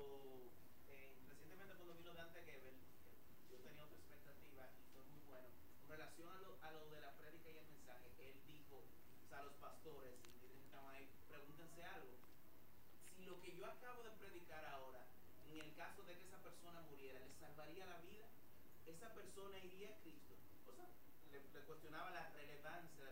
eh, 0.91 1.15
recientemente 1.31 1.71
cuando 1.79 1.95
vino 1.95 2.11
Dante 2.19 2.43
Gebel, 2.43 2.75
eh, 2.75 3.47
yo 3.47 3.63
tenía 3.63 3.87
otra 3.87 3.95
expectativa 3.95 4.67
y 4.75 4.83
fue 4.91 5.07
muy 5.07 5.23
bueno. 5.31 5.47
Con 5.79 5.95
relación 5.95 6.27
a 6.35 6.39
lo, 6.43 6.59
a 6.67 6.69
lo 6.75 6.83
de 6.91 6.99
la 6.99 7.15
prédica 7.15 7.47
y 7.55 7.63
el 7.63 7.69
mensaje, 7.71 8.11
él 8.19 8.35
dijo 8.43 8.83
o 8.83 9.27
sea, 9.31 9.39
a 9.39 9.47
los 9.47 9.55
pastores 9.63 10.19
y 10.27 10.35
quienes 10.43 10.67
estaban 10.67 10.91
ahí, 10.99 11.07
pregúntense 11.31 11.79
algo. 11.87 12.11
Si 13.15 13.23
lo 13.23 13.39
que 13.39 13.55
yo 13.55 13.71
acabo 13.71 14.03
de 14.03 14.11
predicar 14.19 14.67
ahora, 14.67 15.07
en 15.47 15.63
el 15.63 15.71
caso 15.79 16.03
de 16.03 16.19
que 16.19 16.27
esa 16.27 16.43
persona 16.43 16.83
muriera, 16.91 17.23
le 17.23 17.39
salvaría 17.39 17.87
la 17.87 18.03
vida, 18.03 18.27
esa 18.83 19.15
persona 19.15 19.63
iría 19.63 19.95
a 19.95 20.03
Cristo. 20.03 20.35
O 20.67 20.75
sea, 20.75 20.91
le, 21.31 21.39
le 21.39 21.61
cuestionaba 21.71 22.11
la 22.11 22.35
relevancia 22.35 23.07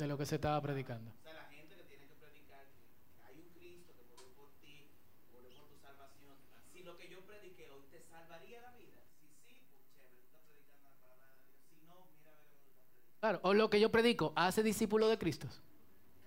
de 0.00 0.08
lo 0.08 0.16
que 0.16 0.26
se 0.26 0.36
estaba 0.36 0.60
predicando. 0.60 1.10
O 1.10 1.22
sea, 1.22 1.34
la 1.34 1.44
gente 1.52 1.76
que 1.76 1.84
tiene 1.84 2.06
que 2.08 2.14
predicar 2.16 2.64
que 2.64 3.22
hay 3.22 3.36
un 3.36 3.48
Cristo 3.52 3.92
que 3.92 4.04
murió 4.08 4.32
por 4.34 4.48
ti, 4.60 4.88
murió 5.32 5.50
por 5.52 5.68
tu 5.68 5.76
salvación. 5.76 6.34
Si 6.72 6.82
lo 6.82 6.96
que 6.96 7.08
yo 7.08 7.20
prediqué 7.20 7.68
hoy 7.70 7.84
te 7.90 8.00
salvaría 8.08 8.62
la 8.62 8.72
vida, 8.72 9.04
si 9.20 9.28
sí, 9.44 9.60
pues 9.68 9.84
chévere, 9.92 10.16
tú 10.16 10.24
estás 10.24 10.40
predicando 10.48 10.88
la 10.88 10.96
palabra 11.04 11.36
de 11.36 11.44
Dios. 11.44 11.60
Si 11.68 11.76
no, 11.84 12.08
mira 12.16 12.32
a 12.32 12.40
ver 12.40 12.48
cómo 12.48 12.64
tú 12.64 12.72
estás 12.72 12.88
predicando. 12.88 13.20
Claro, 13.20 13.40
o 13.44 13.52
lo 13.52 13.68
que 13.68 13.78
yo 13.78 13.90
predico, 13.92 14.32
¿hace 14.34 14.62
discípulo 14.62 15.08
de 15.08 15.18
Cristo? 15.18 15.46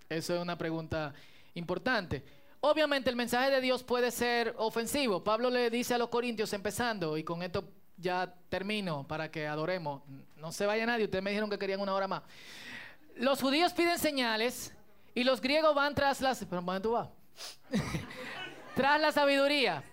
Eso 0.08 0.36
es 0.36 0.42
una 0.42 0.58
pregunta 0.58 1.14
importante. 1.56 2.24
Obviamente 2.62 3.10
el 3.10 3.16
mensaje 3.16 3.50
de 3.50 3.60
Dios 3.60 3.84
puede 3.84 4.12
ser 4.12 4.54
ofensivo. 4.58 5.24
Pablo 5.24 5.50
le 5.50 5.70
dice 5.70 5.96
a 5.96 5.98
los 5.98 6.10
corintios 6.10 6.54
empezando, 6.54 7.18
y 7.18 7.24
con 7.24 7.42
esto 7.42 7.66
ya 7.98 8.34
termino 8.50 9.08
para 9.08 9.32
que 9.32 9.48
adoremos. 9.48 10.04
No 10.38 10.52
se 10.52 10.66
vaya 10.66 10.86
nadie, 10.86 11.06
ustedes 11.06 11.24
me 11.24 11.32
dijeron 11.32 11.50
que 11.50 11.58
querían 11.58 11.82
una 11.82 11.94
hora 11.96 12.08
más. 12.08 12.24
Los 13.16 13.42
judíos 13.42 13.74
piden 13.74 14.00
señales 14.00 14.74
y 15.16 15.24
los 15.24 15.42
griegos 15.42 15.76
van 15.76 15.96
tras 15.96 16.22
las... 16.22 16.40
¿Pero 16.40 16.66
¿para 16.66 16.80
dónde 16.80 16.82
tú 16.82 16.92
vas? 16.94 17.10
tras 18.76 19.00
la 19.00 19.12
sabiduría. 19.12 19.84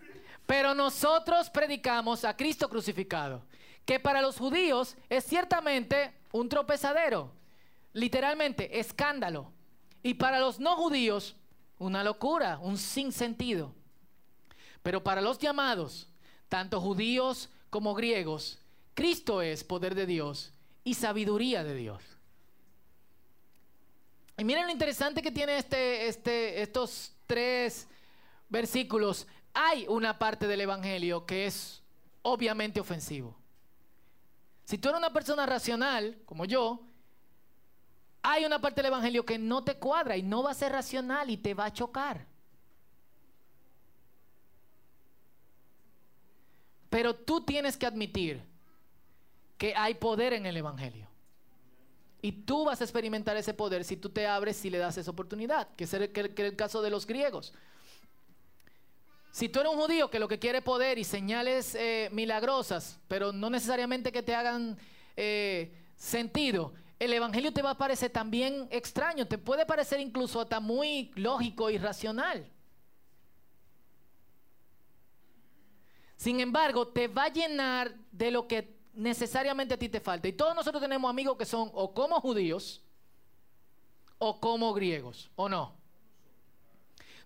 Pero 0.47 0.75
nosotros 0.75 1.51
predicamos 1.51 2.25
a 2.25 2.37
Cristo 2.37 2.69
crucificado, 2.69 3.43
que 3.85 4.01
para 4.01 4.21
los 4.21 4.37
judíos 4.37 4.97
es 5.09 5.25
ciertamente 5.25 6.13
un 6.33 6.49
tropezadero, 6.49 7.33
literalmente 7.93 8.81
escándalo, 8.81 9.53
y 10.03 10.15
para 10.15 10.41
los 10.41 10.59
no 10.59 10.77
judíos 10.77 11.37
una 11.79 12.03
locura, 12.03 12.59
un 12.59 12.79
sinsentido. 12.79 13.75
Pero 14.83 15.05
para 15.05 15.21
los 15.21 15.39
llamados, 15.39 16.09
tanto 16.49 16.81
judíos 16.81 17.49
como 17.69 17.95
griegos, 17.95 18.59
Cristo 18.95 19.43
es 19.43 19.63
poder 19.63 19.95
de 19.95 20.07
Dios 20.07 20.53
y 20.85 20.95
sabiduría 20.95 21.63
de 21.65 21.75
Dios. 21.75 22.10
Y 24.41 24.45
miren 24.45 24.65
lo 24.65 24.73
interesante 24.73 25.21
que 25.21 25.31
tiene 25.31 25.59
este, 25.59 26.09
este, 26.09 26.63
estos 26.63 27.13
tres 27.27 27.87
versículos. 28.49 29.27
Hay 29.53 29.85
una 29.87 30.19
parte 30.19 30.47
del 30.47 30.63
Evangelio 30.63 31.27
que 31.27 31.45
es 31.45 31.83
obviamente 32.23 32.81
ofensivo. 32.81 33.37
Si 34.65 34.79
tú 34.79 34.89
eres 34.89 34.99
una 34.99 35.13
persona 35.13 35.45
racional, 35.45 36.23
como 36.25 36.47
yo, 36.47 36.81
hay 38.23 38.47
una 38.47 38.59
parte 38.59 38.81
del 38.81 38.87
Evangelio 38.87 39.27
que 39.27 39.37
no 39.37 39.63
te 39.63 39.75
cuadra 39.75 40.17
y 40.17 40.23
no 40.23 40.43
va 40.43 40.53
a 40.53 40.55
ser 40.55 40.73
racional 40.73 41.29
y 41.29 41.37
te 41.37 41.53
va 41.53 41.67
a 41.67 41.73
chocar. 41.75 42.25
Pero 46.89 47.15
tú 47.15 47.43
tienes 47.43 47.77
que 47.77 47.85
admitir 47.85 48.43
que 49.59 49.75
hay 49.77 49.93
poder 49.97 50.33
en 50.33 50.47
el 50.47 50.57
Evangelio. 50.57 51.10
Y 52.23 52.33
tú 52.33 52.65
vas 52.65 52.81
a 52.81 52.85
experimentar 52.85 53.37
ese 53.37 53.55
poder 53.55 53.85
si 53.85 53.97
tú 53.97 54.11
te 54.11 54.27
abres 54.27 54.63
y 54.65 54.71
le 54.71 54.79
das 54.79 54.99
esa 54.99 55.11
oportunidad, 55.11 55.69
que 55.75 55.85
es 55.85 55.95
el, 55.95 56.57
caso 56.57 56.83
de 56.83 56.91
los 56.91 57.07
griegos. 57.07 57.55
Si 59.33 59.49
tú 59.49 59.61
eres 59.61 59.73
un 59.73 59.79
judío 59.79 60.11
que 60.11 60.19
lo 60.19 60.29
que 60.29 60.39
quiere 60.39 60.61
poder 60.61 60.99
y 60.99 61.05
señales 61.05 61.75
eh, 61.75 62.11
milagrosas, 62.13 62.99
pero 63.09 63.33
no 63.33 63.49
necesariamente 63.49 64.13
que 64.13 64.23
te 64.23 64.35
hagan 64.35 64.77
eh, 65.17 65.73
sentido, 65.97 66.75
el 66.99 67.13
Evangelio 67.15 67.53
te 67.53 67.63
va 67.63 67.71
a 67.71 67.79
parecer 67.79 68.11
también 68.11 68.69
extraño, 68.71 69.27
te 69.27 69.39
puede 69.39 69.65
parecer 69.65 70.01
incluso 70.01 70.41
hasta 70.41 70.61
muy 70.61 71.11
lógico 71.15 71.71
y 71.71 71.79
racional. 71.79 72.47
Sin 76.17 76.39
embargo, 76.41 76.89
te 76.89 77.09
va 77.09 77.25
a 77.25 77.33
llenar 77.33 77.95
de 78.13 78.31
lo 78.31 78.47
que 78.47 78.80
necesariamente 78.95 79.75
a 79.75 79.79
ti 79.79 79.89
te 79.89 80.01
falta. 80.01 80.29
Y 80.29 80.33
todos 80.33 80.55
nosotros 80.55 80.83
tenemos 80.83 81.09
amigos 81.09 81.37
que 81.37 81.45
son 81.45 81.71
o 81.75 81.93
como 81.93 82.21
judíos 82.21 82.83
o 84.19 84.41
como 84.41 84.73
griegos, 84.75 85.31
¿o 85.37 85.49
no? 85.49 85.75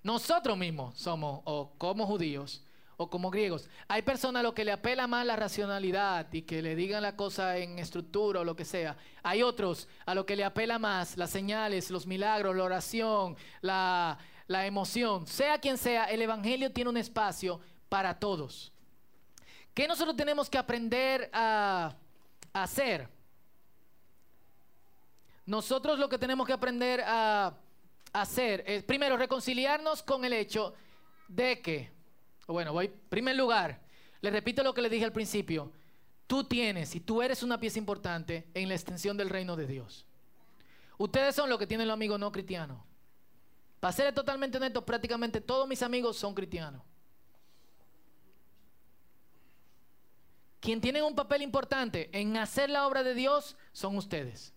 Nosotros 0.02 0.56
mismos 0.56 0.96
somos 0.98 1.40
o 1.44 1.72
como 1.78 2.06
judíos 2.06 2.62
o 2.96 3.08
como 3.10 3.30
griegos. 3.30 3.68
Hay 3.88 4.02
personas 4.02 4.40
a 4.40 4.42
lo 4.42 4.54
que 4.54 4.64
le 4.64 4.72
apela 4.72 5.06
más 5.06 5.26
la 5.26 5.34
racionalidad 5.34 6.32
y 6.32 6.42
que 6.42 6.62
le 6.62 6.76
digan 6.76 7.02
la 7.02 7.16
cosa 7.16 7.56
en 7.56 7.78
estructura 7.78 8.40
o 8.40 8.44
lo 8.44 8.54
que 8.54 8.64
sea. 8.64 8.96
Hay 9.22 9.42
otros 9.42 9.88
a 10.06 10.14
lo 10.14 10.26
que 10.26 10.36
le 10.36 10.44
apela 10.44 10.78
más 10.78 11.16
las 11.16 11.30
señales, 11.30 11.90
los 11.90 12.06
milagros, 12.06 12.54
la 12.54 12.64
oración, 12.64 13.36
la, 13.62 14.18
la 14.46 14.66
emoción. 14.66 15.26
Sea 15.26 15.58
quien 15.58 15.78
sea, 15.78 16.04
el 16.04 16.22
Evangelio 16.22 16.70
tiene 16.70 16.90
un 16.90 16.96
espacio 16.96 17.60
para 17.88 18.18
todos. 18.18 18.73
¿Qué 19.74 19.88
nosotros 19.88 20.16
tenemos 20.16 20.48
que 20.48 20.56
aprender 20.56 21.28
a, 21.32 21.96
hacer? 22.52 23.08
Nosotros 25.44 25.98
lo 25.98 26.08
que 26.08 26.16
tenemos 26.16 26.46
que 26.46 26.52
aprender 26.52 27.02
a 27.04 27.52
hacer 28.12 28.62
es, 28.66 28.84
primero, 28.84 29.16
reconciliarnos 29.16 30.04
con 30.04 30.24
el 30.24 30.32
hecho 30.32 30.74
de 31.26 31.60
que, 31.60 31.90
bueno, 32.46 32.72
voy, 32.72 32.88
primer 32.88 33.34
lugar, 33.34 33.80
les 34.20 34.32
repito 34.32 34.62
lo 34.62 34.72
que 34.72 34.80
les 34.80 34.92
dije 34.92 35.04
al 35.04 35.12
principio, 35.12 35.72
tú 36.28 36.44
tienes 36.44 36.94
y 36.94 37.00
tú 37.00 37.20
eres 37.20 37.42
una 37.42 37.58
pieza 37.58 37.80
importante 37.80 38.48
en 38.54 38.68
la 38.68 38.74
extensión 38.74 39.16
del 39.16 39.28
reino 39.28 39.56
de 39.56 39.66
Dios. 39.66 40.06
Ustedes 40.96 41.34
son 41.34 41.50
los 41.50 41.58
que 41.58 41.66
tienen 41.66 41.88
los 41.88 41.94
amigos 41.94 42.20
no 42.20 42.30
cristianos. 42.30 42.78
Para 43.80 43.92
ser 43.92 44.14
totalmente 44.14 44.56
honesto, 44.56 44.86
prácticamente 44.86 45.40
todos 45.40 45.66
mis 45.66 45.82
amigos 45.82 46.16
son 46.16 46.32
cristianos. 46.32 46.80
Quien 50.64 50.80
tienen 50.80 51.04
un 51.04 51.14
papel 51.14 51.42
importante 51.42 52.08
en 52.18 52.38
hacer 52.38 52.70
la 52.70 52.86
obra 52.86 53.02
de 53.02 53.14
Dios 53.14 53.54
son 53.74 53.98
ustedes. 53.98 54.54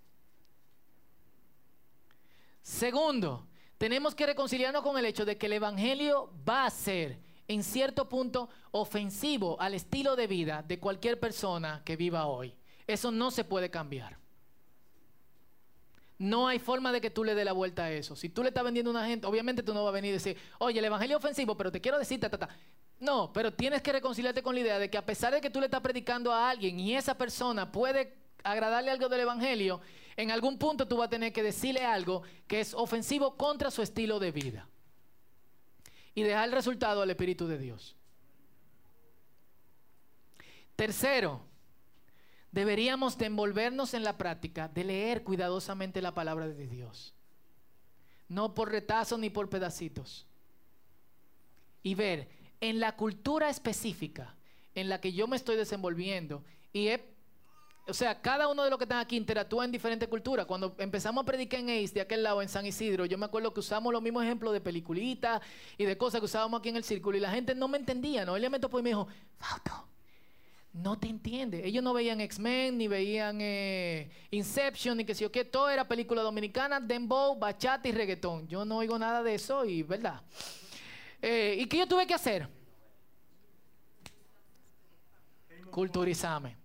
Segundo, 2.62 3.45
tenemos 3.78 4.16
que 4.16 4.26
reconciliarnos 4.26 4.84
con 4.84 4.97
el 4.97 5.03
hecho 5.03 5.26
de 5.26 5.38
que 5.38 5.47
el 5.47 5.51
Evangelio 5.51 6.32
va 6.47 6.66
a 6.66 6.70
ser, 6.70 7.20
en 7.49 7.62
cierto 7.62 8.08
punto, 8.08 8.47
ofensivo 8.72 9.60
al 9.60 9.74
estilo 9.74 10.16
de 10.16 10.28
vida 10.28 10.64
de 10.66 10.80
cualquier 10.80 11.20
persona 11.20 11.82
que 11.84 11.97
viva 11.97 12.26
hoy. 12.28 12.55
Eso 12.88 13.12
no 13.12 13.30
se 13.30 13.43
puede 13.43 13.70
cambiar. 13.70 14.18
No 16.18 16.47
hay 16.47 16.60
forma 16.60 16.93
de 16.93 17.01
que 17.01 17.10
tú 17.10 17.26
le 17.26 17.36
dé 17.36 17.43
la 17.43 17.51
vuelta 17.51 17.84
a 17.84 17.91
eso. 17.91 18.16
Si 18.16 18.30
tú 18.30 18.43
le 18.43 18.47
estás 18.47 18.64
vendiendo 18.64 18.91
a 18.91 18.93
una 18.93 19.08
gente, 19.08 19.28
obviamente 19.28 19.62
tú 19.62 19.74
no 19.74 19.84
vas 19.84 19.89
a 19.89 19.95
venir 19.95 20.12
y 20.12 20.14
decir, 20.14 20.38
oye, 20.60 20.80
el 20.80 20.86
Evangelio 20.86 21.18
es 21.18 21.22
ofensivo, 21.22 21.58
pero 21.58 21.70
te 21.70 21.82
quiero 21.82 21.99
decir, 21.99 22.18
ta, 22.18 22.30
ta, 22.30 22.38
ta. 22.38 22.49
No, 23.00 23.32
pero 23.32 23.54
tienes 23.54 23.82
que 23.82 23.91
reconciliarte 23.91 24.41
con 24.41 24.56
la 24.56 24.62
idea 24.62 24.80
de 24.80 24.89
que 24.89 24.98
a 24.98 25.06
pesar 25.06 25.34
de 25.34 25.41
que 25.41 25.50
tú 25.50 25.60
le 25.60 25.68
estás 25.68 25.82
predicando 25.82 26.34
a 26.34 26.50
alguien 26.50 26.80
y 26.80 26.95
esa 26.95 27.16
persona 27.16 27.72
puede 27.72 28.16
agradarle 28.43 28.89
algo 28.89 29.08
del 29.08 29.22
Evangelio, 29.22 29.82
en 30.16 30.32
algún 30.32 30.58
punto 30.58 30.88
tú 30.88 30.98
vas 30.98 31.08
a 31.08 31.12
tener 31.12 31.32
que 31.32 31.43
decirle 31.43 31.86
algo 31.86 32.24
que 32.48 32.60
es 32.60 32.74
ofensivo 32.74 33.38
contra 33.38 33.70
su 33.70 33.84
estilo 33.84 34.20
de 34.20 34.32
vida. 34.32 34.68
Y 36.16 36.24
dejar 36.24 36.45
el 36.45 36.54
resultado 36.54 37.04
al 37.04 37.10
Espíritu 37.12 37.48
de 37.48 37.60
Dios. 37.60 37.95
Tercero, 40.76 41.41
deberíamos 42.52 43.18
de 43.20 43.28
envolvernos 43.28 43.93
en 43.93 44.04
la 44.04 44.18
práctica 44.18 44.68
de 44.68 44.84
leer 44.84 45.24
cuidadosamente 45.24 46.02
la 46.02 46.16
palabra 46.16 46.48
de 46.48 46.68
Dios. 46.68 47.14
No 48.28 48.56
por 48.56 48.72
retazos 48.72 49.20
ni 49.20 49.30
por 49.30 49.50
pedacitos. 49.50 50.26
Y 51.84 51.93
ver 51.93 52.28
en 52.62 52.80
la 52.80 52.95
cultura 52.95 53.49
específica 53.49 54.36
en 54.76 54.89
la 54.89 55.01
que 55.01 55.14
yo 55.14 55.28
me 55.28 55.36
estoy 55.36 55.55
desenvolviendo 55.55 56.43
y 56.74 56.89
he 56.89 57.18
o 57.89 57.93
sea, 57.93 58.22
cada 58.22 58.49
uno 58.49 58.64
de 58.66 58.70
los 58.70 58.78
que 58.78 58.84
están 58.84 58.99
aquí 58.99 59.16
interactúa 59.16 59.64
en 59.64 59.72
diferentes 59.72 60.10
culturas. 60.10 60.45
Cuando 60.45 60.76
empezamos 60.78 61.24
a 61.24 61.26
predicar 61.26 61.62
en 61.62 61.70
Ace, 61.70 61.93
de 61.93 62.01
aquel 62.01 62.22
lado, 62.22 62.41
en 62.41 62.49
San 62.49 62.66
Isidro, 62.66 63.05
yo 63.05 63.18
me 63.18 63.26
acuerdo 63.26 63.53
que 63.53 63.62
usamos 63.62 63.93
los 63.93 64.01
mismos 64.01 64.26
ejemplos 64.26 64.51
de 64.51 64.60
peliculitas 64.60 65.41
y 65.78 65.86
de 65.86 65.97
cosas 65.97 66.20
que 66.20 66.26
usábamos 66.26 66.60
aquí 66.60 66.68
en 66.68 66.76
el 66.76 66.84
círculo 66.84 67.18
y 67.18 67.22
la 67.22 67.32
gente 67.32 67.55
no 67.55 67.70
me 67.70 67.78
entendía, 67.78 68.26
¿no? 68.26 68.36
Él 68.36 68.49
me 68.49 68.60
topó 68.60 68.80
y 68.80 68.84
me 68.84 68.89
dijo, 68.89 69.08
Fausto, 69.38 69.88
no 70.74 70.99
te 70.99 71.08
entiende. 71.08 71.66
Ellos 71.66 71.82
no 71.82 71.93
veían 71.93 72.20
X-Men, 72.20 72.78
ni 72.78 72.89
veían 72.89 73.38
eh, 73.39 74.12
Inception, 74.32 74.97
ni 74.97 75.05
que 75.05 75.16
sé 75.16 75.24
yo 75.24 75.32
qué. 75.32 75.45
Todo 75.45 75.70
era 75.70 75.88
película 75.88 76.22
dominicana, 76.22 76.82
dembow, 76.82 77.39
bachata 77.39 77.88
y 77.88 77.93
reggaetón. 77.93 78.49
Yo 78.49 78.66
no 78.66 78.80
oigo 78.80 78.99
nada 78.99 79.24
de 79.24 79.34
eso 79.34 79.64
y, 79.64 79.84
¿verdad? 79.84 80.22
Eh, 81.22 81.55
¿Y 81.59 81.65
qué 81.68 81.78
yo 81.80 81.88
tuve 81.88 82.05
que 82.05 82.13
hacer? 82.13 82.47
Culturizarme. 85.72 86.55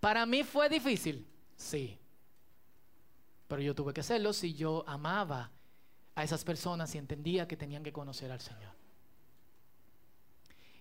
Para 0.00 0.26
mí 0.26 0.44
fue 0.44 0.68
difícil, 0.68 1.26
sí. 1.56 1.98
Pero 3.48 3.62
yo 3.62 3.74
tuve 3.74 3.92
que 3.92 4.00
hacerlo 4.00 4.32
si 4.32 4.54
yo 4.54 4.84
amaba 4.86 5.50
a 6.14 6.24
esas 6.24 6.44
personas 6.44 6.94
y 6.94 6.98
entendía 6.98 7.46
que 7.46 7.56
tenían 7.56 7.82
que 7.82 7.92
conocer 7.92 8.30
al 8.30 8.40
Señor. 8.40 8.72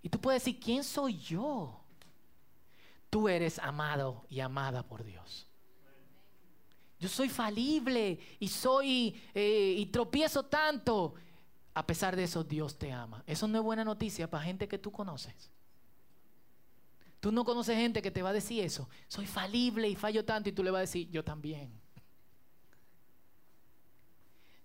Y 0.01 0.09
tú 0.09 0.19
puedes 0.19 0.43
decir, 0.43 0.59
¿quién 0.59 0.83
soy 0.83 1.17
yo? 1.17 1.81
Tú 3.09 3.27
eres 3.27 3.57
amado 3.59 4.25
y 4.29 4.39
amada 4.39 4.83
por 4.83 5.03
Dios. 5.03 5.47
Yo 7.05 7.09
soy 7.09 7.29
falible 7.29 8.17
y 8.39 8.47
soy 8.47 9.15
eh, 9.35 9.75
y 9.77 9.85
tropiezo 9.85 10.41
tanto. 10.41 11.13
A 11.75 11.85
pesar 11.85 12.15
de 12.15 12.23
eso, 12.23 12.43
Dios 12.43 12.79
te 12.79 12.91
ama. 12.91 13.23
Eso 13.27 13.47
no 13.47 13.59
es 13.59 13.63
buena 13.63 13.85
noticia 13.85 14.27
para 14.27 14.43
gente 14.43 14.67
que 14.67 14.79
tú 14.79 14.91
conoces. 14.91 15.51
Tú 17.19 17.31
no 17.31 17.45
conoces 17.45 17.77
gente 17.77 18.01
que 18.01 18.09
te 18.09 18.23
va 18.23 18.29
a 18.29 18.33
decir 18.33 18.63
eso. 18.63 18.89
Soy 19.07 19.27
falible 19.27 19.87
y 19.87 19.95
fallo 19.95 20.25
tanto 20.25 20.49
y 20.49 20.51
tú 20.51 20.63
le 20.63 20.71
vas 20.71 20.79
a 20.79 20.81
decir, 20.81 21.07
yo 21.11 21.23
también. 21.23 21.79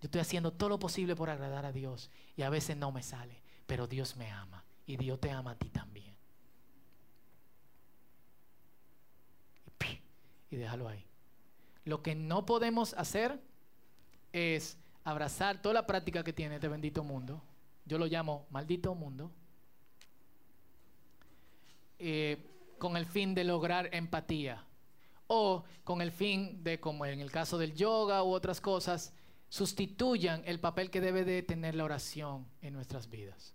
Yo 0.01 0.07
estoy 0.07 0.23
haciendo 0.23 0.51
todo 0.51 0.71
lo 0.71 0.79
posible 0.79 1.15
por 1.15 1.29
agradar 1.29 1.67
a 1.67 1.73
Dios 1.73 2.09
y 2.39 2.41
a 2.41 2.49
veces 2.49 2.75
no 2.75 2.91
me 2.91 3.03
sale, 3.03 3.43
pero 3.67 3.87
Dios 3.87 4.17
me 4.17 4.31
ama 4.31 4.65
y 4.87 4.97
Dios 4.97 5.21
te 5.21 5.31
ama 5.31 5.51
a 5.51 5.59
ti 5.59 5.69
también. 5.69 6.17
Y, 10.51 10.57
déjalo 10.57 10.89
ahí. 10.89 11.10
Lo 11.91 12.05
que 12.05 12.15
no 12.15 12.47
podemos 12.47 12.95
hacer 12.95 13.41
es 14.33 14.79
abrazar 15.03 15.61
toda 15.61 15.75
la 15.75 15.87
práctica 15.89 16.23
que 16.23 16.33
tiene 16.33 16.55
este 16.55 16.69
bendito 16.69 17.03
mundo. 17.03 17.43
Yo 17.85 17.99
lo 17.99 18.07
llamo 18.07 18.47
maldito 18.51 18.95
mundo. 18.95 19.33
eh, 21.99 22.39
con 22.79 22.97
el 22.97 23.07
fin 23.07 23.35
de 23.35 23.43
lograr 23.43 23.93
empatía. 23.93 24.65
O 25.27 25.65
con 25.83 26.01
el 26.01 26.13
fin 26.13 26.63
de, 26.63 26.79
como 26.79 27.05
en 27.07 27.21
el 27.21 27.33
caso 27.33 27.59
del 27.59 27.75
yoga 27.75 28.23
u 28.23 28.29
otras 28.29 28.61
cosas, 28.61 29.13
sustituyan 29.49 30.43
el 30.47 30.61
papel 30.61 30.91
que 30.91 31.01
debe 31.01 31.25
de 31.25 31.43
tener 31.43 31.75
la 31.75 31.85
oración 31.85 32.47
en 32.63 32.73
nuestras 32.73 33.11
vidas. 33.11 33.53